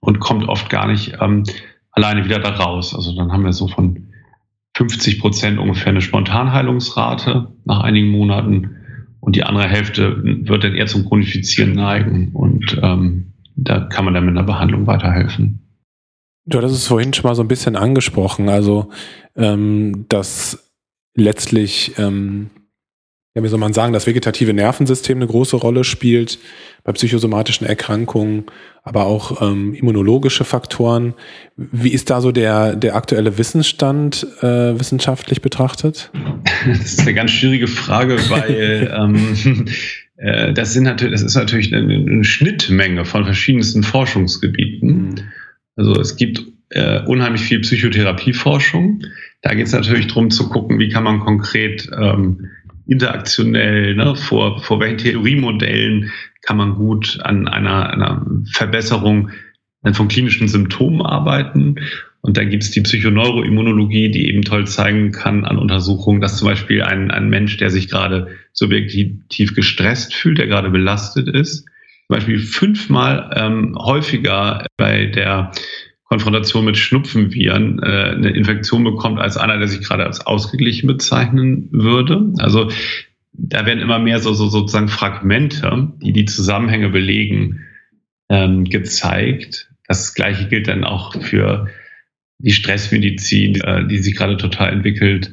und 0.00 0.20
kommt 0.20 0.48
oft 0.48 0.70
gar 0.70 0.86
nicht 0.86 1.16
ähm, 1.20 1.42
alleine 1.90 2.24
wieder 2.24 2.38
da 2.38 2.50
raus. 2.50 2.94
Also 2.94 3.16
dann 3.16 3.32
haben 3.32 3.44
wir 3.44 3.52
so 3.52 3.66
von 3.66 4.08
50 4.76 5.20
Prozent 5.20 5.58
ungefähr 5.58 5.88
eine 5.88 6.00
Spontanheilungsrate 6.00 7.48
nach 7.64 7.80
einigen 7.80 8.08
Monaten 8.08 8.76
und 9.22 9.36
die 9.36 9.44
andere 9.44 9.68
Hälfte 9.68 10.20
wird 10.22 10.64
dann 10.64 10.74
eher 10.74 10.86
zum 10.86 11.06
Chronifizieren 11.06 11.72
neigen 11.72 12.32
und 12.32 12.76
ähm, 12.82 13.32
da 13.54 13.80
kann 13.80 14.04
man 14.04 14.14
dann 14.14 14.24
mit 14.26 14.36
einer 14.36 14.46
Behandlung 14.46 14.86
weiterhelfen. 14.86 15.60
Du 16.44 16.58
hattest 16.58 16.74
es 16.74 16.86
vorhin 16.88 17.12
schon 17.12 17.28
mal 17.28 17.36
so 17.36 17.42
ein 17.42 17.48
bisschen 17.48 17.76
angesprochen, 17.76 18.48
also 18.48 18.90
ähm, 19.36 20.06
dass 20.08 20.72
letztlich, 21.14 21.92
ähm, 21.98 22.50
ja, 23.34 23.42
wie 23.42 23.48
soll 23.48 23.58
man 23.58 23.72
sagen, 23.72 23.92
das 23.92 24.06
vegetative 24.06 24.52
Nervensystem 24.52 25.18
eine 25.18 25.26
große 25.26 25.56
Rolle 25.56 25.84
spielt 25.84 26.38
bei 26.84 26.92
psychosomatischen 26.92 27.66
Erkrankungen, 27.66 28.44
aber 28.82 29.06
auch 29.06 29.40
ähm, 29.40 29.72
immunologische 29.74 30.44
Faktoren. 30.44 31.14
Wie 31.56 31.90
ist 31.90 32.10
da 32.10 32.20
so 32.20 32.30
der, 32.30 32.76
der 32.76 32.94
aktuelle 32.94 33.38
Wissensstand 33.38 34.26
äh, 34.40 34.78
wissenschaftlich 34.78 35.40
betrachtet? 35.40 36.10
Das 36.66 36.92
ist 36.92 37.00
eine 37.00 37.14
ganz 37.14 37.30
schwierige 37.30 37.68
Frage, 37.68 38.18
weil 38.28 38.92
ähm, 38.98 39.66
äh, 40.16 40.52
das, 40.52 40.74
sind 40.74 40.84
natürlich, 40.84 41.14
das 41.14 41.22
ist 41.22 41.36
natürlich 41.36 41.74
eine, 41.74 41.94
eine 41.94 42.24
Schnittmenge 42.24 43.04
von 43.04 43.24
verschiedensten 43.24 43.82
Forschungsgebieten. 43.82 44.88
Mhm. 44.88 45.14
Also 45.76 45.98
es 45.98 46.16
gibt 46.16 46.42
äh, 46.70 47.00
unheimlich 47.06 47.42
viel 47.42 47.60
Psychotherapieforschung. 47.60 49.02
Da 49.42 49.54
geht 49.54 49.66
es 49.66 49.72
natürlich 49.72 50.08
darum 50.08 50.30
zu 50.30 50.48
gucken, 50.48 50.78
wie 50.78 50.88
kann 50.88 51.04
man 51.04 51.20
konkret 51.20 51.88
ähm, 51.98 52.48
interaktionell, 52.86 53.94
ne, 53.94 54.16
vor, 54.16 54.60
vor 54.60 54.80
welchen 54.80 54.98
Theoriemodellen 54.98 56.10
kann 56.42 56.56
man 56.56 56.74
gut 56.74 57.18
an 57.22 57.48
einer, 57.48 57.90
einer 57.90 58.26
Verbesserung 58.50 59.30
von 59.92 60.08
klinischen 60.08 60.48
Symptomen 60.48 61.02
arbeiten. 61.02 61.76
Und 62.20 62.36
dann 62.36 62.50
gibt 62.50 62.62
es 62.62 62.70
die 62.70 62.80
Psychoneuroimmunologie, 62.80 64.10
die 64.10 64.28
eben 64.28 64.42
toll 64.42 64.66
zeigen 64.66 65.10
kann 65.10 65.44
an 65.44 65.58
Untersuchungen, 65.58 66.20
dass 66.20 66.36
zum 66.36 66.48
Beispiel 66.48 66.82
ein, 66.82 67.10
ein 67.10 67.28
Mensch, 67.28 67.56
der 67.56 67.70
sich 67.70 67.88
gerade 67.88 68.28
subjektiv 68.52 69.54
gestresst 69.54 70.14
fühlt, 70.14 70.38
der 70.38 70.46
gerade 70.46 70.70
belastet 70.70 71.28
ist, 71.28 71.64
zum 72.06 72.16
Beispiel 72.16 72.38
fünfmal 72.38 73.30
ähm, 73.34 73.76
häufiger 73.76 74.66
bei 74.76 75.06
der 75.06 75.50
Konfrontation 76.12 76.66
mit 76.66 76.76
Schnupfenviren 76.76 77.78
äh, 77.78 77.86
eine 77.86 78.28
Infektion 78.32 78.84
bekommt 78.84 79.18
als 79.18 79.38
einer, 79.38 79.56
der 79.56 79.66
sich 79.66 79.80
gerade 79.80 80.04
als 80.04 80.20
ausgeglichen 80.20 80.86
bezeichnen 80.86 81.70
würde. 81.72 82.34
Also 82.36 82.70
da 83.32 83.64
werden 83.64 83.80
immer 83.80 83.98
mehr 83.98 84.18
so, 84.18 84.34
so 84.34 84.48
sozusagen 84.48 84.88
Fragmente, 84.88 85.90
die 86.02 86.12
die 86.12 86.26
Zusammenhänge 86.26 86.90
belegen, 86.90 87.60
ähm, 88.28 88.64
gezeigt. 88.64 89.70
Das 89.88 90.12
Gleiche 90.12 90.48
gilt 90.48 90.68
dann 90.68 90.84
auch 90.84 91.18
für 91.18 91.68
die 92.36 92.52
Stressmedizin, 92.52 93.62
äh, 93.62 93.86
die 93.86 93.96
sich 93.96 94.14
gerade 94.14 94.36
total 94.36 94.70
entwickelt. 94.70 95.32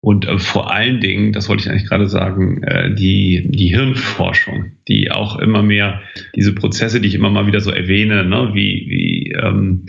Und 0.00 0.26
äh, 0.26 0.38
vor 0.38 0.72
allen 0.72 1.00
Dingen, 1.00 1.32
das 1.32 1.48
wollte 1.48 1.62
ich 1.62 1.70
eigentlich 1.70 1.88
gerade 1.88 2.08
sagen, 2.08 2.64
äh, 2.64 2.92
die, 2.92 3.44
die 3.46 3.68
Hirnforschung, 3.68 4.72
die 4.88 5.12
auch 5.12 5.38
immer 5.38 5.62
mehr 5.62 6.02
diese 6.34 6.52
Prozesse, 6.52 7.00
die 7.00 7.08
ich 7.08 7.14
immer 7.14 7.30
mal 7.30 7.46
wieder 7.46 7.60
so 7.60 7.70
erwähne, 7.70 8.24
ne, 8.24 8.50
wie, 8.54 8.86
wie 8.88 9.19
ähm, 9.42 9.86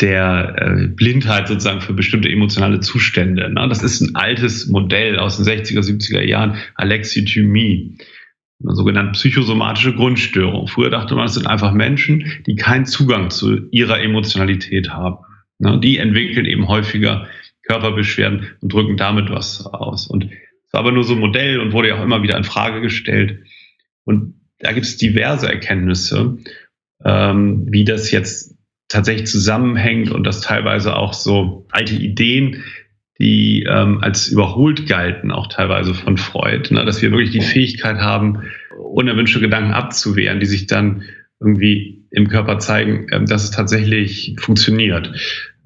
der 0.00 0.54
äh, 0.58 0.86
Blindheit 0.88 1.48
sozusagen 1.48 1.80
für 1.80 1.92
bestimmte 1.92 2.28
emotionale 2.28 2.80
Zustände. 2.80 3.52
Ne? 3.52 3.66
Das 3.68 3.82
ist 3.82 4.00
ein 4.00 4.14
altes 4.14 4.68
Modell 4.68 5.18
aus 5.18 5.36
den 5.36 5.46
60er, 5.46 5.80
70er 5.80 6.22
Jahren, 6.22 6.56
Alexithymie, 6.76 7.98
eine 8.62 8.74
sogenannte 8.74 9.12
psychosomatische 9.12 9.94
Grundstörung. 9.94 10.68
Früher 10.68 10.90
dachte 10.90 11.14
man, 11.14 11.26
es 11.26 11.34
sind 11.34 11.46
einfach 11.46 11.72
Menschen, 11.72 12.42
die 12.46 12.56
keinen 12.56 12.86
Zugang 12.86 13.30
zu 13.30 13.68
ihrer 13.70 14.00
Emotionalität 14.00 14.90
haben. 14.90 15.18
Ne? 15.58 15.80
Die 15.80 15.98
entwickeln 15.98 16.46
eben 16.46 16.68
häufiger 16.68 17.26
Körperbeschwerden 17.64 18.46
und 18.60 18.72
drücken 18.72 18.96
damit 18.96 19.30
was 19.30 19.66
aus. 19.66 20.06
Und 20.06 20.24
es 20.24 20.72
war 20.72 20.80
aber 20.80 20.92
nur 20.92 21.04
so 21.04 21.14
ein 21.14 21.20
Modell 21.20 21.60
und 21.60 21.72
wurde 21.72 21.88
ja 21.88 21.98
auch 21.98 22.04
immer 22.04 22.22
wieder 22.22 22.36
in 22.36 22.44
Frage 22.44 22.80
gestellt. 22.80 23.40
Und 24.04 24.34
da 24.58 24.72
gibt 24.72 24.86
es 24.86 24.96
diverse 24.96 25.48
Erkenntnisse, 25.48 26.38
ähm, 27.04 27.66
wie 27.68 27.84
das 27.84 28.10
jetzt 28.10 28.57
tatsächlich 28.88 29.28
zusammenhängt 29.28 30.10
und 30.10 30.24
dass 30.24 30.40
teilweise 30.40 30.96
auch 30.96 31.12
so 31.12 31.66
alte 31.70 31.94
Ideen, 31.94 32.64
die 33.20 33.64
ähm, 33.68 33.98
als 34.00 34.28
überholt 34.28 34.86
galten, 34.86 35.30
auch 35.30 35.48
teilweise 35.48 35.94
von 35.94 36.16
Freud, 36.16 36.72
ne, 36.72 36.84
dass 36.84 37.02
wir 37.02 37.10
wirklich 37.10 37.30
die 37.30 37.40
Fähigkeit 37.40 37.98
haben, 37.98 38.42
unerwünschte 38.78 39.40
Gedanken 39.40 39.72
abzuwehren, 39.72 40.40
die 40.40 40.46
sich 40.46 40.66
dann 40.66 41.02
irgendwie 41.40 42.04
im 42.10 42.28
Körper 42.28 42.58
zeigen, 42.58 43.08
ähm, 43.10 43.26
dass 43.26 43.44
es 43.44 43.50
tatsächlich 43.50 44.36
funktioniert. 44.38 45.12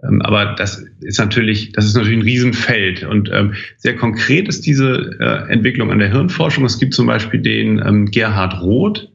Ähm, 0.03 0.23
aber 0.23 0.55
das 0.57 0.85
ist 1.01 1.18
natürlich, 1.18 1.73
das 1.73 1.85
ist 1.85 1.95
natürlich 1.95 2.18
ein 2.18 2.23
Riesenfeld. 2.23 3.05
Und 3.05 3.31
ähm, 3.33 3.55
sehr 3.77 3.97
konkret 3.97 4.49
ist 4.49 4.66
diese 4.66 5.16
äh, 5.20 5.53
Entwicklung 5.53 5.93
an 5.93 5.99
der 5.99 6.11
Hirnforschung. 6.11 6.64
Es 6.64 6.79
gibt 6.79 6.95
zum 6.95 7.07
Beispiel 7.07 7.41
den 7.41 7.81
ähm, 7.85 8.11
Gerhard 8.11 8.61
Roth, 8.61 9.11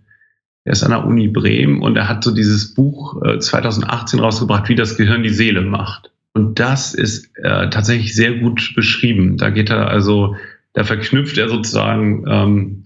der 0.68 0.74
ist 0.74 0.84
an 0.84 0.92
der 0.92 1.06
Uni 1.06 1.30
Bremen 1.30 1.82
und 1.82 1.96
er 1.96 2.10
hat 2.10 2.26
so 2.26 2.36
dieses 2.36 2.74
Buch 2.74 3.24
äh, 3.24 3.40
2018 3.40 4.20
rausgebracht, 4.20 4.68
wie 4.68 4.76
das 4.76 4.98
Gehirn 4.98 5.24
die 5.24 5.30
Seele 5.30 5.62
macht. 5.62 6.12
Und 6.34 6.60
das 6.60 6.94
ist 6.94 7.32
äh, 7.38 7.70
tatsächlich 7.70 8.14
sehr 8.14 8.34
gut 8.34 8.74
beschrieben. 8.76 9.38
Da 9.38 9.50
geht 9.50 9.70
er 9.70 9.88
also, 9.88 10.36
da 10.74 10.84
verknüpft 10.84 11.38
er 11.38 11.48
sozusagen 11.48 12.26
ähm, 12.28 12.84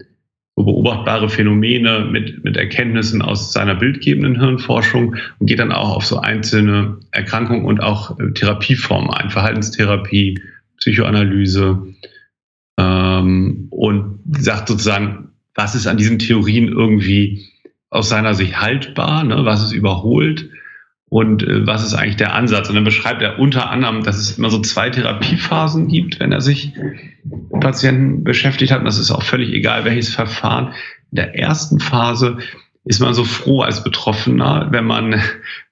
so 0.54 0.64
beobachtbare 0.64 1.28
Phänomene 1.28 2.06
mit, 2.08 2.44
mit 2.44 2.56
Erkenntnissen 2.56 3.20
aus 3.20 3.52
seiner 3.52 3.74
bildgebenden 3.74 4.38
Hirnforschung 4.38 5.16
und 5.40 5.46
geht 5.48 5.58
dann 5.58 5.72
auch 5.72 5.96
auf 5.96 6.06
so 6.06 6.20
einzelne 6.20 6.98
Erkrankungen 7.10 7.64
und 7.64 7.82
auch 7.82 8.16
äh, 8.20 8.30
Therapieformen 8.30 9.10
ein, 9.10 9.30
Verhaltenstherapie, 9.30 10.40
Psychoanalyse 10.76 11.82
ähm, 12.78 13.66
und 13.70 14.20
sagt 14.38 14.68
sozusagen, 14.68 15.30
was 15.56 15.74
ist 15.74 15.88
an 15.88 15.96
diesen 15.96 16.20
Theorien 16.20 16.68
irgendwie 16.68 17.51
aus 17.92 18.08
seiner 18.08 18.32
Sicht 18.32 18.58
haltbar, 18.58 19.22
ne, 19.22 19.44
was 19.44 19.62
ist 19.62 19.72
überholt 19.72 20.48
und 21.10 21.42
äh, 21.42 21.66
was 21.66 21.84
ist 21.84 21.92
eigentlich 21.92 22.16
der 22.16 22.34
Ansatz. 22.34 22.70
Und 22.70 22.74
dann 22.74 22.84
beschreibt 22.84 23.20
er 23.20 23.38
unter 23.38 23.70
anderem, 23.70 24.02
dass 24.02 24.16
es 24.16 24.38
immer 24.38 24.48
so 24.48 24.60
zwei 24.60 24.88
Therapiephasen 24.88 25.88
gibt, 25.88 26.18
wenn 26.18 26.32
er 26.32 26.40
sich 26.40 26.72
mit 27.22 27.60
Patienten 27.60 28.24
beschäftigt 28.24 28.72
hat. 28.72 28.80
Und 28.80 28.86
das 28.86 28.98
ist 28.98 29.10
auch 29.10 29.22
völlig 29.22 29.52
egal, 29.52 29.84
welches 29.84 30.08
Verfahren. 30.08 30.72
In 31.10 31.16
der 31.16 31.38
ersten 31.38 31.80
Phase 31.80 32.38
ist 32.86 33.00
man 33.00 33.12
so 33.12 33.24
froh 33.24 33.60
als 33.60 33.84
Betroffener, 33.84 34.68
wenn 34.70 34.86
man, 34.86 35.20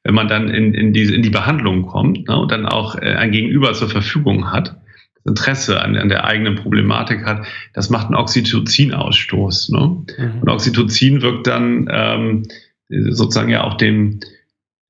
wenn 0.04 0.14
man 0.14 0.28
dann 0.28 0.50
in, 0.50 0.74
in, 0.74 0.92
die, 0.92 1.14
in 1.14 1.22
die 1.22 1.30
Behandlung 1.30 1.86
kommt 1.86 2.28
ne, 2.28 2.38
und 2.38 2.52
dann 2.52 2.66
auch 2.66 2.96
äh, 2.96 3.14
ein 3.14 3.32
Gegenüber 3.32 3.72
zur 3.72 3.88
Verfügung 3.88 4.52
hat. 4.52 4.76
Interesse 5.24 5.80
an, 5.80 5.96
an 5.96 6.08
der 6.08 6.24
eigenen 6.24 6.56
Problematik 6.56 7.24
hat, 7.26 7.46
das 7.74 7.90
macht 7.90 8.06
einen 8.06 8.16
Oxytocin-Ausstoß. 8.16 9.72
Ne? 9.72 10.04
Mhm. 10.18 10.42
Und 10.42 10.48
Oxytocin 10.48 11.22
wirkt 11.22 11.46
dann 11.46 11.88
ähm, 11.90 12.42
sozusagen 12.88 13.50
ja 13.50 13.64
auch 13.64 13.74
dem, 13.74 14.20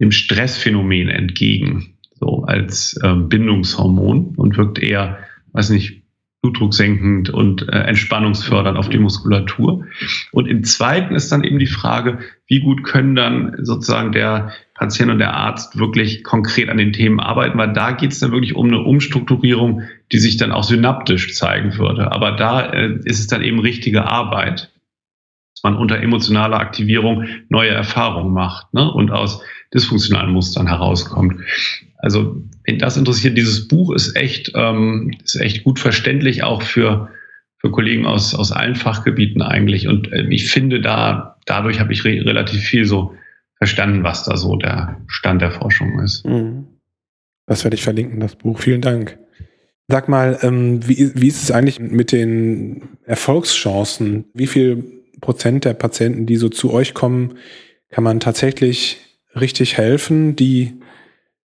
dem 0.01 0.12
Stressphänomen 0.12 1.09
entgegen, 1.09 1.95
so 2.14 2.45
als 2.45 2.99
ähm, 3.03 3.28
Bindungshormon 3.28 4.35
und 4.37 4.57
wirkt 4.57 4.78
eher, 4.78 5.18
weiß 5.53 5.70
nicht, 5.70 6.01
blutdrucksenkend 6.43 7.28
und 7.28 7.68
äh, 7.68 7.81
entspannungsfördernd 7.81 8.78
auf 8.78 8.89
die 8.89 8.99
Muskulatur. 8.99 9.85
Und 10.33 10.47
im 10.47 10.64
zweiten 10.64 11.14
ist 11.14 11.31
dann 11.31 11.45
eben 11.45 11.59
die 11.59 11.66
Frage, 11.66 12.20
wie 12.47 12.61
gut 12.61 12.83
können 12.83 13.14
dann 13.14 13.57
sozusagen 13.62 14.12
der 14.12 14.53
Patient 14.74 15.11
und 15.11 15.18
der 15.18 15.35
Arzt 15.35 15.78
wirklich 15.78 16.24
konkret 16.24 16.70
an 16.70 16.78
den 16.78 16.95
Themen 16.95 17.20
arbeiten, 17.20 17.59
weil 17.59 17.74
da 17.74 17.93
geht 17.93 18.12
es 18.12 18.20
dann 18.20 18.33
wirklich 18.33 18.57
um 18.57 18.68
eine 18.68 18.81
Umstrukturierung, 18.81 19.83
die 20.13 20.19
sich 20.19 20.37
dann 20.37 20.53
auch 20.53 20.65
synaptisch 20.65 21.35
zeigen 21.35 21.77
würde. 21.79 22.13
Aber 22.13 22.33
da 22.33 22.73
äh, 22.73 22.99
ist 23.05 23.21
es 23.21 23.27
dann 23.27 23.43
eben 23.43 23.61
richtige 23.61 24.07
Arbeit, 24.07 24.73
dass 25.55 25.63
man 25.63 25.77
unter 25.77 26.01
emotionaler 26.01 26.59
Aktivierung 26.59 27.27
neue 27.49 27.71
Erfahrungen 27.71 28.33
macht 28.33 28.73
ne? 28.75 28.91
und 28.91 29.11
aus 29.11 29.43
dysfunktionalen 29.73 30.33
Mustern 30.33 30.67
herauskommt. 30.67 31.41
Also, 31.99 32.43
wenn 32.65 32.79
das 32.79 32.97
interessiert, 32.97 33.37
dieses 33.37 33.69
Buch 33.69 33.93
ist 33.93 34.17
echt, 34.17 34.53
ähm, 34.55 35.13
ist 35.23 35.37
echt 35.37 35.65
gut 35.65 35.79
verständlich, 35.79 36.43
auch 36.43 36.63
für, 36.63 37.11
für 37.59 37.71
Kollegen 37.71 38.07
aus, 38.07 38.35
aus 38.35 38.53
allen 38.53 38.75
Fachgebieten 38.75 39.43
eigentlich. 39.43 39.87
Und 39.87 40.11
äh, 40.13 40.27
ich 40.31 40.51
finde, 40.51 40.81
da, 40.81 41.37
dadurch 41.45 41.79
habe 41.79 41.93
ich 41.93 42.05
re 42.05 42.25
relativ 42.25 42.63
viel 42.63 42.87
so 42.87 43.15
verstanden, 43.57 44.03
was 44.03 44.25
da 44.25 44.37
so 44.37 44.57
der 44.57 45.03
Stand 45.07 45.43
der 45.43 45.51
Forschung 45.51 46.01
ist. 46.01 46.27
Mhm. 46.27 46.67
Das 47.47 47.65
werde 47.65 47.75
ich 47.77 47.83
verlinken, 47.83 48.19
das 48.19 48.37
Buch. 48.37 48.59
Vielen 48.59 48.81
Dank. 48.81 49.19
Sag 49.91 50.09
mal, 50.09 50.38
ähm, 50.43 50.86
wie, 50.86 51.11
wie 51.14 51.28
ist 51.28 51.43
es 51.43 51.51
eigentlich 51.51 51.80
mit 51.80 52.12
den 52.12 52.91
Erfolgschancen? 53.05 54.26
Wie 54.34 54.47
viel 54.47 54.84
Prozent 55.20 55.64
der 55.64 55.74
Patienten, 55.74 56.26
die 56.26 56.36
so 56.36 56.49
zu 56.49 56.72
euch 56.72 56.95
kommen, 56.95 57.38
kann 57.91 58.05
man 58.05 58.20
tatsächlich 58.20 58.99
richtig 59.34 59.76
helfen, 59.76 60.36
die 60.36 60.80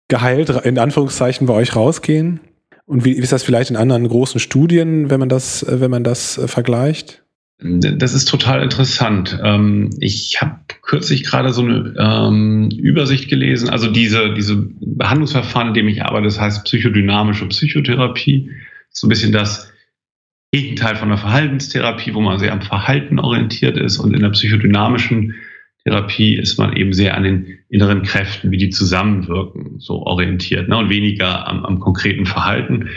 geheilt 0.09 0.51
in 0.51 0.79
Anführungszeichen 0.79 1.47
bei 1.47 1.55
euch 1.55 1.75
rausgehen? 1.75 2.41
Und 2.87 3.05
wie, 3.07 3.13
ist 3.13 3.33
das 3.33 3.43
vielleicht 3.43 3.71
in 3.71 3.77
anderen 3.77 4.07
großen 4.09 4.39
Studien, 4.41 5.09
wenn 5.09 5.21
man 5.21 5.31
das, 5.31 5.63
äh, 5.63 5.81
wenn 5.81 5.91
man 5.91 6.05
das 6.05 6.37
äh, 6.37 6.47
vergleicht? 6.47 7.24
Das 7.67 8.13
ist 8.13 8.27
total 8.27 8.63
interessant. 8.63 9.39
Ähm, 9.43 9.89
ich 9.99 10.43
habe 10.43 10.61
kürzlich 10.83 11.25
gerade 11.25 11.51
so 11.55 11.63
eine 11.63 11.95
ähm, 11.99 12.69
Übersicht 12.71 13.31
gelesen. 13.31 13.71
Also 13.71 13.91
diese, 13.91 14.35
diese 14.35 14.69
Behandlungsverfahren, 14.81 15.69
in 15.69 15.75
dem 15.75 15.89
ich 15.89 16.03
arbeite, 16.03 16.27
das 16.27 16.39
heißt 16.39 16.65
psychodynamische 16.65 17.49
Psychotherapie. 17.49 18.51
So 18.91 19.07
ein 19.07 19.09
bisschen 19.09 19.33
das 19.33 19.73
Gegenteil 20.53 20.97
von 20.97 21.09
der 21.09 21.17
Verhaltenstherapie, 21.17 22.13
wo 22.13 22.21
man 22.21 22.39
sehr 22.39 22.53
am 22.53 22.61
Verhalten 22.61 23.19
orientiert 23.19 23.79
ist. 23.79 23.99
Und 23.99 24.15
in 24.15 24.21
der 24.21 24.31
psychodynamischen 24.31 25.35
Therapie 25.85 26.37
ist 26.37 26.59
man 26.59 26.77
eben 26.77 26.93
sehr 26.93 27.17
an 27.17 27.23
den 27.23 27.59
inneren 27.71 28.03
Kräften, 28.03 28.51
wie 28.51 28.59
die 28.59 28.71
zusammenwirken, 28.71 29.81
so 29.81 30.03
orientiert 30.03 30.69
ne, 30.69 30.77
und 30.77 30.91
weniger 30.91 31.49
am, 31.49 31.65
am 31.65 31.81
konkreten 31.81 32.27
Verhalten. 32.27 32.91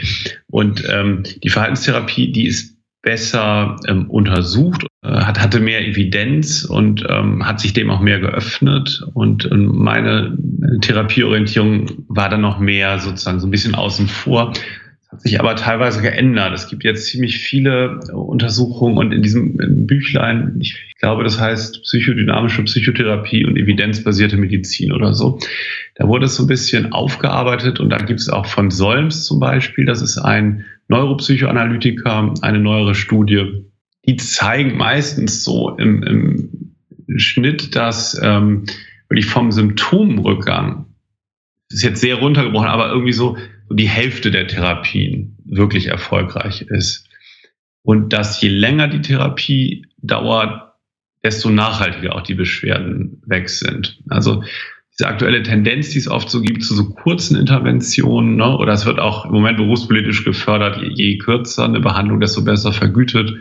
Und 0.46 0.84
ähm, 0.90 1.22
die 1.42 1.48
Verhaltenstherapie, 1.48 2.32
die 2.32 2.46
ist 2.46 2.77
besser 3.02 3.76
ähm, 3.86 4.10
untersucht, 4.10 4.86
äh, 5.02 5.08
hat, 5.08 5.40
hatte 5.40 5.60
mehr 5.60 5.86
Evidenz 5.86 6.64
und 6.64 7.04
ähm, 7.08 7.46
hat 7.46 7.60
sich 7.60 7.72
dem 7.72 7.90
auch 7.90 8.00
mehr 8.00 8.18
geöffnet. 8.18 9.04
Und 9.14 9.50
äh, 9.50 9.54
meine 9.54 10.36
Therapieorientierung 10.80 12.04
war 12.08 12.28
dann 12.28 12.40
noch 12.40 12.58
mehr 12.58 12.98
sozusagen 12.98 13.40
so 13.40 13.46
ein 13.46 13.50
bisschen 13.50 13.74
außen 13.74 14.08
vor 14.08 14.52
hat 15.10 15.22
sich 15.22 15.40
aber 15.40 15.56
teilweise 15.56 16.02
geändert. 16.02 16.52
Es 16.52 16.68
gibt 16.68 16.84
jetzt 16.84 17.06
ziemlich 17.06 17.38
viele 17.38 18.00
Untersuchungen 18.12 18.98
und 18.98 19.12
in 19.12 19.22
diesem 19.22 19.86
Büchlein, 19.86 20.56
ich 20.60 20.94
glaube, 20.98 21.24
das 21.24 21.40
heißt 21.40 21.82
psychodynamische 21.82 22.62
Psychotherapie 22.64 23.46
und 23.46 23.56
evidenzbasierte 23.56 24.36
Medizin 24.36 24.92
oder 24.92 25.14
so. 25.14 25.38
Da 25.94 26.06
wurde 26.06 26.26
es 26.26 26.36
so 26.36 26.44
ein 26.44 26.48
bisschen 26.48 26.92
aufgearbeitet 26.92 27.80
und 27.80 27.88
da 27.88 27.96
gibt 27.96 28.20
es 28.20 28.28
auch 28.28 28.44
von 28.44 28.70
Solms 28.70 29.24
zum 29.24 29.40
Beispiel, 29.40 29.86
das 29.86 30.02
ist 30.02 30.18
ein 30.18 30.66
Neuropsychoanalytiker, 30.88 32.34
eine 32.42 32.58
neuere 32.58 32.94
Studie. 32.94 33.64
Die 34.06 34.16
zeigen 34.16 34.76
meistens 34.76 35.42
so 35.42 35.76
im, 35.76 36.02
im 36.02 36.74
Schnitt, 37.18 37.74
dass 37.74 38.18
ähm, 38.22 38.64
wirklich 39.08 39.26
vom 39.26 39.52
Symptomrückgang, 39.52 40.86
das 41.70 41.78
ist 41.78 41.84
jetzt 41.84 42.00
sehr 42.00 42.16
runtergebrochen, 42.16 42.68
aber 42.68 42.90
irgendwie 42.90 43.12
so 43.12 43.36
die 43.70 43.88
Hälfte 43.88 44.30
der 44.30 44.46
Therapien 44.46 45.36
wirklich 45.44 45.86
erfolgreich 45.86 46.62
ist. 46.62 47.08
Und 47.82 48.12
dass 48.12 48.40
je 48.40 48.48
länger 48.48 48.88
die 48.88 49.00
Therapie 49.00 49.86
dauert, 49.98 50.74
desto 51.22 51.50
nachhaltiger 51.50 52.14
auch 52.14 52.22
die 52.22 52.34
Beschwerden 52.34 53.22
weg 53.26 53.48
sind. 53.48 53.98
Also 54.08 54.44
diese 54.98 55.08
aktuelle 55.08 55.42
Tendenz, 55.42 55.90
die 55.90 55.98
es 55.98 56.08
oft 56.08 56.28
so 56.28 56.40
gibt, 56.40 56.64
zu 56.64 56.74
so 56.74 56.90
kurzen 56.90 57.36
Interventionen, 57.36 58.36
ne, 58.36 58.56
oder 58.56 58.72
es 58.72 58.84
wird 58.84 58.98
auch 58.98 59.26
im 59.26 59.32
Moment 59.32 59.56
berufspolitisch 59.56 60.24
gefördert, 60.24 60.80
je, 60.82 60.90
je 60.90 61.18
kürzer 61.18 61.64
eine 61.64 61.80
Behandlung, 61.80 62.20
desto 62.20 62.42
besser 62.42 62.72
vergütet, 62.72 63.32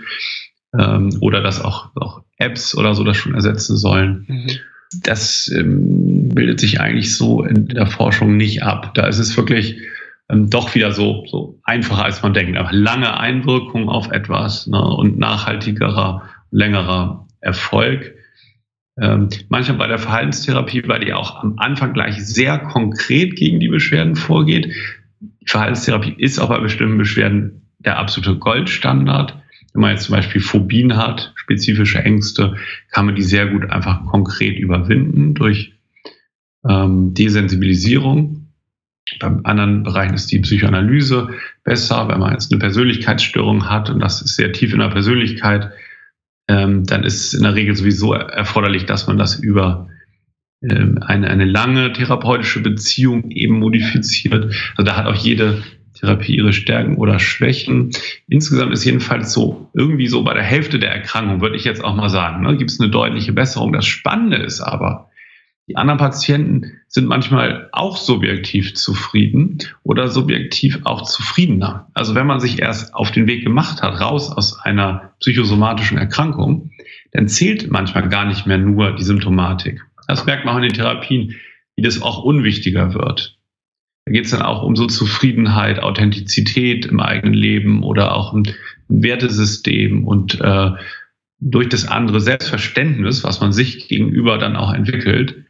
ähm, 0.78 1.10
oder 1.20 1.42
dass 1.42 1.62
auch, 1.62 1.90
auch 1.96 2.22
Apps 2.38 2.76
oder 2.76 2.94
so 2.94 3.04
das 3.04 3.18
schon 3.18 3.34
ersetzen 3.34 3.78
sollen. 3.78 4.26
Mhm. 4.28 4.48
Das 5.04 5.52
ähm, 5.54 6.30
bildet 6.30 6.60
sich 6.60 6.80
eigentlich 6.80 7.16
so 7.16 7.44
in 7.44 7.68
der 7.68 7.88
Forschung 7.88 8.38
nicht 8.38 8.64
ab. 8.64 8.94
Da 8.94 9.08
ist 9.08 9.18
es 9.18 9.36
wirklich 9.36 9.82
ähm, 10.30 10.50
doch 10.50 10.76
wieder 10.76 10.92
so, 10.92 11.26
so 11.28 11.60
einfacher, 11.64 12.04
als 12.04 12.22
man 12.22 12.34
denkt. 12.34 12.58
Aber 12.58 12.72
lange 12.72 13.20
Einwirkung 13.20 13.90
auf 13.90 14.12
etwas 14.12 14.68
ne, 14.68 14.82
und 14.82 15.18
nachhaltigerer, 15.18 16.24
längerer 16.52 17.28
Erfolg. 17.40 18.16
Ähm, 19.00 19.30
manchmal 19.50 19.78
bei 19.78 19.88
der 19.88 20.00
Verhaltenstherapie, 20.00 20.84
weil 20.88 21.06
die 21.06 21.14
auch 21.14 21.44
am 21.44 21.56
Anfang 21.58 21.94
gleich 21.94 22.26
sehr 22.26 22.58
konkret 22.58 23.36
gegen 23.36 23.60
die 23.60 23.70
Beschwerden 23.70 24.16
vorgeht. 24.16 24.74
Die 25.20 25.48
Verhaltenstherapie 25.48 26.16
ist 26.18 26.40
auch 26.40 26.50
bei 26.50 26.60
bestimmten 26.60 26.98
Beschwerden 26.98 27.70
der 27.80 28.00
absolute 28.00 28.38
Goldstandard. 28.38 29.38
Wenn 29.74 29.82
man 29.82 29.92
jetzt 29.92 30.06
zum 30.06 30.16
Beispiel 30.16 30.42
Phobien 30.42 30.98
hat, 30.98 31.34
spezifische 31.36 32.00
Ängste, 32.00 32.56
kann 32.92 33.06
man 33.06 33.16
die 33.16 33.22
sehr 33.22 33.48
gut 33.48 33.70
einfach 33.70 34.06
konkret 34.08 34.58
überwinden 34.58 35.36
durch 35.36 35.74
ähm, 36.68 37.14
Desensibilisierung 37.14 38.47
Bei 39.20 39.28
anderen 39.44 39.84
Bereichen 39.84 40.14
ist 40.14 40.32
die 40.32 40.40
Psychoanalyse 40.40 41.30
besser, 41.64 42.08
wenn 42.08 42.20
man 42.20 42.34
jetzt 42.34 42.52
eine 42.52 42.60
Persönlichkeitsstörung 42.60 43.70
hat 43.70 43.90
und 43.90 44.00
das 44.00 44.22
ist 44.22 44.36
sehr 44.36 44.52
tief 44.52 44.74
in 44.74 44.80
der 44.80 44.90
Persönlichkeit, 44.90 45.72
ähm, 46.48 46.86
dann 46.86 47.04
ist 47.04 47.34
in 47.34 47.44
der 47.44 47.56
Regel 47.56 47.76
sowieso 47.76 48.14
erforderlich, 48.14 48.86
dass 48.86 49.08
man 49.08 49.18
das 49.18 49.36
über 49.36 49.90
ähm, 50.62 51.00
eine, 51.06 51.30
eine 51.30 51.46
lange 51.46 51.94
therapeutische 51.94 52.62
Beziehung 52.62 53.30
eben 53.32 53.60
modifiziert. 53.60 54.34
Also 54.76 54.84
da 54.84 54.96
hat 54.96 55.06
auch 55.06 55.16
jede 55.16 55.64
Therapie 56.00 56.36
ihre 56.36 56.54
Stärken 56.54 56.96
oder 56.96 57.20
Schwächen. 57.20 57.92
Insgesamt 58.28 58.74
ist 58.74 58.86
jedenfalls 58.86 59.34
so, 59.34 59.70
irgendwie 59.74 60.08
so 60.08 60.24
bei 60.24 60.34
der 60.34 60.44
Hälfte 60.44 60.80
der 60.80 60.92
Erkrankung, 60.92 61.42
würde 61.42 61.56
ich 61.56 61.64
jetzt 61.64 61.84
auch 61.84 61.96
mal 61.96 62.10
sagen, 62.10 62.44
ne, 62.44 62.56
gibt 62.58 62.72
es 62.72 62.80
eine 62.80 62.90
deutliche 62.90 63.34
Besserung. 63.34 63.74
Das 63.74 63.86
Spannende 63.86 64.38
ist 64.38 64.62
aber, 64.62 65.10
die 65.68 65.76
anderen 65.76 66.00
Patienten 66.00 66.80
sind 66.88 67.08
manchmal 67.08 67.68
auch 67.74 67.98
subjektiv 67.98 68.74
zufrieden 68.76 69.58
oder 69.84 70.08
subjektiv 70.08 70.80
auch 70.86 71.02
zufriedener. 71.02 71.90
Also 71.94 72.16
wenn 72.16 72.26
man 72.26 72.40
sich 72.40 72.62
erst 72.62 72.96
auf 72.96 73.12
den 73.12 73.28
Weg 73.28 73.44
gemacht 73.44 73.82
hat, 73.82 74.00
raus 74.00 74.32
aus 74.32 74.58
einer 74.62 75.12
psychosomatischen 75.20 75.98
Erkrankung, 75.98 76.72
dann 77.12 77.28
zählt 77.28 77.70
manchmal 77.70 78.08
gar 78.08 78.26
nicht 78.26 78.48
mehr 78.48 78.58
nur 78.58 78.96
die 78.96 79.04
Symptomatik. 79.04 79.82
Das 80.08 80.26
merkt 80.26 80.46
man 80.46 80.54
auch 80.54 80.58
in 80.58 80.64
den 80.64 80.74
Therapien, 80.74 81.36
wie 81.76 81.82
das 81.82 82.02
auch 82.02 82.24
unwichtiger 82.24 82.94
wird. 82.94 83.38
Da 84.06 84.14
geht 84.14 84.24
es 84.24 84.32
dann 84.32 84.44
auch 84.44 84.64
um 84.64 84.78
so 84.78 84.88
Zufriedenheit, 84.88 85.80
Authentizität 85.80 86.86
im 86.86 87.02
eigenen 87.02 87.34
Leben 87.34 87.84
oder 87.84 88.16
auch 88.16 88.34
ein 88.34 88.56
Wertesystem 88.88 90.08
und 90.08 90.40
äh, 90.40 90.72
durch 91.40 91.68
das 91.68 91.86
andere 91.86 92.22
Selbstverständnis, 92.22 93.26
was 93.26 93.42
man 93.42 93.52
sich 93.52 93.90
gegenüber 93.90 94.38
dann 94.38 94.56
auch 94.56 94.74
entwickelt, 94.74 95.44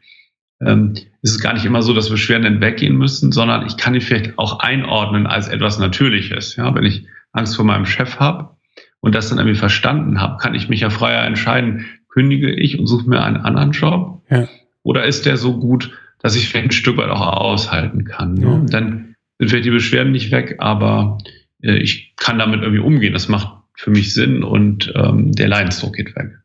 ähm, 0.59 0.93
ist 1.21 1.31
es 1.31 1.39
gar 1.39 1.53
nicht 1.53 1.65
immer 1.65 1.81
so, 1.81 1.93
dass 1.93 2.09
Beschwerden 2.09 2.43
dann 2.43 2.61
weggehen 2.61 2.97
müssen, 2.97 3.31
sondern 3.31 3.65
ich 3.67 3.77
kann 3.77 3.93
die 3.93 4.01
vielleicht 4.01 4.37
auch 4.37 4.59
einordnen 4.59 5.27
als 5.27 5.47
etwas 5.47 5.79
Natürliches. 5.79 6.55
Ja, 6.55 6.73
wenn 6.73 6.83
ich 6.83 7.05
Angst 7.31 7.55
vor 7.55 7.65
meinem 7.65 7.85
Chef 7.85 8.19
habe 8.19 8.55
und 8.99 9.13
das 9.13 9.29
dann 9.29 9.37
irgendwie 9.37 9.57
verstanden 9.57 10.19
habe, 10.19 10.37
kann 10.37 10.55
ich 10.55 10.69
mich 10.69 10.81
ja 10.81 10.89
freier 10.89 11.25
entscheiden, 11.25 11.85
kündige 12.09 12.51
ich 12.51 12.79
und 12.79 12.87
suche 12.87 13.09
mir 13.09 13.23
einen 13.23 13.37
anderen 13.37 13.71
Job? 13.71 14.23
Ja. 14.29 14.47
Oder 14.83 15.05
ist 15.05 15.25
der 15.25 15.37
so 15.37 15.59
gut, 15.59 15.91
dass 16.19 16.35
ich 16.35 16.49
vielleicht 16.49 16.69
ein 16.69 16.71
Stück 16.71 16.97
weit 16.97 17.09
auch 17.09 17.21
aushalten 17.21 18.05
kann? 18.05 18.33
Ne? 18.33 18.45
Ja. 18.45 18.65
Dann 18.69 19.15
sind 19.37 19.49
vielleicht 19.49 19.65
die 19.65 19.71
Beschwerden 19.71 20.11
nicht 20.11 20.31
weg, 20.31 20.55
aber 20.59 21.19
äh, 21.61 21.77
ich 21.77 22.15
kann 22.15 22.39
damit 22.39 22.61
irgendwie 22.61 22.81
umgehen. 22.81 23.13
Das 23.13 23.27
macht 23.27 23.49
für 23.75 23.91
mich 23.91 24.13
Sinn 24.13 24.43
und 24.43 24.91
ähm, 24.95 25.33
der 25.33 25.47
Leidensdruck 25.47 25.93
geht 25.93 26.15
weg. 26.15 26.39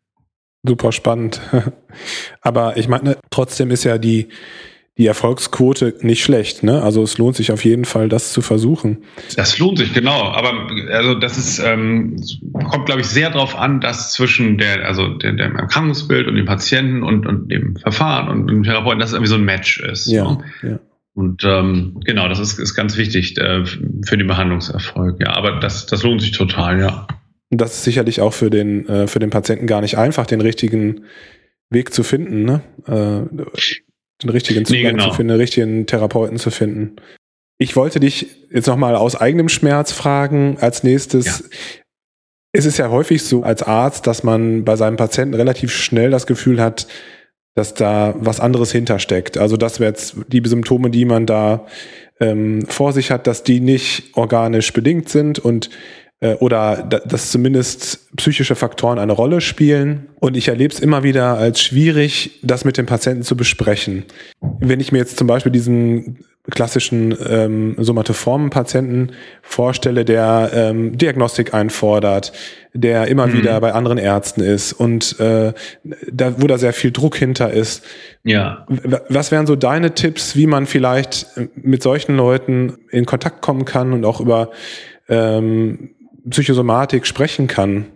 Super 0.64 0.92
spannend. 0.92 1.40
Aber 2.40 2.76
ich 2.76 2.88
meine, 2.88 3.18
trotzdem 3.30 3.70
ist 3.70 3.84
ja 3.84 3.98
die, 3.98 4.28
die 4.98 5.06
Erfolgsquote 5.06 5.94
nicht 6.02 6.22
schlecht. 6.22 6.62
Ne? 6.62 6.82
Also 6.82 7.02
es 7.02 7.18
lohnt 7.18 7.34
sich 7.34 7.50
auf 7.50 7.64
jeden 7.64 7.84
Fall, 7.84 8.08
das 8.08 8.32
zu 8.32 8.42
versuchen. 8.42 9.04
Das 9.36 9.58
lohnt 9.58 9.78
sich, 9.78 9.92
genau. 9.94 10.30
Aber 10.30 10.68
also 10.90 11.14
das 11.14 11.38
ist, 11.38 11.58
ähm, 11.58 12.22
kommt, 12.70 12.86
glaube 12.86 13.00
ich, 13.00 13.06
sehr 13.06 13.30
darauf 13.30 13.56
an, 13.56 13.80
dass 13.80 14.12
zwischen 14.12 14.58
der, 14.58 14.86
also 14.86 15.08
der, 15.08 15.32
dem 15.32 15.56
Erkrankungsbild 15.56 16.28
und 16.28 16.36
dem 16.36 16.46
Patienten 16.46 17.02
und, 17.02 17.26
und 17.26 17.50
dem 17.50 17.76
Verfahren 17.76 18.28
und 18.28 18.46
dem 18.48 18.62
Therapeuten, 18.62 19.00
dass 19.00 19.10
es 19.10 19.14
irgendwie 19.14 19.30
so 19.30 19.36
ein 19.36 19.44
Match 19.44 19.80
ist. 19.80 20.06
Ja, 20.06 20.24
so. 20.24 20.42
ja. 20.62 20.78
Und 21.14 21.44
ähm, 21.44 22.00
genau, 22.04 22.28
das 22.28 22.38
ist, 22.38 22.58
ist 22.58 22.74
ganz 22.74 22.96
wichtig 22.96 23.36
äh, 23.38 23.64
für 23.64 24.16
den 24.16 24.26
Behandlungserfolg. 24.26 25.20
Ja, 25.20 25.34
aber 25.36 25.58
das, 25.60 25.86
das 25.86 26.02
lohnt 26.02 26.22
sich 26.22 26.32
total, 26.32 26.80
ja. 26.80 27.06
Und 27.53 27.61
das 27.61 27.74
ist 27.74 27.84
sicherlich 27.84 28.22
auch 28.22 28.32
für 28.32 28.48
den, 28.48 28.88
äh, 28.88 29.07
für 29.07 29.18
den 29.18 29.28
Patienten 29.28 29.66
gar 29.66 29.82
nicht 29.82 29.98
einfach, 29.98 30.24
den 30.24 30.40
richtigen 30.40 31.05
Weg 31.68 31.92
zu 31.92 32.03
finden, 32.03 32.44
ne? 32.44 32.62
Äh, 32.86 33.44
den 34.22 34.28
richtigen 34.30 34.64
Zugang 34.64 34.82
nee, 34.82 34.90
genau. 34.92 35.11
zu 35.11 35.16
finden, 35.16 35.28
den 35.28 35.40
richtigen 35.40 35.86
Therapeuten 35.86 36.38
zu 36.38 36.50
finden. 36.50 36.96
Ich 37.59 37.76
wollte 37.76 38.00
dich 38.00 38.46
jetzt 38.50 38.68
nochmal 38.68 38.96
aus 38.96 39.16
eigenem 39.16 39.50
Schmerz 39.50 39.92
fragen, 39.92 40.57
als 40.61 40.82
nächstes. 40.82 41.26
Ja. 41.26 41.59
Es 42.53 42.64
ist 42.64 42.78
ja 42.78 42.88
häufig 42.88 43.22
so 43.22 43.42
als 43.42 43.62
Arzt, 43.62 44.07
dass 44.07 44.22
man 44.22 44.64
bei 44.64 44.76
seinem 44.76 44.96
Patienten 44.96 45.34
relativ 45.34 45.72
schnell 45.72 46.11
das 46.11 46.26
Gefühl 46.26 46.61
hat, 46.61 46.86
dass 47.55 47.74
da 47.74 48.14
was 48.18 48.40
anderes 48.40 48.72
hintersteckt. 48.72 49.36
Also 49.36 49.59
dass 49.59 49.76
jetzt 49.78 50.16
die 50.28 50.42
Symptome, 50.44 50.88
die 50.88 51.05
man 51.05 51.26
da 51.26 51.66
ähm, 52.18 52.64
vor 52.66 52.94
sich 52.94 53.11
hat, 53.11 53.26
dass 53.26 53.42
die 53.42 53.61
nicht 53.61 54.16
organisch 54.16 54.72
bedingt 54.72 55.11
sind 55.11 55.38
und 55.38 55.68
äh, 56.22 56.34
oder 56.34 56.82
dass 57.04 57.32
zumindest 57.32 58.16
psychische 58.16 58.54
Faktoren 58.54 58.98
eine 58.98 59.12
Rolle 59.12 59.40
spielen. 59.40 60.08
Und 60.20 60.36
ich 60.36 60.48
erlebe 60.48 60.72
es 60.72 60.78
immer 60.80 61.02
wieder 61.02 61.36
als 61.36 61.60
schwierig, 61.60 62.38
das 62.42 62.64
mit 62.64 62.78
dem 62.78 62.86
Patienten 62.86 63.24
zu 63.24 63.36
besprechen. 63.36 64.04
Wenn 64.60 64.78
ich 64.78 64.92
mir 64.92 64.98
jetzt 64.98 65.18
zum 65.18 65.26
Beispiel 65.26 65.50
diesen 65.50 66.24
klassischen 66.50 67.16
ähm, 67.28 67.74
somatoformen 67.78 68.50
Patienten 68.50 69.10
vorstelle, 69.42 70.04
der 70.04 70.50
ähm, 70.54 70.96
Diagnostik 70.96 71.54
einfordert, 71.54 72.32
der 72.72 73.08
immer 73.08 73.26
mhm. 73.26 73.34
wieder 73.34 73.60
bei 73.60 73.72
anderen 73.72 73.98
Ärzten 73.98 74.42
ist 74.42 74.72
und 74.72 75.18
äh, 75.20 75.52
da, 76.10 76.40
wo 76.40 76.46
da 76.46 76.58
sehr 76.58 76.72
viel 76.72 76.92
Druck 76.92 77.16
hinter 77.16 77.52
ist. 77.52 77.84
Ja. 78.24 78.66
Was 79.08 79.30
wären 79.30 79.46
so 79.46 79.56
deine 79.56 79.94
Tipps, 79.94 80.36
wie 80.36 80.46
man 80.46 80.66
vielleicht 80.66 81.26
mit 81.54 81.82
solchen 81.82 82.16
Leuten 82.16 82.74
in 82.90 83.06
Kontakt 83.06 83.40
kommen 83.40 83.64
kann 83.64 83.92
und 83.92 84.04
auch 84.04 84.20
über 84.20 84.50
ähm, 85.08 85.90
Psychosomatik 86.28 87.06
sprechen 87.06 87.46
kann. 87.46 87.86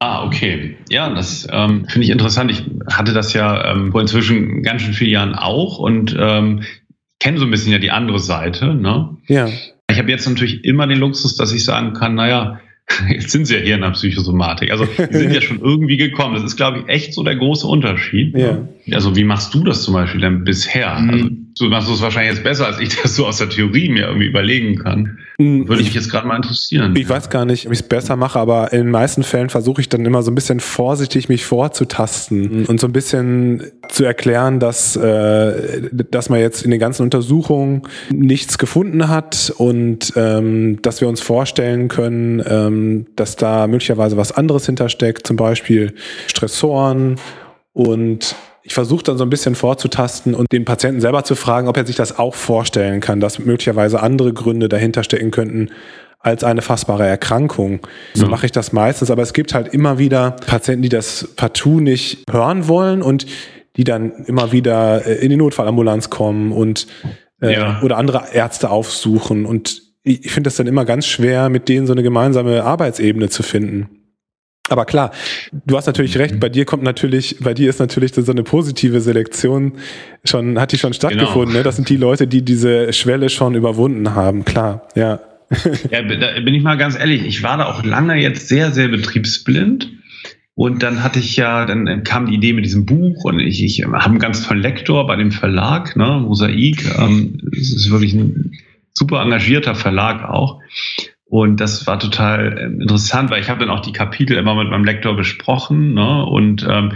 Ah, 0.00 0.24
okay. 0.24 0.76
Ja, 0.90 1.08
das 1.08 1.46
ähm, 1.50 1.86
finde 1.88 2.04
ich 2.04 2.10
interessant. 2.10 2.50
Ich 2.50 2.62
hatte 2.92 3.12
das 3.12 3.32
ja 3.32 3.72
ähm, 3.72 3.92
vor 3.92 4.00
inzwischen 4.00 4.62
ganz 4.62 4.82
schön 4.82 4.92
vielen 4.92 5.10
Jahren 5.10 5.34
auch 5.34 5.78
und 5.78 6.14
ähm, 6.18 6.62
kenne 7.20 7.38
so 7.38 7.44
ein 7.44 7.50
bisschen 7.50 7.72
ja 7.72 7.78
die 7.78 7.90
andere 7.90 8.18
Seite. 8.18 8.74
Ne? 8.74 9.16
Ja. 9.28 9.48
Ich 9.90 9.98
habe 9.98 10.10
jetzt 10.10 10.28
natürlich 10.28 10.64
immer 10.64 10.86
den 10.86 10.98
Luxus, 10.98 11.36
dass 11.36 11.52
ich 11.52 11.64
sagen 11.64 11.94
kann, 11.94 12.14
naja, 12.16 12.60
jetzt 13.08 13.30
sind 13.30 13.46
sie 13.46 13.54
ja 13.54 13.60
hier 13.60 13.74
in 13.76 13.80
der 13.80 13.90
Psychosomatik. 13.90 14.70
Also 14.70 14.84
die 14.84 15.16
sind 15.16 15.32
ja 15.32 15.40
schon 15.42 15.60
irgendwie 15.60 15.96
gekommen. 15.96 16.34
Das 16.34 16.44
ist, 16.44 16.56
glaube 16.56 16.80
ich, 16.80 16.88
echt 16.88 17.14
so 17.14 17.22
der 17.22 17.36
große 17.36 17.66
Unterschied. 17.66 18.36
Ja. 18.36 18.52
Ne? 18.52 18.68
Also 18.92 19.16
wie 19.16 19.24
machst 19.24 19.54
du 19.54 19.64
das 19.64 19.82
zum 19.82 19.94
Beispiel 19.94 20.20
denn 20.20 20.44
bisher? 20.44 20.98
Mhm. 20.98 21.10
Also 21.10 21.28
du 21.64 21.70
machst 21.70 21.88
es 21.88 22.02
wahrscheinlich 22.02 22.34
jetzt 22.34 22.44
besser, 22.44 22.66
als 22.66 22.80
ich 22.80 22.90
das 23.00 23.16
so 23.16 23.26
aus 23.26 23.38
der 23.38 23.48
Theorie 23.48 23.88
mir 23.88 24.06
irgendwie 24.06 24.26
überlegen 24.26 24.76
kann. 24.76 25.18
Mhm. 25.38 25.68
Würde 25.68 25.82
mich 25.82 25.94
jetzt 25.94 26.10
gerade 26.10 26.26
mal 26.26 26.36
interessieren. 26.36 26.94
Ich 26.96 27.08
weiß 27.08 27.28
gar 27.30 27.44
nicht, 27.44 27.66
ob 27.66 27.72
ich 27.72 27.80
es 27.80 27.88
besser 27.88 28.16
mache, 28.16 28.38
aber 28.38 28.72
in 28.72 28.80
den 28.80 28.90
meisten 28.90 29.22
Fällen 29.22 29.50
versuche 29.50 29.80
ich 29.80 29.88
dann 29.88 30.04
immer 30.04 30.22
so 30.22 30.30
ein 30.30 30.34
bisschen 30.34 30.60
vorsichtig 30.60 31.28
mich 31.28 31.44
vorzutasten 31.44 32.60
mhm. 32.60 32.64
und 32.66 32.80
so 32.80 32.86
ein 32.86 32.92
bisschen 32.92 33.62
zu 33.88 34.04
erklären, 34.04 34.60
dass, 34.60 34.96
äh, 34.96 35.88
dass 36.10 36.28
man 36.28 36.40
jetzt 36.40 36.62
in 36.62 36.70
den 36.70 36.80
ganzen 36.80 37.02
Untersuchungen 37.02 37.82
nichts 38.10 38.58
gefunden 38.58 39.08
hat 39.08 39.52
und 39.56 40.12
ähm, 40.16 40.80
dass 40.82 41.00
wir 41.00 41.08
uns 41.08 41.20
vorstellen 41.20 41.88
können, 41.88 42.42
ähm, 42.46 43.06
dass 43.16 43.36
da 43.36 43.66
möglicherweise 43.66 44.16
was 44.16 44.32
anderes 44.32 44.66
hintersteckt, 44.66 45.26
zum 45.26 45.36
Beispiel 45.36 45.94
Stressoren 46.28 47.16
und 47.72 48.36
ich 48.66 48.72
versuche 48.72 49.04
dann 49.04 49.18
so 49.18 49.24
ein 49.24 49.30
bisschen 49.30 49.54
vorzutasten 49.54 50.34
und 50.34 50.50
den 50.50 50.64
Patienten 50.64 51.02
selber 51.02 51.22
zu 51.22 51.34
fragen, 51.34 51.68
ob 51.68 51.76
er 51.76 51.86
sich 51.86 51.96
das 51.96 52.18
auch 52.18 52.34
vorstellen 52.34 53.00
kann, 53.00 53.20
dass 53.20 53.38
möglicherweise 53.38 54.02
andere 54.02 54.32
Gründe 54.32 54.70
dahinter 54.70 55.04
stecken 55.04 55.30
könnten 55.30 55.68
als 56.18 56.42
eine 56.42 56.62
fassbare 56.62 57.06
Erkrankung. 57.06 57.80
So 58.14 58.24
ja. 58.24 58.30
mache 58.30 58.46
ich 58.46 58.52
das 58.52 58.72
meistens, 58.72 59.10
aber 59.10 59.22
es 59.22 59.34
gibt 59.34 59.52
halt 59.52 59.68
immer 59.68 59.98
wieder 59.98 60.30
Patienten, 60.46 60.80
die 60.80 60.88
das 60.88 61.28
partout 61.36 61.80
nicht 61.80 62.24
hören 62.30 62.66
wollen 62.66 63.02
und 63.02 63.26
die 63.76 63.84
dann 63.84 64.12
immer 64.24 64.50
wieder 64.50 65.06
äh, 65.06 65.16
in 65.16 65.28
die 65.28 65.36
Notfallambulanz 65.36 66.08
kommen 66.08 66.50
und 66.50 66.86
äh, 67.42 67.52
ja. 67.52 67.82
oder 67.82 67.98
andere 67.98 68.32
Ärzte 68.32 68.70
aufsuchen. 68.70 69.44
Und 69.44 69.82
ich 70.02 70.30
finde 70.30 70.48
das 70.48 70.56
dann 70.56 70.66
immer 70.66 70.86
ganz 70.86 71.06
schwer, 71.06 71.50
mit 71.50 71.68
denen 71.68 71.86
so 71.86 71.92
eine 71.92 72.02
gemeinsame 72.02 72.64
Arbeitsebene 72.64 73.28
zu 73.28 73.42
finden. 73.42 74.03
Aber 74.70 74.86
klar, 74.86 75.12
du 75.66 75.76
hast 75.76 75.86
natürlich 75.86 76.16
recht, 76.16 76.40
bei 76.40 76.48
dir 76.48 76.64
kommt 76.64 76.82
natürlich, 76.82 77.36
bei 77.40 77.52
dir 77.52 77.68
ist 77.68 77.80
natürlich 77.80 78.14
so 78.14 78.32
eine 78.32 78.42
positive 78.42 79.00
Selektion 79.00 79.74
schon, 80.24 80.58
hat 80.58 80.72
die 80.72 80.78
schon 80.78 80.94
stattgefunden, 80.94 81.48
genau. 81.48 81.58
ne? 81.58 81.62
Das 81.62 81.76
sind 81.76 81.90
die 81.90 81.98
Leute, 81.98 82.26
die 82.26 82.42
diese 82.42 82.92
Schwelle 82.94 83.28
schon 83.28 83.54
überwunden 83.54 84.14
haben, 84.14 84.44
klar, 84.44 84.88
ja. 84.94 85.20
Ja, 85.90 86.02
da 86.02 86.40
bin 86.40 86.54
ich 86.54 86.62
mal 86.62 86.78
ganz 86.78 86.98
ehrlich, 86.98 87.26
ich 87.26 87.42
war 87.42 87.58
da 87.58 87.66
auch 87.66 87.84
lange 87.84 88.16
jetzt 88.16 88.48
sehr, 88.48 88.70
sehr 88.70 88.88
betriebsblind. 88.88 89.90
Und 90.56 90.84
dann 90.84 91.02
hatte 91.02 91.18
ich 91.18 91.36
ja, 91.36 91.66
dann 91.66 92.04
kam 92.04 92.26
die 92.26 92.34
Idee 92.34 92.52
mit 92.52 92.64
diesem 92.64 92.86
Buch 92.86 93.24
und 93.24 93.40
ich, 93.40 93.62
ich 93.62 93.82
habe 93.84 93.98
einen 94.00 94.20
ganz 94.20 94.46
tollen 94.46 94.62
Lektor 94.62 95.04
bei 95.06 95.16
dem 95.16 95.32
Verlag, 95.32 95.96
ne, 95.96 96.20
Mosaik. 96.24 96.84
Ähm, 96.96 97.40
es 97.52 97.74
ist 97.74 97.90
wirklich 97.90 98.14
ein 98.14 98.52
super 98.92 99.20
engagierter 99.20 99.74
Verlag 99.74 100.22
auch. 100.22 100.60
Und 101.34 101.60
das 101.60 101.84
war 101.88 101.98
total 101.98 102.56
ähm, 102.60 102.80
interessant, 102.80 103.28
weil 103.28 103.40
ich 103.40 103.50
habe 103.50 103.58
dann 103.58 103.68
auch 103.68 103.80
die 103.80 103.90
Kapitel 103.90 104.36
immer 104.36 104.54
mit 104.54 104.70
meinem 104.70 104.84
Lektor 104.84 105.16
besprochen 105.16 105.94
ne? 105.94 106.24
und 106.24 106.64
ähm, 106.70 106.92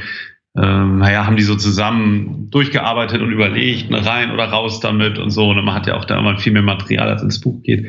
ähm, 0.57 0.99
naja, 0.99 1.27
haben 1.27 1.35
die 1.35 1.43
so 1.43 1.57
zusammen 1.57 2.49
durchgearbeitet 2.49 3.21
und 3.21 3.33
überlegt, 3.33 3.91
ne, 3.91 4.07
rein 4.07 4.31
oder 4.31 4.45
raus 4.45 4.79
damit 4.79 5.19
und 5.19 5.31
so. 5.31 5.49
Und 5.49 5.65
man 5.65 5.75
hat 5.75 5.89
ja 5.89 5.97
auch 5.97 6.05
da 6.05 6.17
immer 6.17 6.39
viel 6.39 6.53
mehr 6.53 6.63
Material, 6.63 7.09
als 7.09 7.21
ins 7.21 7.41
Buch 7.41 7.65
geht. 7.65 7.89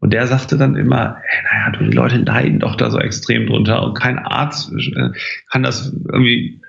Und 0.00 0.12
der 0.12 0.26
sagte 0.26 0.58
dann 0.58 0.76
immer, 0.76 1.16
hey, 1.24 1.44
naja, 1.50 1.70
du, 1.70 1.84
die 1.86 1.96
Leute 1.96 2.18
leiden 2.18 2.58
doch 2.58 2.76
da 2.76 2.90
so 2.90 2.98
extrem 2.98 3.46
drunter 3.46 3.82
und 3.82 3.94
kein 3.94 4.18
Arzt 4.18 4.70
äh, 4.74 5.12
kann 5.50 5.62
das 5.62 5.96
irgendwie 6.12 6.60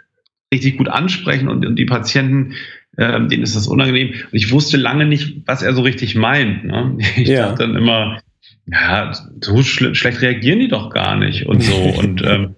richtig 0.54 0.78
gut 0.78 0.88
ansprechen 0.88 1.50
und, 1.50 1.66
und 1.66 1.76
die 1.76 1.86
Patienten 1.86 2.54
ähm, 2.98 3.28
denen 3.28 3.44
ist 3.44 3.58
das 3.58 3.68
unangenehm. 3.68 4.12
Und 4.12 4.34
ich 4.34 4.54
wusste 4.54 4.78
lange 4.78 5.06
nicht, 5.06 5.46
was 5.48 5.64
er 5.64 5.74
so 5.74 5.82
richtig 5.82 6.16
meint. 6.16 6.64
Ne? 6.64 6.98
Ich 7.18 7.28
ja. 7.28 7.50
dachte 7.50 7.64
dann 7.64 7.76
immer, 7.76 8.22
ja, 8.66 9.12
so 9.42 9.64
schl 9.64 9.96
schlecht 9.96 10.22
reagieren 10.22 10.60
die 10.60 10.68
doch 10.68 10.90
gar 10.90 11.16
nicht 11.16 11.46
und 11.46 11.64
so. 11.64 11.76
und, 12.00 12.24
ähm, 12.26 12.56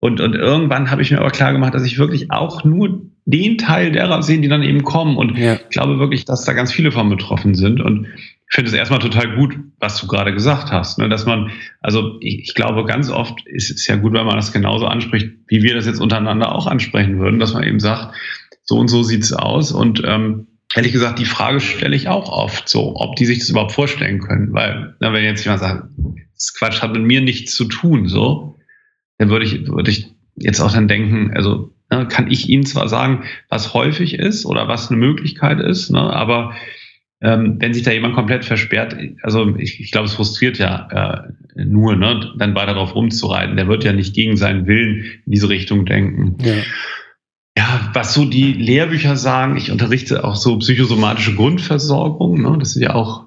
und, 0.00 0.20
und 0.20 0.34
irgendwann 0.34 0.90
habe 0.90 1.02
ich 1.02 1.10
mir 1.10 1.18
aber 1.18 1.30
klar 1.30 1.52
gemacht, 1.52 1.74
dass 1.74 1.84
ich 1.84 1.98
wirklich 1.98 2.30
auch 2.30 2.64
nur 2.64 3.02
den 3.24 3.58
Teil 3.58 3.92
derer 3.92 4.22
sehe, 4.22 4.40
die 4.40 4.48
dann 4.48 4.62
eben 4.62 4.84
kommen. 4.84 5.16
Und 5.16 5.36
ja. 5.36 5.54
ich 5.54 5.68
glaube 5.68 5.98
wirklich, 5.98 6.24
dass 6.24 6.44
da 6.44 6.52
ganz 6.52 6.72
viele 6.72 6.92
von 6.92 7.10
betroffen 7.10 7.54
sind. 7.54 7.80
Und 7.80 8.06
ich 8.06 8.54
finde 8.54 8.70
es 8.70 8.76
erstmal 8.76 9.00
total 9.00 9.36
gut, 9.36 9.58
was 9.78 10.00
du 10.00 10.06
gerade 10.06 10.32
gesagt 10.32 10.72
hast, 10.72 10.98
ne? 10.98 11.10
dass 11.10 11.26
man, 11.26 11.50
also 11.80 12.16
ich, 12.20 12.40
ich, 12.40 12.54
glaube, 12.54 12.86
ganz 12.86 13.10
oft 13.10 13.46
ist 13.46 13.70
es 13.70 13.86
ja 13.86 13.96
gut, 13.96 14.14
wenn 14.14 14.24
man 14.24 14.36
das 14.36 14.52
genauso 14.52 14.86
anspricht, 14.86 15.30
wie 15.48 15.62
wir 15.62 15.74
das 15.74 15.84
jetzt 15.84 16.00
untereinander 16.00 16.54
auch 16.54 16.66
ansprechen 16.66 17.18
würden, 17.18 17.38
dass 17.38 17.52
man 17.52 17.64
eben 17.64 17.80
sagt, 17.80 18.14
so 18.62 18.78
und 18.78 18.88
so 18.88 19.02
sieht's 19.02 19.32
aus. 19.34 19.72
Und 19.72 20.02
ähm, 20.06 20.46
ehrlich 20.78 20.92
gesagt, 20.92 21.18
die 21.18 21.24
Frage 21.24 21.58
stelle 21.58 21.96
ich 21.96 22.06
auch 22.06 22.30
oft 22.30 22.68
so, 22.68 22.94
ob 22.94 23.16
die 23.16 23.26
sich 23.26 23.40
das 23.40 23.50
überhaupt 23.50 23.72
vorstellen 23.72 24.20
können. 24.20 24.52
Weil, 24.52 24.94
na, 25.00 25.12
wenn 25.12 25.24
jetzt 25.24 25.44
jemand 25.44 25.60
sagt, 25.60 25.88
das 26.34 26.54
Quatsch 26.54 26.80
hat 26.80 26.92
mit 26.92 27.02
mir 27.02 27.20
nichts 27.20 27.56
zu 27.56 27.64
tun, 27.64 28.06
so, 28.06 28.56
dann 29.18 29.28
würde 29.28 29.44
ich, 29.44 29.66
würde 29.66 29.90
ich 29.90 30.06
jetzt 30.36 30.60
auch 30.60 30.72
dann 30.72 30.86
denken, 30.86 31.32
also 31.34 31.74
na, 31.90 32.04
kann 32.04 32.30
ich 32.30 32.48
Ihnen 32.48 32.64
zwar 32.64 32.88
sagen, 32.88 33.24
was 33.48 33.74
häufig 33.74 34.14
ist 34.14 34.46
oder 34.46 34.68
was 34.68 34.88
eine 34.88 35.00
Möglichkeit 35.00 35.58
ist, 35.58 35.90
ne, 35.90 35.98
aber 35.98 36.54
ähm, 37.20 37.56
wenn 37.58 37.74
sich 37.74 37.82
da 37.82 37.90
jemand 37.90 38.14
komplett 38.14 38.44
versperrt, 38.44 38.96
also 39.24 39.56
ich, 39.56 39.80
ich 39.80 39.90
glaube, 39.90 40.06
es 40.06 40.14
frustriert 40.14 40.58
ja 40.58 41.24
äh, 41.56 41.64
nur, 41.64 41.96
ne, 41.96 42.34
dann 42.38 42.54
weiter 42.54 42.74
darauf 42.74 42.94
rumzureiten. 42.94 43.56
Der 43.56 43.66
wird 43.66 43.82
ja 43.82 43.92
nicht 43.92 44.14
gegen 44.14 44.36
seinen 44.36 44.68
Willen 44.68 45.02
in 45.26 45.32
diese 45.32 45.48
Richtung 45.48 45.84
denken. 45.86 46.36
Ja. 46.40 46.54
Ja, 47.58 47.90
was 47.92 48.14
so 48.14 48.24
die 48.24 48.52
Lehrbücher 48.52 49.16
sagen, 49.16 49.56
ich 49.56 49.72
unterrichte 49.72 50.22
auch 50.22 50.36
so 50.36 50.58
psychosomatische 50.58 51.34
Grundversorgung. 51.34 52.40
Ne, 52.40 52.56
das 52.56 52.74
sind 52.74 52.82
ja 52.82 52.94
auch 52.94 53.26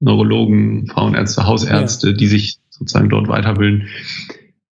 Neurologen, 0.00 0.88
Frauenärzte, 0.88 1.46
Hausärzte, 1.46 2.08
ja. 2.08 2.12
die 2.14 2.26
sich 2.26 2.58
sozusagen 2.68 3.08
dort 3.08 3.28
weiterbilden. 3.28 3.86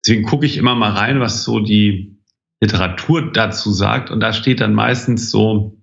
Deswegen 0.02 0.24
gucke 0.24 0.46
ich 0.46 0.56
immer 0.56 0.76
mal 0.76 0.92
rein, 0.92 1.20
was 1.20 1.44
so 1.44 1.60
die 1.60 2.22
Literatur 2.62 3.34
dazu 3.34 3.74
sagt. 3.74 4.12
Und 4.12 4.22
da 4.22 4.32
steht 4.32 4.62
dann 4.62 4.74
meistens 4.74 5.30
so, 5.30 5.78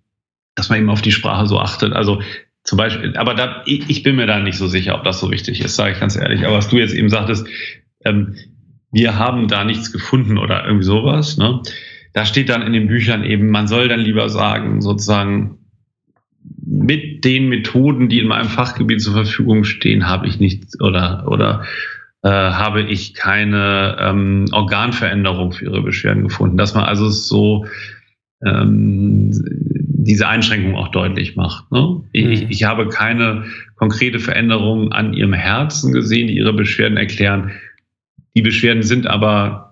dass 0.55 0.71
man 0.71 0.79
eben 0.79 0.89
auf 0.89 1.03
die 1.03 1.13
Sprache 1.13 1.47
so 1.47 1.61
achtet. 1.61 1.93
Also 1.93 2.23
zum 2.65 2.79
Beispiel, 2.79 3.15
aber 3.19 3.35
da, 3.35 3.63
ich, 3.67 3.91
ich 3.91 4.05
bin 4.05 4.17
mir 4.17 4.27
da 4.27 4.41
nicht 4.41 4.57
so 4.57 4.69
sicher, 4.69 4.95
ob 4.95 5.05
das 5.05 5.21
so 5.21 5.31
wichtig 5.31 5.61
ist, 5.61 5.77
sage 5.77 5.93
ich 5.93 6.01
ganz 6.01 6.17
ehrlich. 6.17 6.47
Aber 6.47 6.57
was 6.57 6.69
du 6.69 6.79
jetzt 6.79 6.95
eben 6.95 7.11
sagtest, 7.11 7.47
ähm, 8.07 8.37
wir 8.91 9.19
haben 9.19 9.49
da 9.49 9.65
nichts 9.65 9.93
gefunden 9.93 10.39
oder 10.39 10.65
irgendwie 10.65 10.87
sowas. 10.87 11.37
Ne? 11.37 11.61
Da 12.17 12.25
steht 12.25 12.49
dann 12.49 12.63
in 12.63 12.73
den 12.73 12.87
Büchern 12.87 13.25
eben, 13.25 13.51
man 13.51 13.69
soll 13.69 13.89
dann 13.89 14.01
lieber 14.01 14.31
sagen, 14.31 14.81
sozusagen, 14.81 15.59
mit 16.65 17.27
den 17.27 17.51
Methoden, 17.51 18.09
die 18.09 18.21
in 18.21 18.27
meinem 18.27 18.49
Fachgebiet 18.49 19.03
zur 19.03 19.13
Verfügung 19.13 19.65
stehen, 19.65 20.09
habe 20.09 20.27
ich 20.27 20.41
nichts 20.41 20.81
oder 20.81 21.27
oder 21.29 21.65
äh, 22.23 22.31
habe 22.31 22.81
ich 22.81 23.13
keine 23.13 23.99
ähm, 24.01 24.47
Organveränderung 24.51 25.53
für 25.53 25.67
ihre 25.67 25.83
Beschwerden 25.83 26.23
gefunden. 26.23 26.57
Dass 26.57 26.75
man 26.75 26.85
also 26.85 27.11
so 27.11 27.67
ähm, 28.43 29.31
diese 29.53 30.27
Einschränkung 30.27 30.75
auch 30.75 30.89
deutlich 30.89 31.37
macht. 31.37 31.71
Ne? 31.71 32.01
Ich, 32.13 32.45
mhm. 32.45 32.47
ich 32.49 32.65
habe 32.65 32.89
keine 32.89 33.45
konkrete 33.75 34.21
Veränderung 34.21 34.91
an 34.91 35.13
ihrem 35.13 35.35
Herzen 35.35 35.93
gesehen, 35.93 36.29
die 36.29 36.39
ihre 36.39 36.55
Beschwerden 36.55 36.97
erklären. 36.97 37.51
Die 38.35 38.43
Beschwerden 38.43 38.83
sind 38.83 39.07
aber 39.07 39.66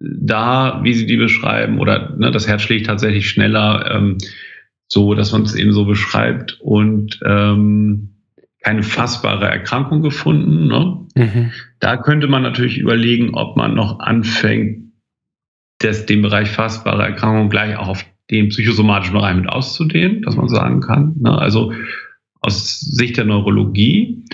da, 0.00 0.80
wie 0.82 0.94
sie 0.94 1.06
die 1.06 1.16
beschreiben, 1.16 1.78
oder 1.78 2.16
ne, 2.16 2.30
das 2.30 2.48
Herz 2.48 2.62
schlägt 2.62 2.86
tatsächlich 2.86 3.28
schneller, 3.28 3.90
ähm, 3.94 4.18
so 4.88 5.14
dass 5.14 5.32
man 5.32 5.42
es 5.42 5.54
eben 5.54 5.72
so 5.72 5.84
beschreibt 5.84 6.58
und 6.60 7.20
ähm, 7.24 8.14
keine 8.62 8.82
fassbare 8.82 9.46
Erkrankung 9.46 10.02
gefunden. 10.02 10.66
Ne? 10.66 11.06
Mhm. 11.14 11.52
Da 11.78 11.96
könnte 11.96 12.26
man 12.26 12.42
natürlich 12.42 12.78
überlegen, 12.78 13.34
ob 13.34 13.56
man 13.56 13.74
noch 13.74 14.00
anfängt, 14.00 14.90
das, 15.78 16.04
den 16.04 16.20
Bereich 16.20 16.50
fassbare 16.50 17.04
Erkrankung 17.04 17.48
gleich 17.48 17.76
auch 17.76 17.88
auf 17.88 18.04
den 18.30 18.50
psychosomatischen 18.50 19.14
Bereich 19.14 19.34
mit 19.34 19.48
auszudehnen, 19.48 20.22
dass 20.22 20.36
man 20.36 20.48
sagen 20.48 20.80
kann. 20.80 21.14
Ne? 21.18 21.36
Also 21.36 21.72
aus 22.40 22.80
Sicht 22.80 23.16
der 23.16 23.24
Neurologie 23.24 24.24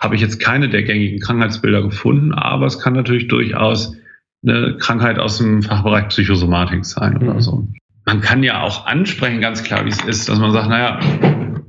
habe 0.00 0.14
ich 0.14 0.22
jetzt 0.22 0.38
keine 0.38 0.68
der 0.68 0.82
gängigen 0.82 1.20
Krankheitsbilder 1.20 1.82
gefunden, 1.82 2.32
aber 2.32 2.66
es 2.66 2.78
kann 2.78 2.94
natürlich 2.94 3.28
durchaus 3.28 3.96
eine 4.46 4.76
Krankheit 4.76 5.18
aus 5.18 5.38
dem 5.38 5.62
Fachbereich 5.62 6.08
Psychosomatik 6.08 6.84
sein 6.84 7.18
mhm. 7.20 7.28
oder 7.28 7.40
so. 7.40 7.66
Man 8.06 8.20
kann 8.20 8.42
ja 8.42 8.62
auch 8.62 8.86
ansprechen, 8.86 9.40
ganz 9.40 9.62
klar, 9.62 9.84
wie 9.86 9.90
es 9.90 10.04
ist, 10.04 10.28
dass 10.28 10.38
man 10.38 10.52
sagt, 10.52 10.68
naja, 10.68 11.00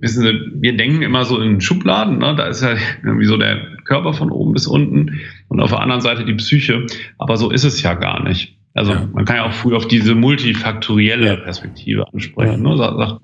wissen 0.02 0.24
Sie, 0.24 0.52
wir 0.62 0.76
denken 0.76 1.02
immer 1.02 1.24
so 1.24 1.40
in 1.40 1.62
Schubladen, 1.62 2.18
ne? 2.18 2.36
da 2.36 2.48
ist 2.48 2.62
ja 2.62 2.76
irgendwie 3.04 3.26
so 3.26 3.38
der 3.38 3.78
Körper 3.86 4.14
von 4.14 4.32
oben 4.32 4.54
bis 4.54 4.68
unten 4.68 5.20
und 5.48 5.62
auf 5.62 5.70
der 5.70 5.80
anderen 5.80 6.02
Seite 6.02 6.26
die 6.26 6.34
Psyche, 6.34 6.86
aber 7.18 7.38
so 7.38 7.52
ist 7.52 7.64
es 7.64 7.82
ja 7.82 7.94
gar 7.94 8.22
nicht. 8.22 8.58
Also 8.74 8.92
ja. 8.92 9.08
man 9.14 9.24
kann 9.24 9.38
ja 9.38 9.46
auch 9.46 9.54
früh 9.54 9.76
auf 9.76 9.88
diese 9.88 10.16
multifaktorielle. 10.16 11.38
Perspektive 11.38 12.06
ansprechen. 12.12 12.62
Ne? 12.62 12.72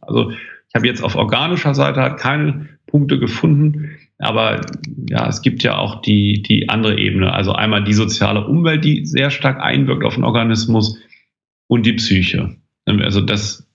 Also 0.02 0.32
ich 0.32 0.76
habe 0.76 0.88
jetzt 0.88 1.04
auf 1.04 1.16
organischer 1.16 1.76
Seite 1.76 2.02
halt 2.02 2.18
keine 2.18 2.70
Punkte 2.88 3.20
gefunden, 3.20 3.98
aber 4.22 4.62
ja, 5.10 5.28
es 5.28 5.42
gibt 5.42 5.64
ja 5.64 5.78
auch 5.78 6.02
die, 6.02 6.42
die 6.42 6.70
andere 6.70 6.98
Ebene. 6.98 7.34
Also 7.34 7.54
einmal 7.54 7.84
die 7.84 7.94
soziale 7.94 8.48
Umwelt, 8.48 8.86
die 8.86 9.06
sehr 9.06 9.30
stark 9.30 9.60
einwirkt 9.60 10.04
auf 10.04 10.16
den 10.16 10.24
Organismus 10.24 10.98
und 11.68 11.86
die 11.86 11.94
Psyche. 11.94 12.56
Also 12.86 13.22
das 13.22 13.68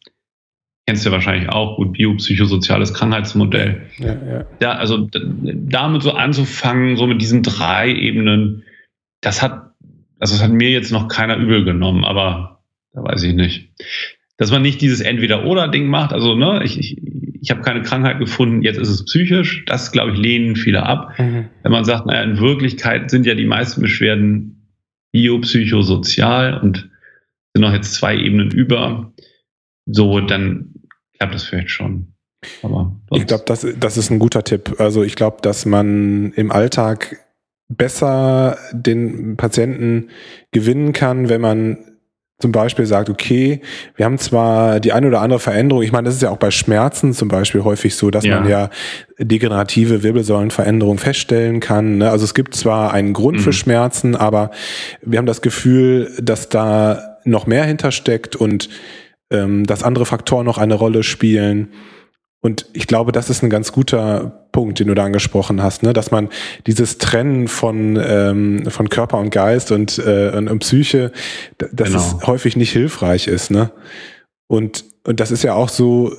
kennst 0.87 1.05
du 1.05 1.11
ja 1.11 1.15
wahrscheinlich 1.15 1.49
auch 1.49 1.77
gut, 1.77 1.93
biopsychosoziales 1.93 2.95
Krankheitsmodell. 2.95 3.83
Ja, 3.99 4.15
ja. 4.15 4.47
ja, 4.61 4.73
also 4.73 5.09
damit 5.13 6.03
so 6.03 6.13
anzufangen, 6.13 6.97
so 6.97 7.07
mit 7.07 7.21
diesen 7.21 7.43
drei 7.43 7.93
Ebenen, 7.93 8.63
das 9.21 9.43
hat 9.43 9.67
also 10.19 10.35
das 10.35 10.43
hat 10.43 10.53
mir 10.53 10.71
jetzt 10.71 10.93
noch 10.93 11.09
keiner 11.09 11.37
übel 11.37 11.65
genommen, 11.65 12.05
aber 12.05 12.63
da 12.93 13.05
weiß 13.05 13.23
ich 13.25 13.35
nicht. 13.35 13.71
Dass 14.39 14.51
man 14.51 14.63
nicht 14.63 14.81
dieses 14.81 15.01
Entweder-Oder-Ding 15.01 15.87
macht, 15.87 16.13
also 16.13 16.35
ne, 16.35 16.63
ich, 16.65 16.79
ich, 16.79 16.97
ich 17.47 17.51
habe 17.53 17.63
keine 17.63 17.83
Krankheit 17.83 18.19
gefunden, 18.19 18.63
jetzt 18.63 18.77
ist 18.77 18.89
es 18.89 19.05
psychisch, 19.05 19.65
das 19.67 19.93
glaube 19.93 20.11
ich 20.11 20.19
lehnen 20.19 20.57
viele 20.57 20.83
ab. 20.83 21.17
Mhm. 21.17 21.49
Wenn 21.63 21.71
man 21.71 21.85
sagt, 21.85 22.05
naja, 22.05 22.25
in 22.25 22.41
Wirklichkeit 22.41 23.09
sind 23.09 23.25
ja 23.25 23.37
die 23.37 23.45
meisten 23.45 23.81
Beschwerden 23.81 24.73
biopsychosozial 25.13 26.59
und 26.59 26.91
sind 27.55 27.63
noch 27.63 27.73
jetzt 27.73 27.95
zwei 27.95 28.17
Ebenen 28.17 28.51
über, 28.51 29.13
so, 29.87 30.19
dann 30.19 30.75
klappt 31.17 31.35
das 31.35 31.45
vielleicht 31.45 31.71
schon. 31.71 32.15
Aber 32.65 33.01
ich 33.13 33.29
glaube, 33.29 33.45
das, 33.47 33.65
das 33.79 33.97
ist 33.97 34.11
ein 34.11 34.19
guter 34.19 34.43
Tipp. 34.43 34.81
Also 34.81 35.05
ich 35.05 35.15
glaube, 35.15 35.37
dass 35.41 35.67
man 35.67 36.33
im 36.33 36.51
Alltag 36.51 37.25
besser 37.69 38.59
den 38.73 39.37
Patienten 39.37 40.09
gewinnen 40.51 40.93
kann, 40.93 41.29
wenn 41.29 41.41
man 41.41 41.96
zum 42.39 42.53
Beispiel 42.53 42.85
sagt, 42.85 43.09
okay, 43.09 43.63
wir 43.95 44.05
haben 44.05 44.19
zwar 44.19 44.79
die 44.79 44.93
eine 44.93 45.07
oder 45.07 45.23
andere 45.23 45.41
Veränderung, 45.41 45.83
ich 45.83 45.93
meine, 45.93 46.07
das 46.07 46.17
ist 46.17 46.23
ja 46.23 46.31
auch 46.31 46.37
bei 46.37 46.51
Schmerzen 46.51 47.15
zum 47.15 47.29
Beispiel 47.29 47.65
häufig 47.65 47.95
so, 47.95 48.11
dass 48.11 48.25
ja. 48.25 48.41
man 48.41 48.49
ja 48.49 48.69
degenerative 49.19 50.03
Wirbelsäulenveränderungen 50.03 50.99
feststellen 50.99 51.61
kann. 51.61 51.99
Ne? 51.99 52.11
Also 52.11 52.25
es 52.25 52.35
gibt 52.35 52.55
zwar 52.55 52.93
einen 52.93 53.15
Grund 53.15 53.39
mhm. 53.39 53.43
für 53.43 53.53
Schmerzen, 53.55 54.15
aber 54.17 54.51
wir 55.01 55.19
haben 55.19 55.27
das 55.27 55.41
Gefühl, 55.41 56.13
dass 56.21 56.51
da 56.51 57.17
noch 57.25 57.47
mehr 57.47 57.65
hintersteckt 57.65 58.37
und 58.37 58.69
ähm, 59.31 59.65
dass 59.65 59.83
andere 59.83 60.05
Faktoren 60.05 60.45
noch 60.45 60.59
eine 60.59 60.75
Rolle 60.75 61.03
spielen. 61.03 61.71
Und 62.47 62.65
ich 62.75 62.87
glaube, 62.87 63.11
das 63.11 63.29
ist 63.29 63.43
ein 63.43 63.51
ganz 63.51 63.73
guter 63.73 64.47
Punkt, 64.53 64.79
den 64.79 64.87
du 64.87 64.95
da 64.95 65.03
angesprochen 65.03 65.65
hast, 65.65 65.83
ne? 65.83 65.93
dass 65.93 66.13
man 66.13 66.29
dieses 66.69 66.99
Trennen 66.99 67.49
von, 67.49 67.99
ähm, 68.01 68.71
von 68.71 68.89
Körper 68.89 69.19
und 69.19 69.31
Geist 69.31 69.73
und, 69.73 69.99
äh, 69.99 70.31
und, 70.33 70.47
und 70.47 70.61
Psyche, 70.61 71.11
dass 71.59 71.89
genau. 71.89 71.99
es 71.99 72.25
häufig 72.29 72.57
nicht 72.57 72.71
hilfreich 72.71 73.27
ist. 73.27 73.51
Ne? 73.51 73.73
Und, 74.47 74.85
und 75.03 75.19
das 75.19 75.33
ist 75.33 75.43
ja 75.43 75.55
auch 75.55 75.69
so, 75.69 76.13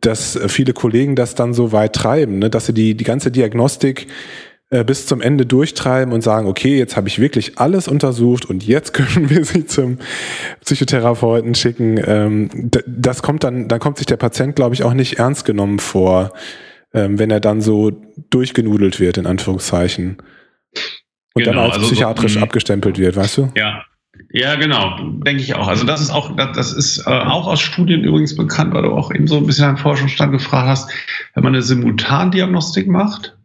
dass 0.00 0.36
viele 0.48 0.72
Kollegen 0.72 1.14
das 1.14 1.36
dann 1.36 1.54
so 1.54 1.70
weit 1.70 1.94
treiben, 1.94 2.40
ne? 2.40 2.50
dass 2.50 2.66
sie 2.66 2.74
die, 2.74 2.96
die 2.96 3.04
ganze 3.04 3.30
Diagnostik 3.30 4.08
äh, 4.70 4.84
bis 4.84 5.06
zum 5.06 5.20
Ende 5.20 5.46
durchtreiben 5.46 6.14
und 6.14 6.22
sagen, 6.22 6.46
okay, 6.46 6.78
jetzt 6.78 6.96
habe 6.96 7.08
ich 7.08 7.18
wirklich 7.18 7.58
alles 7.58 7.88
untersucht 7.88 8.44
und 8.44 8.64
jetzt 8.64 8.94
können 8.94 9.28
wir 9.28 9.44
sie 9.44 9.66
zum 9.66 9.98
Psychotherapeuten 10.64 11.56
schicken. 11.56 12.00
Ähm, 12.06 12.70
das 12.86 13.22
kommt 13.22 13.42
dann, 13.42 13.66
dann 13.66 13.80
kommt 13.80 13.98
sich 13.98 14.06
der 14.06 14.16
Patient, 14.16 14.54
glaube 14.54 14.74
ich, 14.74 14.84
auch 14.84 14.94
nicht 14.94 15.18
ernst 15.18 15.44
genommen 15.44 15.80
vor, 15.80 16.32
ähm, 16.94 17.18
wenn 17.18 17.32
er 17.32 17.40
dann 17.40 17.60
so 17.60 17.90
durchgenudelt 18.30 19.00
wird, 19.00 19.18
in 19.18 19.26
Anführungszeichen. 19.26 20.18
Und 21.34 21.44
genau, 21.44 21.52
dann 21.52 21.58
als 21.64 21.74
also 21.74 21.86
psychiatrisch 21.86 22.34
so, 22.34 22.38
mhm. 22.38 22.44
abgestempelt 22.44 22.98
wird, 22.98 23.16
weißt 23.16 23.38
du? 23.38 23.52
Ja, 23.56 23.84
ja, 24.32 24.54
genau, 24.54 24.98
denke 25.24 25.42
ich 25.42 25.54
auch. 25.54 25.66
Also 25.66 25.84
das 25.84 26.00
ist 26.00 26.10
auch, 26.10 26.36
das 26.36 26.72
ist 26.72 27.06
äh, 27.06 27.10
auch 27.10 27.48
aus 27.48 27.60
Studien 27.60 28.04
übrigens 28.04 28.36
bekannt, 28.36 28.72
weil 28.74 28.82
du 28.82 28.92
auch 28.92 29.12
eben 29.12 29.26
so 29.26 29.36
ein 29.36 29.46
bisschen 29.46 29.64
an 29.64 29.76
Forschungsstand 29.76 30.30
gefragt 30.30 30.68
hast, 30.68 30.90
wenn 31.34 31.42
man 31.42 31.54
eine 31.54 31.62
Simultandiagnostik 31.62 32.86
macht, 32.86 33.36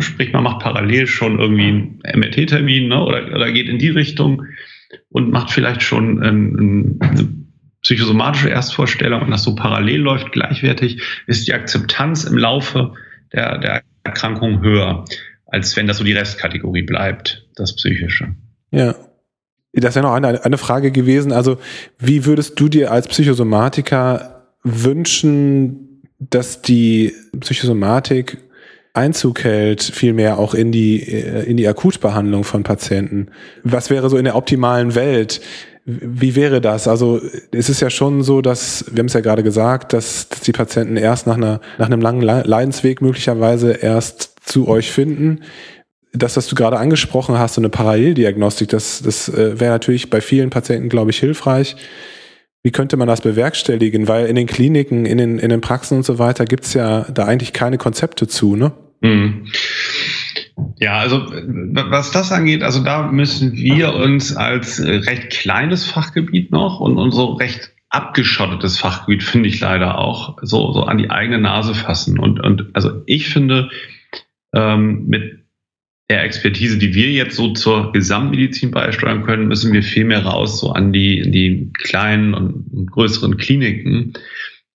sprich, 0.00 0.32
man 0.32 0.44
macht 0.44 0.60
parallel 0.60 1.06
schon 1.06 1.38
irgendwie 1.38 1.68
einen 2.02 2.20
MRT-Termin 2.20 2.88
ne, 2.88 3.02
oder, 3.02 3.34
oder 3.34 3.52
geht 3.52 3.68
in 3.68 3.78
die 3.78 3.90
Richtung 3.90 4.44
und 5.10 5.30
macht 5.30 5.50
vielleicht 5.50 5.82
schon 5.82 6.22
ein, 6.22 6.98
eine 7.00 7.28
psychosomatische 7.82 8.48
Erstvorstellung 8.48 9.22
und 9.22 9.30
das 9.30 9.44
so 9.44 9.54
parallel 9.54 10.00
läuft, 10.00 10.32
gleichwertig, 10.32 11.02
ist 11.26 11.46
die 11.46 11.52
Akzeptanz 11.52 12.24
im 12.24 12.38
Laufe 12.38 12.94
der, 13.32 13.58
der 13.58 13.82
Erkrankung 14.04 14.62
höher, 14.62 15.04
als 15.46 15.76
wenn 15.76 15.86
das 15.86 15.98
so 15.98 16.04
die 16.04 16.12
Restkategorie 16.12 16.82
bleibt, 16.82 17.46
das 17.56 17.76
Psychische. 17.76 18.34
Ja. 18.70 18.94
Das 19.76 19.96
wäre 19.96 20.06
noch 20.06 20.14
eine, 20.14 20.44
eine 20.44 20.56
Frage 20.56 20.92
gewesen. 20.92 21.32
Also, 21.32 21.58
wie 21.98 22.26
würdest 22.26 22.60
du 22.60 22.68
dir 22.68 22.92
als 22.92 23.08
Psychosomatiker 23.08 24.52
wünschen, 24.62 26.02
dass 26.18 26.62
die 26.62 27.12
Psychosomatik 27.40 28.38
Einzug 28.94 29.42
hält, 29.42 29.82
vielmehr 29.82 30.38
auch 30.38 30.54
in 30.54 30.70
die, 30.70 31.02
äh, 31.02 31.42
in 31.44 31.56
die 31.56 31.66
Akutbehandlung 31.66 32.44
von 32.44 32.62
Patienten? 32.62 33.26
Was 33.64 33.90
wäre 33.90 34.08
so 34.08 34.16
in 34.16 34.24
der 34.24 34.36
optimalen 34.36 34.94
Welt? 34.94 35.40
Wie 35.84 36.34
wäre 36.36 36.60
das? 36.60 36.88
Also 36.88 37.20
es 37.50 37.68
ist 37.68 37.80
ja 37.80 37.90
schon 37.90 38.22
so, 38.22 38.40
dass, 38.40 38.86
wir 38.90 39.00
haben 39.00 39.06
es 39.06 39.12
ja 39.12 39.20
gerade 39.20 39.42
gesagt, 39.42 39.92
dass, 39.92 40.28
dass 40.28 40.40
die 40.40 40.52
Patienten 40.52 40.96
erst 40.96 41.26
nach, 41.26 41.36
einer, 41.36 41.60
nach 41.76 41.86
einem 41.86 42.00
langen 42.00 42.22
Leidensweg 42.22 43.02
möglicherweise 43.02 43.72
erst 43.72 44.36
zu 44.44 44.68
euch 44.68 44.90
finden. 44.92 45.40
Das, 46.12 46.36
was 46.36 46.46
du 46.46 46.54
gerade 46.54 46.78
angesprochen 46.78 47.38
hast, 47.38 47.54
so 47.54 47.60
eine 47.60 47.70
Paralleldiagnostik, 47.70 48.68
das, 48.68 49.02
das 49.02 49.28
äh, 49.28 49.58
wäre 49.58 49.72
natürlich 49.72 50.08
bei 50.08 50.20
vielen 50.20 50.50
Patienten, 50.50 50.88
glaube 50.88 51.10
ich, 51.10 51.18
hilfreich. 51.18 51.76
Wie 52.62 52.70
könnte 52.70 52.96
man 52.96 53.08
das 53.08 53.20
bewerkstelligen? 53.20 54.06
Weil 54.06 54.26
in 54.26 54.36
den 54.36 54.46
Kliniken, 54.46 55.04
in 55.04 55.18
den, 55.18 55.38
in 55.38 55.50
den 55.50 55.60
Praxen 55.60 55.98
und 55.98 56.06
so 56.06 56.18
weiter 56.20 56.44
gibt 56.44 56.64
es 56.64 56.72
ja 56.72 57.02
da 57.12 57.24
eigentlich 57.24 57.52
keine 57.52 57.76
Konzepte 57.76 58.28
zu, 58.28 58.54
ne? 58.54 58.72
Mhm. 59.04 59.48
Ja, 60.78 60.98
also 60.98 61.26
was 61.26 62.10
das 62.10 62.32
angeht, 62.32 62.62
also 62.62 62.82
da 62.82 63.10
müssen 63.12 63.52
wir 63.54 63.94
uns 63.94 64.34
als 64.34 64.80
recht 64.80 65.30
kleines 65.30 65.84
Fachgebiet 65.84 66.50
noch 66.50 66.80
und, 66.80 67.10
so 67.12 67.34
recht 67.34 67.70
abgeschottetes 67.90 68.78
Fachgebiet, 68.78 69.22
finde 69.22 69.50
ich 69.50 69.60
leider 69.60 69.98
auch, 69.98 70.38
so, 70.42 70.72
so 70.72 70.84
an 70.84 70.98
die 70.98 71.10
eigene 71.10 71.38
Nase 71.38 71.74
fassen. 71.74 72.18
Und, 72.18 72.40
und 72.40 72.70
also 72.72 73.02
ich 73.06 73.28
finde, 73.28 73.70
ähm, 74.54 75.06
mit 75.06 75.44
der 76.08 76.24
Expertise, 76.24 76.78
die 76.78 76.94
wir 76.94 77.12
jetzt 77.12 77.36
so 77.36 77.52
zur 77.52 77.92
Gesamtmedizin 77.92 78.70
beisteuern 78.70 79.22
können, 79.22 79.48
müssen 79.48 79.72
wir 79.72 79.82
viel 79.82 80.04
mehr 80.04 80.24
raus, 80.24 80.60
so 80.60 80.72
an 80.72 80.92
die, 80.92 81.18
in 81.18 81.30
die 81.30 81.70
kleinen 81.74 82.34
und 82.34 82.90
größeren 82.90 83.36
Kliniken 83.36 84.14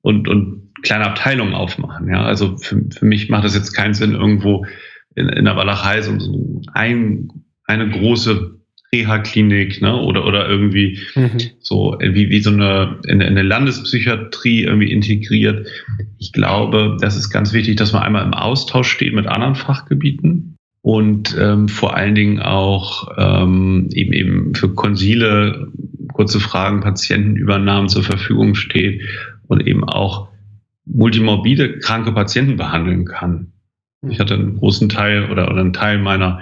und, 0.02 0.28
und 0.28 0.69
kleine 0.82 1.06
Abteilungen 1.06 1.54
aufmachen. 1.54 2.08
Ja, 2.10 2.24
also 2.24 2.58
für, 2.58 2.82
für 2.92 3.06
mich 3.06 3.30
macht 3.30 3.46
es 3.46 3.56
jetzt 3.56 3.74
keinen 3.74 3.94
Sinn, 3.94 4.14
irgendwo 4.14 4.66
in, 5.16 5.30
in 5.30 5.46
der 5.46 5.56
Walachei 5.56 6.02
so, 6.02 6.62
ein, 6.74 7.30
eine 7.66 7.90
große 7.90 8.60
Reha-Klinik 8.92 9.82
ne, 9.82 9.96
oder, 9.96 10.26
oder 10.26 10.50
irgendwie 10.50 11.00
mhm. 11.16 11.38
so 11.60 11.98
wie, 12.02 12.30
wie 12.30 12.42
so 12.42 12.50
eine, 12.50 13.00
in, 13.06 13.22
in 13.22 13.28
eine 13.28 13.44
Landespsychiatrie 13.44 14.64
irgendwie 14.64 14.92
integriert. 14.92 15.68
Ich 16.18 16.32
glaube, 16.32 16.98
das 17.00 17.16
ist 17.16 17.30
ganz 17.30 17.54
wichtig, 17.54 17.76
dass 17.76 17.94
man 17.94 18.02
einmal 18.02 18.26
im 18.26 18.34
Austausch 18.34 18.90
steht 18.90 19.14
mit 19.14 19.28
anderen 19.28 19.56
Fachgebieten 19.56 20.58
und 20.82 21.36
ähm, 21.40 21.68
vor 21.68 21.96
allen 21.96 22.16
Dingen 22.16 22.40
auch 22.40 23.10
ähm, 23.18 23.90
eben 23.94 24.14
eben 24.14 24.56
für 24.56 24.74
Konsile 24.74 25.68
kurze 26.14 26.40
Fragen, 26.40 26.82
Patientenübernahmen 26.82 27.90
zur 27.90 28.04
Verfügung 28.04 28.56
steht 28.56 29.04
und 29.48 29.66
eben 29.68 29.84
auch 29.84 30.29
multimorbide 30.92 31.80
kranke 31.80 32.12
Patienten 32.12 32.58
behandeln 32.58 33.06
kann. 33.06 33.54
Ich 34.08 34.20
hatte 34.20 34.36
einen 34.36 34.58
großen 34.58 34.90
Teil 34.90 35.30
oder, 35.30 35.50
oder 35.50 35.62
einen 35.62 35.74
Teil 35.74 36.00
meiner 36.00 36.42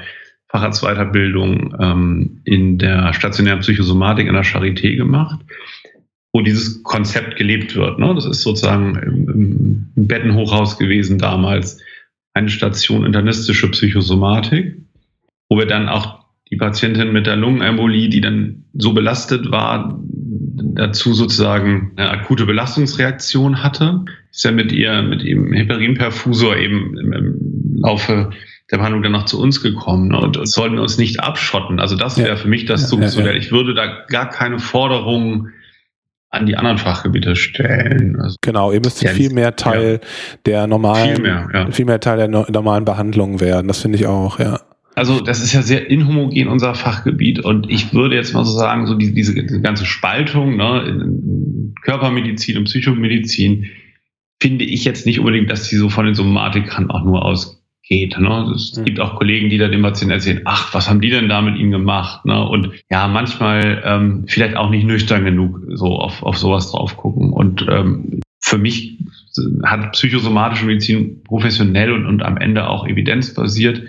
Facharztweiterbildung 0.50 1.76
ähm, 1.80 2.42
in 2.46 2.78
der 2.78 3.14
stationären 3.14 3.60
Psychosomatik 3.60 4.28
in 4.28 4.34
der 4.34 4.46
Charité 4.46 4.96
gemacht, 4.96 5.40
wo 6.34 6.42
dieses 6.42 6.84
Konzept 6.84 7.36
gelebt 7.36 7.76
wird. 7.76 8.00
Ne? 8.00 8.14
Das 8.16 8.26
ist 8.26 8.42
sozusagen 8.42 8.96
im, 8.96 9.92
im 9.96 10.08
Bettenhochhaus 10.08 10.78
gewesen 10.78 11.18
damals 11.18 11.82
eine 12.34 12.50
Station 12.50 13.06
internistische 13.06 13.70
Psychosomatik, 13.72 14.78
wo 15.50 15.58
wir 15.58 15.66
dann 15.66 15.90
auch 15.90 16.26
die 16.50 16.56
Patientin 16.56 17.12
mit 17.12 17.28
der 17.28 17.36
Lungenembolie, 17.36 18.10
die 18.10 18.22
dann 18.22 18.66
so 18.74 18.94
belastet 18.94 19.52
war, 19.52 20.00
dazu 20.58 21.14
sozusagen 21.14 21.92
eine 21.96 22.10
akute 22.10 22.46
Belastungsreaktion 22.46 23.64
hatte, 23.64 24.06
ist 24.32 24.44
ja 24.44 24.52
mit 24.52 24.72
ihr, 24.72 25.02
mit 25.02 25.24
ihrem 25.24 25.54
Heparinperfusor 25.54 26.58
eben 26.58 26.98
im 26.98 27.80
Laufe 27.82 28.32
der 28.72 28.78
Behandlung 28.78 29.04
dann 29.04 29.14
noch 29.14 29.26
zu 29.26 29.40
uns 29.40 29.62
gekommen. 29.62 30.10
Ne? 30.10 30.20
Und 30.20 30.40
sollten 30.48 30.80
uns 30.80 30.98
nicht 30.98 31.20
abschotten. 31.22 31.80
Also 31.80 31.96
das 31.96 32.18
wäre 32.18 32.38
für 32.38 32.48
mich 32.48 32.66
das 32.66 32.92
ja, 32.92 33.08
so, 33.08 33.22
ja. 33.22 33.32
Ich 33.32 33.52
würde 33.52 33.74
da 33.74 34.06
gar 34.10 34.30
keine 34.30 34.60
Forderungen 34.60 35.54
an 36.30 36.46
die 36.46 36.58
anderen 36.58 36.78
Fachgebiete 36.78 37.36
stellen. 37.36 38.20
Also 38.20 38.36
genau, 38.42 38.72
ihr 38.72 38.82
müsst 38.82 39.08
viel 39.08 39.32
mehr 39.32 39.56
Teil 39.56 40.02
der 40.46 40.68
normalen, 40.68 41.16
viel 41.16 41.24
mehr, 41.24 41.68
viel 41.72 41.86
mehr 41.86 42.00
Teil 42.02 42.18
der 42.18 42.28
normalen 42.28 42.84
Behandlung 42.84 43.40
werden. 43.40 43.68
Das 43.68 43.82
finde 43.82 43.98
ich 43.98 44.08
auch, 44.08 44.40
ja. 44.40 44.60
Also 44.98 45.20
das 45.20 45.44
ist 45.44 45.54
ja 45.54 45.62
sehr 45.62 45.92
inhomogen 45.92 46.48
unser 46.48 46.74
Fachgebiet 46.74 47.40
und 47.46 47.70
ich 47.70 47.94
würde 47.94 48.16
jetzt 48.16 48.34
mal 48.34 48.44
so 48.44 48.58
sagen, 48.58 48.88
so 48.88 48.96
die, 48.96 49.14
diese, 49.14 49.36
diese 49.36 49.62
ganze 49.62 49.86
Spaltung 49.86 50.58
ne, 50.58 50.86
in 50.88 51.76
Körpermedizin 51.84 52.58
und 52.58 52.64
Psychomedizin 52.64 53.68
finde 54.42 54.66
ich 54.66 54.86
jetzt 54.86 55.06
nicht 55.06 55.20
unbedingt, 55.20 55.52
dass 55.52 55.70
die 55.70 55.76
so 55.76 55.90
von 55.90 56.08
den 56.08 56.16
Somatikern 56.16 56.90
auch 56.90 57.04
nur 57.04 57.24
ausgeht. 57.24 58.18
Ne? 58.18 58.52
Es 58.56 58.76
mhm. 58.76 58.86
gibt 58.86 59.00
auch 59.00 59.16
Kollegen, 59.18 59.52
die 59.52 59.60
da 59.60 59.68
dem 59.68 59.84
Patienten 59.84 60.14
erzählen, 60.14 60.42
ach, 60.46 60.74
was 60.74 60.90
haben 60.90 61.00
die 61.00 61.12
denn 61.12 61.30
da 61.30 61.44
mit 61.44 61.58
ihm 61.58 61.70
gemacht? 61.70 62.26
Ne? 62.26 62.48
Und 62.48 62.72
ja, 62.90 63.08
manchmal 63.08 63.84
ähm, 63.86 64.26
vielleicht 64.28 64.56
auch 64.56 64.72
nicht 64.72 64.88
nüchtern 64.88 65.24
genug 65.24 65.62
so 65.76 66.00
auf, 66.00 66.24
auf 66.24 66.40
sowas 66.40 66.72
drauf 66.72 66.98
gucken. 66.98 67.34
Und 67.34 67.68
ähm, 67.70 68.22
für 68.40 68.58
mich 68.58 68.98
hat 69.64 69.92
psychosomatische 69.92 70.66
Medizin 70.66 71.22
professionell 71.24 71.92
und, 71.92 72.08
und 72.08 72.24
am 72.24 72.38
Ende 72.38 72.68
auch 72.68 72.88
evidenzbasiert 72.88 73.84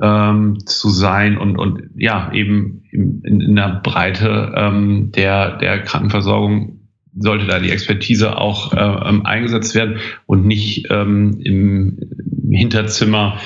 ähm, 0.00 0.58
zu 0.66 0.90
sein 0.90 1.38
und, 1.38 1.56
und 1.56 1.90
ja, 1.96 2.32
eben 2.32 2.82
in, 2.90 3.22
in 3.22 3.56
der 3.56 3.80
Breite 3.82 4.52
ähm, 4.56 5.12
der, 5.12 5.56
der 5.58 5.82
Krankenversorgung 5.82 6.80
sollte 7.16 7.46
da 7.46 7.60
die 7.60 7.70
Expertise 7.70 8.36
auch 8.38 8.72
äh, 8.72 9.08
ähm, 9.08 9.24
eingesetzt 9.24 9.74
werden 9.74 9.98
und 10.26 10.46
nicht 10.46 10.88
ähm, 10.90 11.38
im, 11.40 11.98
Hinterzimmer 12.50 13.38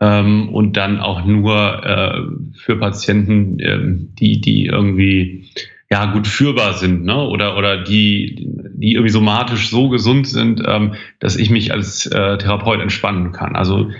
ähm, 0.00 0.48
und 0.50 0.76
dann 0.76 1.00
auch 1.00 1.24
nur 1.24 1.84
äh, 1.84 2.20
für 2.56 2.76
Patienten, 2.76 3.58
ähm, 3.60 4.14
die, 4.18 4.40
die 4.40 4.66
irgendwie 4.66 5.46
ja 5.90 6.12
gut 6.12 6.26
führbar 6.26 6.74
sind, 6.74 7.04
ne? 7.04 7.26
Oder 7.26 7.56
oder 7.56 7.82
die, 7.82 8.48
die 8.74 8.92
irgendwie 8.92 9.12
somatisch 9.12 9.68
so 9.68 9.88
gesund 9.88 10.26
sind, 10.26 10.62
ähm, 10.66 10.94
dass 11.20 11.36
ich 11.36 11.50
mich 11.50 11.72
als 11.72 12.06
äh, 12.06 12.38
Therapeut 12.38 12.80
entspannen 12.80 13.32
kann. 13.32 13.56
Also 13.56 13.90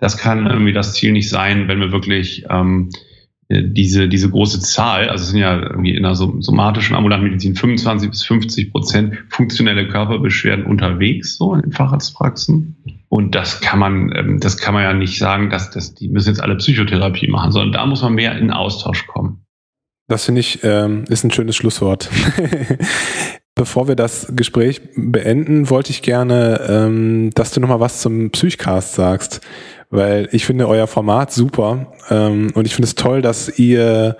das 0.00 0.16
kann 0.16 0.46
irgendwie 0.46 0.72
das 0.72 0.94
Ziel 0.94 1.12
nicht 1.12 1.28
sein, 1.28 1.68
wenn 1.68 1.80
wir 1.80 1.92
wirklich 1.92 2.46
ähm, 2.50 2.90
diese, 3.50 4.08
diese 4.08 4.30
große 4.30 4.60
Zahl, 4.60 5.08
also 5.08 5.22
es 5.22 5.30
sind 5.30 5.40
ja 5.40 5.60
irgendwie 5.60 5.96
in 5.96 6.04
der 6.04 6.14
somatischen 6.14 6.94
Ambulantmedizin 6.94 7.56
25 7.56 8.10
bis 8.10 8.22
50 8.22 8.70
Prozent 8.70 9.24
funktionelle 9.28 9.88
Körperbeschwerden 9.88 10.64
unterwegs, 10.66 11.36
so 11.36 11.54
in 11.54 11.62
den 11.62 11.72
Facharztpraxen. 11.72 12.76
Und 13.08 13.34
das 13.34 13.60
kann 13.60 13.80
man, 13.80 14.12
ähm, 14.14 14.40
das 14.40 14.56
kann 14.56 14.74
man 14.74 14.84
ja 14.84 14.92
nicht 14.92 15.18
sagen, 15.18 15.50
dass, 15.50 15.70
dass 15.70 15.94
die 15.94 16.08
müssen 16.08 16.28
jetzt 16.28 16.40
alle 16.40 16.56
Psychotherapie 16.56 17.26
machen, 17.26 17.50
sondern 17.50 17.72
da 17.72 17.86
muss 17.86 18.02
man 18.02 18.14
mehr 18.14 18.38
in 18.38 18.52
Austausch 18.52 19.06
kommen. 19.08 19.44
Das 20.06 20.26
finde 20.26 20.40
ich, 20.40 20.60
ähm, 20.62 21.04
ist 21.08 21.24
ein 21.24 21.32
schönes 21.32 21.56
Schlusswort. 21.56 22.08
Bevor 23.56 23.88
wir 23.88 23.96
das 23.96 24.32
Gespräch 24.34 24.80
beenden, 24.94 25.70
wollte 25.70 25.90
ich 25.90 26.02
gerne, 26.02 26.60
ähm, 26.68 27.30
dass 27.34 27.50
du 27.50 27.60
nochmal 27.60 27.80
was 27.80 28.00
zum 28.00 28.30
Psychcast 28.30 28.94
sagst 28.94 29.40
weil 29.90 30.28
ich 30.32 30.46
finde 30.46 30.68
euer 30.68 30.86
Format 30.86 31.32
super 31.32 31.92
ähm, 32.08 32.50
und 32.54 32.66
ich 32.66 32.74
finde 32.74 32.86
es 32.86 32.94
toll, 32.94 33.22
dass 33.22 33.58
ihr 33.58 34.16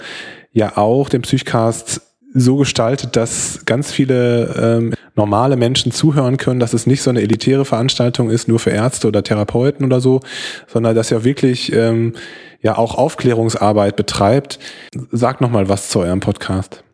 ja 0.52 0.76
auch 0.76 1.08
den 1.08 1.22
Psychcast 1.22 2.02
so 2.32 2.56
gestaltet, 2.56 3.16
dass 3.16 3.64
ganz 3.64 3.90
viele 3.92 4.54
ähm, 4.60 4.94
normale 5.16 5.56
Menschen 5.56 5.92
zuhören 5.92 6.36
können, 6.36 6.60
dass 6.60 6.74
es 6.74 6.86
nicht 6.86 7.02
so 7.02 7.10
eine 7.10 7.22
elitäre 7.22 7.64
Veranstaltung 7.64 8.30
ist, 8.30 8.48
nur 8.48 8.58
für 8.58 8.70
Ärzte 8.70 9.08
oder 9.08 9.22
Therapeuten 9.22 9.84
oder 9.84 10.00
so, 10.00 10.20
sondern 10.66 10.94
dass 10.94 11.10
ihr 11.10 11.24
wirklich 11.24 11.72
ähm, 11.72 12.14
ja 12.62 12.78
auch 12.78 12.94
Aufklärungsarbeit 12.94 13.96
betreibt. 13.96 14.58
Sagt 15.10 15.40
noch 15.40 15.50
mal 15.50 15.68
was 15.68 15.88
zu 15.88 16.00
eurem 16.00 16.20
Podcast. 16.20 16.84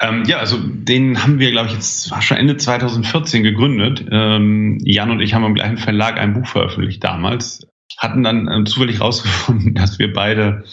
Ähm, 0.00 0.24
ja, 0.26 0.38
also 0.38 0.58
den 0.60 1.22
haben 1.22 1.38
wir, 1.38 1.52
glaube 1.52 1.68
ich, 1.68 1.74
jetzt 1.74 2.10
war 2.10 2.20
schon 2.20 2.36
Ende 2.36 2.56
2014 2.56 3.42
gegründet. 3.42 4.04
Ähm, 4.10 4.78
Jan 4.82 5.10
und 5.10 5.20
ich 5.20 5.32
haben 5.32 5.44
im 5.44 5.54
gleichen 5.54 5.78
Verlag 5.78 6.18
ein 6.18 6.34
Buch 6.34 6.46
veröffentlicht 6.46 7.02
damals 7.04 7.66
hatten 7.98 8.22
dann 8.22 8.48
äh, 8.48 8.64
zufällig 8.64 9.00
rausgefunden, 9.00 9.74
dass 9.76 9.98
wir 9.98 10.12
beide 10.12 10.64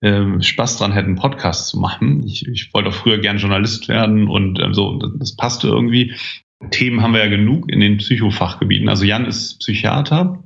äh, 0.00 0.40
Spaß 0.40 0.78
dran 0.78 0.92
hätten, 0.92 1.16
Podcasts 1.16 1.68
zu 1.68 1.78
machen. 1.78 2.24
Ich, 2.26 2.46
ich 2.46 2.72
wollte 2.74 2.90
auch 2.90 2.94
früher 2.94 3.18
gern 3.18 3.38
Journalist 3.38 3.88
werden 3.88 4.28
und 4.28 4.58
äh, 4.60 4.72
so, 4.72 4.98
das, 4.98 5.10
das 5.18 5.36
passte 5.36 5.68
irgendwie. 5.68 6.14
Themen 6.70 7.02
haben 7.02 7.12
wir 7.12 7.20
ja 7.20 7.30
genug 7.30 7.70
in 7.70 7.80
den 7.80 7.96
Psychofachgebieten. 7.96 8.88
Also 8.88 9.04
Jan 9.04 9.24
ist 9.24 9.58
Psychiater, 9.58 10.42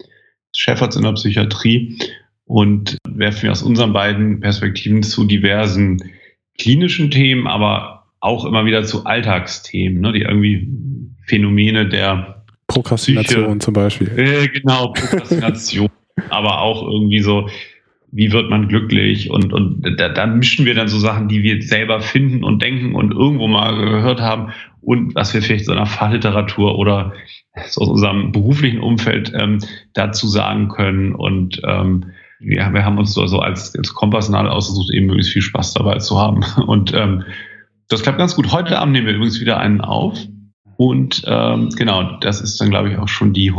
Chefarzt 0.53 0.97
in 0.97 1.05
der 1.05 1.13
Psychiatrie 1.13 1.99
und 2.47 2.97
werfen 3.09 3.43
wir 3.43 3.53
aus 3.53 3.63
unseren 3.63 3.93
beiden 3.93 4.41
Perspektiven 4.41 5.03
zu 5.03 5.25
diversen 5.25 5.99
klinischen 6.59 7.11
Themen, 7.11 7.47
aber 7.47 8.07
auch 8.21 8.45
immer 8.45 8.65
wieder 8.65 8.85
zu 8.85 9.05
Alltagsthemen, 9.05 10.01
ne, 10.01 10.13
die 10.13 10.23
irgendwie 10.23 10.69
Phänomene 11.27 11.89
der 11.89 12.45
Prokrastination 12.67 13.45
Psyche, 13.45 13.59
zum 13.59 13.75
Beispiel. 13.75 14.19
Äh, 14.19 14.49
genau, 14.49 14.93
Prokrastination, 14.93 15.89
aber 16.31 16.61
auch 16.61 16.83
irgendwie 16.83 17.21
so, 17.21 17.49
wie 18.13 18.33
wird 18.33 18.49
man 18.49 18.69
glücklich 18.69 19.31
und, 19.31 19.53
und 19.53 19.83
da, 19.99 20.09
da 20.09 20.27
mischen 20.27 20.65
wir 20.65 20.75
dann 20.75 20.89
so 20.89 20.99
Sachen, 20.99 21.29
die 21.29 21.43
wir 21.43 21.61
selber 21.63 22.01
finden 22.01 22.45
und 22.45 22.63
denken 22.63 22.95
und 22.95 23.13
irgendwo 23.13 23.47
mal 23.49 23.77
gehört 23.77 24.21
haben 24.21 24.53
und 24.81 25.15
was 25.15 25.35
wir 25.35 25.43
vielleicht 25.43 25.67
so 25.67 25.73
in 25.73 25.79
der 25.79 25.87
Fachliteratur 25.87 26.79
oder 26.79 27.13
so 27.67 27.83
aus 27.83 27.89
unserem 27.89 28.33
beruflichen 28.33 28.81
Umfeld 28.81 29.33
ähm, 29.35 29.59
dazu 29.93 30.29
sagen 30.29 30.69
können 30.69 31.15
und 31.15 31.61
ähm, 31.65 32.07
wir, 32.39 32.73
wir 32.73 32.85
haben 32.85 32.99
uns 32.99 33.15
so 33.15 33.23
also 33.23 33.39
als, 33.39 33.75
als 33.77 33.95
Kompassnadel 33.95 34.51
ausgesucht, 34.51 34.93
eben 34.93 35.07
möglichst 35.07 35.33
viel 35.33 35.43
Spaß 35.43 35.75
dabei 35.75 35.99
zu 35.99 36.19
haben. 36.19 36.45
Und 36.67 36.93
ähm, 36.95 37.25
das 37.89 38.03
klappt 38.03 38.19
ganz 38.19 38.37
gut. 38.37 38.53
Heute 38.53 38.79
Abend 38.79 38.93
nehmen 38.93 39.07
wir 39.07 39.15
übrigens 39.15 39.41
wieder 39.41 39.59
einen 39.59 39.81
auf. 39.81 40.19
Und 40.77 41.23
ähm, 41.27 41.71
genau, 41.71 42.19
das 42.21 42.41
ist 42.41 42.61
dann, 42.61 42.71
glaube 42.71 42.91
ich, 42.91 42.99
auch 42.99 43.09
schon 43.09 43.33
die 43.33 43.53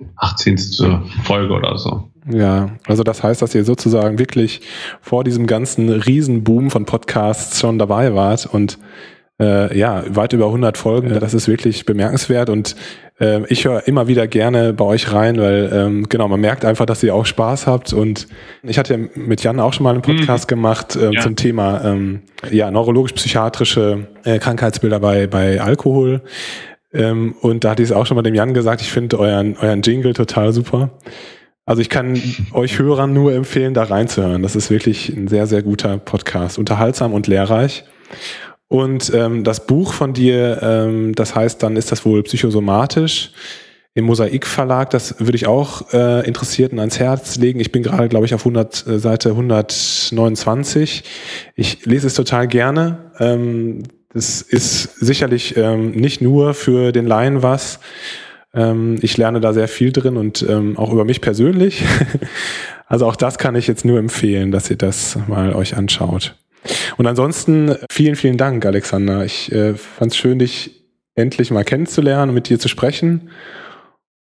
118. 0.00 1.02
Folge 1.24 1.54
oder 1.54 1.76
so. 1.78 2.08
Ja, 2.30 2.70
also 2.86 3.02
das 3.02 3.22
heißt, 3.22 3.40
dass 3.42 3.54
ihr 3.54 3.64
sozusagen 3.64 4.18
wirklich 4.18 4.60
vor 5.00 5.24
diesem 5.24 5.46
ganzen 5.46 5.88
Riesenboom 5.88 6.70
von 6.70 6.84
Podcasts 6.84 7.58
schon 7.60 7.78
dabei 7.78 8.14
wart 8.14 8.46
und 8.46 8.78
äh, 9.40 9.76
ja, 9.78 10.02
weit 10.08 10.32
über 10.32 10.46
100 10.46 10.76
Folgen. 10.76 11.08
Das 11.20 11.32
ist 11.32 11.48
wirklich 11.48 11.86
bemerkenswert 11.86 12.50
und 12.50 12.74
äh, 13.20 13.46
ich 13.48 13.64
höre 13.64 13.86
immer 13.86 14.08
wieder 14.08 14.26
gerne 14.26 14.72
bei 14.72 14.84
euch 14.84 15.12
rein, 15.12 15.38
weil 15.38 15.70
ähm, 15.72 16.08
genau, 16.08 16.28
man 16.28 16.40
merkt 16.40 16.64
einfach, 16.64 16.86
dass 16.86 17.02
ihr 17.02 17.14
auch 17.14 17.24
Spaß 17.24 17.66
habt 17.66 17.92
und 17.92 18.26
ich 18.62 18.78
hatte 18.78 18.94
ja 18.94 19.08
mit 19.14 19.42
Jan 19.42 19.60
auch 19.60 19.72
schon 19.72 19.84
mal 19.84 19.94
einen 19.94 20.02
Podcast 20.02 20.46
mhm. 20.46 20.54
gemacht 20.54 20.96
äh, 20.96 21.12
ja. 21.12 21.20
zum 21.20 21.36
Thema 21.36 21.84
ähm, 21.84 22.22
ja, 22.50 22.70
neurologisch-psychiatrische 22.70 24.08
äh, 24.24 24.38
Krankheitsbilder 24.38 25.00
bei, 25.00 25.26
bei 25.26 25.60
Alkohol. 25.60 26.22
Ähm, 26.92 27.34
und 27.40 27.64
da 27.64 27.70
hatte 27.70 27.82
ich 27.82 27.90
es 27.90 27.94
auch 27.94 28.06
schon 28.06 28.14
mal 28.14 28.22
dem 28.22 28.34
Jan 28.34 28.54
gesagt, 28.54 28.80
ich 28.80 28.90
finde 28.90 29.18
euren, 29.18 29.56
euren 29.58 29.82
Jingle 29.82 30.14
total 30.14 30.52
super. 30.52 30.90
Also 31.66 31.82
ich 31.82 31.90
kann 31.90 32.18
euch 32.52 32.78
Hörern 32.78 33.12
nur 33.12 33.34
empfehlen, 33.34 33.74
da 33.74 33.82
reinzuhören. 33.82 34.42
Das 34.42 34.56
ist 34.56 34.70
wirklich 34.70 35.10
ein 35.10 35.28
sehr, 35.28 35.46
sehr 35.46 35.62
guter 35.62 35.98
Podcast. 35.98 36.58
Unterhaltsam 36.58 37.12
und 37.12 37.26
lehrreich. 37.26 37.84
Und 38.68 39.12
ähm, 39.14 39.44
das 39.44 39.66
Buch 39.66 39.92
von 39.92 40.14
dir, 40.14 40.60
ähm, 40.62 41.14
das 41.14 41.34
heißt, 41.34 41.62
dann 41.62 41.76
ist 41.76 41.92
das 41.92 42.04
wohl 42.06 42.22
psychosomatisch 42.22 43.32
im 43.92 44.04
Mosaik 44.04 44.46
Verlag. 44.46 44.90
Das 44.90 45.20
würde 45.20 45.36
ich 45.36 45.46
auch 45.46 45.92
äh, 45.92 46.26
Interessierten 46.26 46.78
ans 46.78 46.98
Herz 46.98 47.36
legen. 47.36 47.60
Ich 47.60 47.72
bin 47.72 47.82
gerade, 47.82 48.08
glaube 48.08 48.24
ich, 48.24 48.34
auf 48.34 48.42
100, 48.42 48.86
äh, 48.86 48.98
Seite 48.98 49.30
129. 49.30 51.02
Ich 51.54 51.84
lese 51.84 52.06
es 52.06 52.14
total 52.14 52.46
gerne. 52.46 53.12
Ähm, 53.18 53.82
das 54.12 54.42
ist 54.42 54.82
sicherlich 55.00 55.56
ähm, 55.56 55.92
nicht 55.92 56.20
nur 56.20 56.54
für 56.54 56.92
den 56.92 57.06
Laien 57.06 57.42
was. 57.42 57.80
Ähm, 58.54 58.98
ich 59.02 59.16
lerne 59.16 59.40
da 59.40 59.52
sehr 59.52 59.68
viel 59.68 59.92
drin 59.92 60.16
und 60.16 60.44
ähm, 60.48 60.78
auch 60.78 60.92
über 60.92 61.04
mich 61.04 61.20
persönlich. 61.20 61.84
also 62.86 63.06
auch 63.06 63.16
das 63.16 63.38
kann 63.38 63.54
ich 63.54 63.66
jetzt 63.66 63.84
nur 63.84 63.98
empfehlen, 63.98 64.50
dass 64.50 64.70
ihr 64.70 64.76
das 64.76 65.18
mal 65.28 65.54
euch 65.54 65.76
anschaut. 65.76 66.36
Und 66.96 67.06
ansonsten 67.06 67.76
vielen, 67.90 68.16
vielen 68.16 68.36
Dank, 68.36 68.64
Alexander. 68.64 69.24
Ich 69.24 69.52
äh, 69.52 69.74
fand 69.74 70.12
es 70.12 70.16
schön, 70.16 70.38
dich 70.38 70.84
endlich 71.14 71.50
mal 71.50 71.64
kennenzulernen 71.64 72.30
und 72.30 72.34
mit 72.34 72.48
dir 72.48 72.58
zu 72.58 72.68
sprechen. 72.68 73.30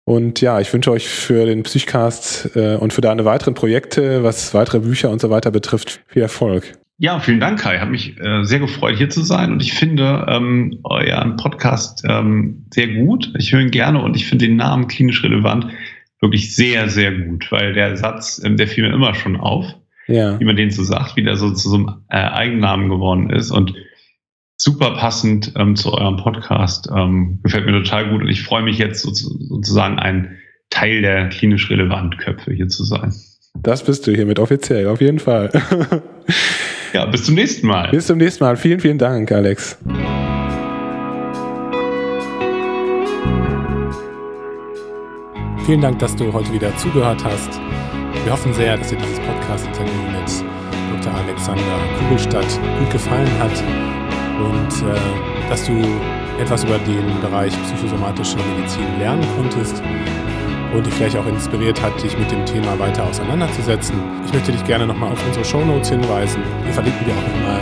Und 0.07 0.41
ja, 0.41 0.61
ich 0.61 0.73
wünsche 0.73 0.91
euch 0.91 1.09
für 1.09 1.47
den 1.47 1.63
Psychcast 1.63 2.51
äh, 2.57 2.77
und 2.77 2.93
für 2.93 3.01
deine 3.01 3.25
weiteren 3.25 3.55
Projekte, 3.55 4.23
was 4.23 4.53
weitere 4.53 4.81
Bücher 4.81 5.11
und 5.11 5.21
so 5.21 5.31
weiter 5.31 5.51
betrifft, 5.51 6.01
viel 6.09 6.23
Erfolg. 6.23 6.79
Ja, 6.99 7.19
vielen 7.19 7.41
Dank, 7.41 7.61
Kai. 7.61 7.79
Hat 7.79 7.91
mich 7.91 8.19
äh, 8.21 8.45
sehr 8.45 8.61
gefreut, 8.61 8.97
hier 8.97 9.11
zu 9.11 9.23
sein. 9.23 9.53
Und 9.53 9.63
ich 9.63 9.73
finde 9.73 10.27
ähm, 10.29 10.79
euren 10.85 11.37
Podcast 11.37 12.05
ähm, 12.09 12.67
sehr 12.71 12.89
gut. 12.89 13.33
Ich 13.37 13.53
höre 13.53 13.61
ihn 13.61 13.71
gerne 13.71 14.01
und 14.01 14.17
ich 14.17 14.27
finde 14.27 14.47
den 14.47 14.57
Namen 14.57 14.87
klinisch 14.87 15.23
relevant 15.25 15.67
wirklich 16.21 16.55
sehr, 16.55 16.89
sehr 16.89 17.13
gut, 17.13 17.51
weil 17.51 17.75
der 17.75 17.97
Satz, 17.97 18.41
ähm, 18.45 18.57
der 18.57 18.69
fiel 18.69 18.87
mir 18.87 18.95
immer 18.95 19.15
schon 19.15 19.37
auf 19.37 19.75
ja. 20.07 20.39
wie 20.39 20.45
man 20.45 20.57
den 20.57 20.71
so 20.71 20.83
sagt, 20.83 21.17
wie 21.17 21.23
der 21.23 21.37
so 21.37 21.51
zu 21.53 21.69
so 21.69 21.77
einem 21.77 22.05
äh, 22.09 22.17
Eigennamen 22.17 22.89
geworden 22.89 23.31
ist 23.31 23.51
und 23.51 23.75
super 24.57 24.97
passend 24.97 25.53
ähm, 25.57 25.77
zu 25.77 25.93
eurem 25.93 26.17
Podcast. 26.17 26.89
Ähm, 26.95 27.41
gefällt 27.43 27.67
mir 27.67 27.73
total 27.73 28.11
gut 28.11 28.23
und 28.23 28.29
ich 28.29 28.43
freue 28.43 28.63
mich 28.63 28.79
jetzt 28.79 29.03
so, 29.03 29.11
sozusagen 29.13 29.99
ein 29.99 30.39
Teil 30.71 31.03
der 31.03 31.29
klinisch 31.29 31.71
relevanten 31.71 32.19
Köpfe 32.19 32.53
hier 32.53 32.69
zu 32.69 32.85
sein. 32.85 33.15
Das 33.63 33.83
bist 33.83 34.07
du 34.07 34.13
hiermit 34.13 34.39
offiziell, 34.39 34.89
auf 34.89 35.01
jeden 35.01 35.19
Fall. 35.19 35.51
ja, 36.93 37.07
bis 37.07 37.25
zum 37.25 37.35
nächsten 37.35 37.67
Mal. 37.67 37.91
Bis 37.91 38.07
zum 38.07 38.19
nächsten 38.19 38.45
Mal. 38.45 38.57
Vielen, 38.57 38.81
vielen 38.81 38.99
Dank, 38.99 39.31
Alex. 39.33 39.79
Vielen 45.65 45.81
Dank, 45.81 45.99
dass 45.99 46.15
du 46.17 46.31
heute 46.33 46.53
wieder 46.53 46.77
zugehört 46.77 47.25
hast. 47.25 47.59
Wir 48.25 48.33
hoffen 48.33 48.53
sehr, 48.53 48.77
dass 48.77 48.89
dir 48.89 48.99
dieses 48.99 49.19
Podcast-Interview 49.21 50.03
mit 50.13 51.03
Dr. 51.03 51.15
Alexander 51.15 51.63
Kugelstadt 51.99 52.61
gut 52.79 52.91
gefallen 52.91 53.31
hat 53.39 53.63
und 54.41 54.89
äh, 54.89 55.49
dass 55.49 55.65
du 55.65 55.73
etwas 56.39 56.65
über 56.65 56.79
den 56.79 57.21
Bereich 57.21 57.53
psychosomatische 57.63 58.37
Medizin 58.37 58.99
lernen 58.99 59.25
konntest 59.37 59.83
und 60.75 60.87
dich 60.87 60.95
vielleicht 60.95 61.17
auch 61.17 61.27
inspiriert 61.27 61.81
hat, 61.81 62.03
dich 62.03 62.19
mit 62.19 62.31
dem 62.31 62.45
Thema 62.45 62.79
weiter 62.79 63.05
auseinanderzusetzen. 63.05 63.95
Ich 64.27 64.33
möchte 64.33 64.53
dich 64.53 64.65
gerne 64.65 64.87
nochmal 64.87 65.13
auf 65.13 65.27
unsere 65.27 65.45
Shownotes 65.45 65.91
hinweisen. 65.91 66.43
Hier 66.65 66.73
verlinken 66.73 67.07
wir 67.07 67.15
auch 67.15 67.29
nochmal 67.29 67.61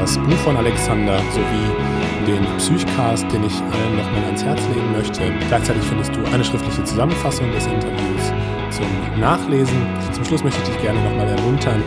das 0.00 0.18
Buch 0.18 0.38
von 0.44 0.56
Alexander 0.56 1.18
sowie 1.30 2.26
den 2.26 2.44
Psychcast, 2.58 3.24
den 3.32 3.44
ich 3.44 3.54
allen 3.54 3.96
nochmal 3.96 4.24
ans 4.26 4.44
Herz 4.44 4.60
legen 4.74 4.92
möchte. 4.92 5.22
Gleichzeitig 5.48 5.82
findest 5.84 6.14
du 6.14 6.20
eine 6.32 6.44
schriftliche 6.44 6.82
Zusammenfassung 6.84 7.50
des 7.52 7.66
Interviews 7.66 8.32
zum 8.70 9.20
Nachlesen. 9.20 9.76
Zum 10.12 10.24
Schluss 10.24 10.42
möchte 10.42 10.60
ich 10.62 10.68
dich 10.70 10.82
gerne 10.82 11.00
nochmal 11.02 11.28
ermuntern, 11.28 11.82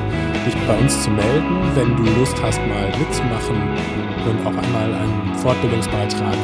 dich 0.46 0.56
bei 0.68 0.78
uns 0.78 1.04
zu 1.04 1.10
melden, 1.10 1.60
wenn 1.74 1.96
du 1.96 2.04
Lust 2.20 2.42
hast, 2.42 2.60
mal 2.68 2.88
mitzumachen 3.00 3.56
und 4.30 4.46
auch 4.46 4.64
einmal 4.64 4.94
einen 4.94 5.36
Fortbildungsbeitrag 5.36 6.38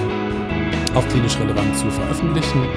auf 0.96 1.08
klinisch 1.10 1.38
relevant 1.40 1.78
zu 1.78 1.90
veröffentlichen. 1.90 2.68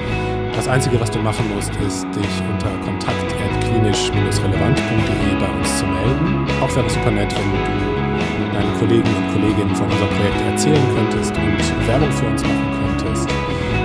Das 0.55 0.67
Einzige, 0.67 0.99
was 0.99 1.11
du 1.11 1.19
machen 1.19 1.45
musst, 1.53 1.69
ist, 1.85 2.07
dich 2.15 2.41
unter 2.49 2.71
kontakt.klinisch-relevant.de 2.85 5.35
bei 5.39 5.49
uns 5.59 5.77
zu 5.79 5.85
melden. 5.85 6.47
Auch 6.61 6.75
wäre 6.75 6.87
es 6.87 6.93
super 6.93 7.11
nett, 7.11 7.35
wenn 7.35 7.51
du 7.51 7.57
deinen 8.53 8.73
Kollegen 8.79 9.03
und 9.03 9.33
Kolleginnen 9.33 9.75
von 9.75 9.85
unserem 9.85 10.09
Projekt 10.09 10.41
erzählen 10.49 10.95
könntest 10.95 11.35
und 11.35 11.87
Werbung 11.87 12.11
für 12.11 12.25
uns 12.27 12.43
machen 12.43 12.71
könntest. 12.79 13.29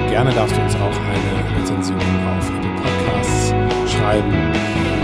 Gerne 0.08 0.32
darfst 0.32 0.56
du 0.56 0.60
uns 0.62 0.74
auch 0.76 0.96
eine 1.10 1.60
Rezension 1.60 1.98
auf 1.98 2.48
Apple 2.48 2.70
Podcasts 2.78 3.52
schreiben, 3.90 4.32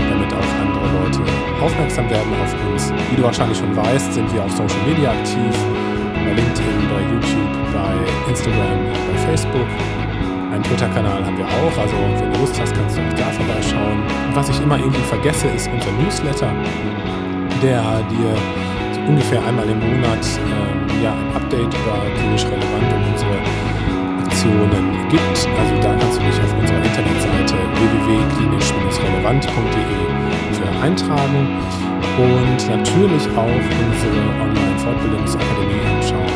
damit 0.09 0.33
auch 0.33 0.51
andere 0.63 0.87
Leute 1.03 1.21
aufmerksam 1.61 2.09
werden 2.09 2.33
auf 2.41 2.55
uns. 2.71 2.83
Wie 3.09 3.17
du 3.17 3.23
wahrscheinlich 3.23 3.57
schon 3.57 3.75
weißt, 3.75 4.13
sind 4.13 4.33
wir 4.33 4.41
auf 4.43 4.51
Social 4.51 4.81
Media 4.87 5.11
aktiv, 5.11 5.53
bei 6.27 6.33
LinkedIn, 6.33 6.89
bei 6.91 6.99
YouTube, 7.07 7.55
bei 7.71 7.95
Instagram, 8.29 8.91
bei 9.07 9.15
Facebook. 9.27 9.69
Einen 10.51 10.63
Twitter-Kanal 10.63 11.23
haben 11.23 11.37
wir 11.37 11.45
auch, 11.45 11.77
also 11.79 11.95
wenn 12.19 12.33
du 12.33 12.39
Lust 12.39 12.59
hast, 12.59 12.75
kannst 12.75 12.97
du 12.97 13.01
auch 13.01 13.13
da 13.15 13.31
vorbeischauen. 13.31 14.03
Und 14.27 14.35
was 14.35 14.49
ich 14.49 14.59
immer 14.61 14.77
irgendwie 14.77 15.07
vergesse, 15.07 15.47
ist 15.47 15.69
unser 15.71 15.89
Newsletter, 16.03 16.51
der 17.63 17.81
dir 18.11 18.35
so 18.91 18.99
ungefähr 19.07 19.39
einmal 19.45 19.69
im 19.69 19.79
Monat 19.79 20.19
ähm, 20.19 21.01
ja, 21.01 21.13
ein 21.13 21.33
Update 21.35 21.71
über 21.71 21.95
klinisch 22.19 22.43
relevant 22.43 22.91
und 22.91 23.05
unsere 23.13 23.37
Aktionen 24.25 25.07
gibt. 25.07 25.47
Also 25.47 25.75
da 25.81 25.95
kannst 25.95 26.19
du 26.19 26.23
dich 26.27 26.35
auf 26.43 26.51
unserer 26.59 26.83
Internetseite 26.83 27.55
www.klinisch-relevant.de 27.79 29.95
für 30.51 30.67
eintragen 30.83 31.63
und 32.17 32.59
natürlich 32.69 33.23
auch 33.35 33.47
unsere 33.47 34.19
Online-Fortbildungsakademie 34.41 35.81
anschauen. 35.95 36.33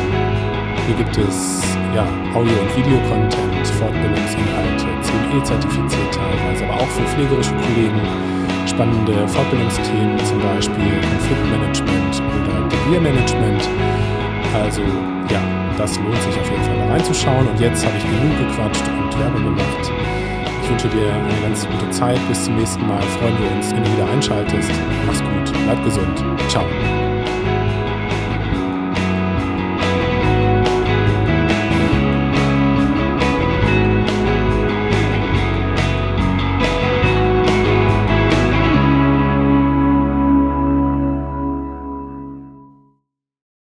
Hier 0.86 0.96
gibt 0.96 1.16
es 1.18 1.62
ja, 1.94 2.06
Audio- 2.34 2.58
und 2.60 2.76
Videocontent, 2.76 3.66
Fortbildungsinhalte, 3.78 4.86
CME-zertifiziert 5.02 6.14
teilweise, 6.14 6.64
aber 6.64 6.74
auch 6.82 6.88
für 6.88 7.06
pflegerische 7.06 7.54
Kollegen 7.54 8.00
spannende 8.66 9.28
Fortbildungsthemen, 9.28 10.18
zum 10.24 10.40
Beispiel 10.40 10.92
Konfliktmanagement 11.10 12.22
oder 12.22 12.68
Deviermanagement. 12.68 13.68
Also 14.54 14.82
ja, 15.30 15.40
das 15.76 15.98
lohnt 15.98 16.22
sich 16.22 16.38
auf 16.38 16.50
jeden 16.50 16.64
Fall 16.64 16.76
mal 16.78 16.88
reinzuschauen. 16.92 17.48
Und 17.48 17.60
jetzt 17.60 17.84
habe 17.84 17.96
ich 17.96 18.04
genug 18.04 18.38
gequatscht 18.38 18.84
und 18.88 19.18
Werbung 19.18 19.44
gemacht. 19.44 20.01
Ich 20.74 20.84
wünsche 20.84 20.96
dir 20.96 21.12
eine 21.12 21.40
ganz 21.42 21.68
gute 21.68 21.90
Zeit. 21.90 22.18
Bis 22.28 22.44
zum 22.44 22.56
nächsten 22.56 22.86
Mal. 22.86 23.02
Freuen 23.02 23.38
wir 23.38 23.50
uns, 23.52 23.74
wenn 23.74 23.84
du 23.84 23.92
wieder 23.92 24.08
einschaltest. 24.08 24.70
Mach's 25.06 25.20
gut. 25.20 25.52
Bleib 25.66 25.84
gesund. 25.84 26.24
Ciao. 26.48 26.64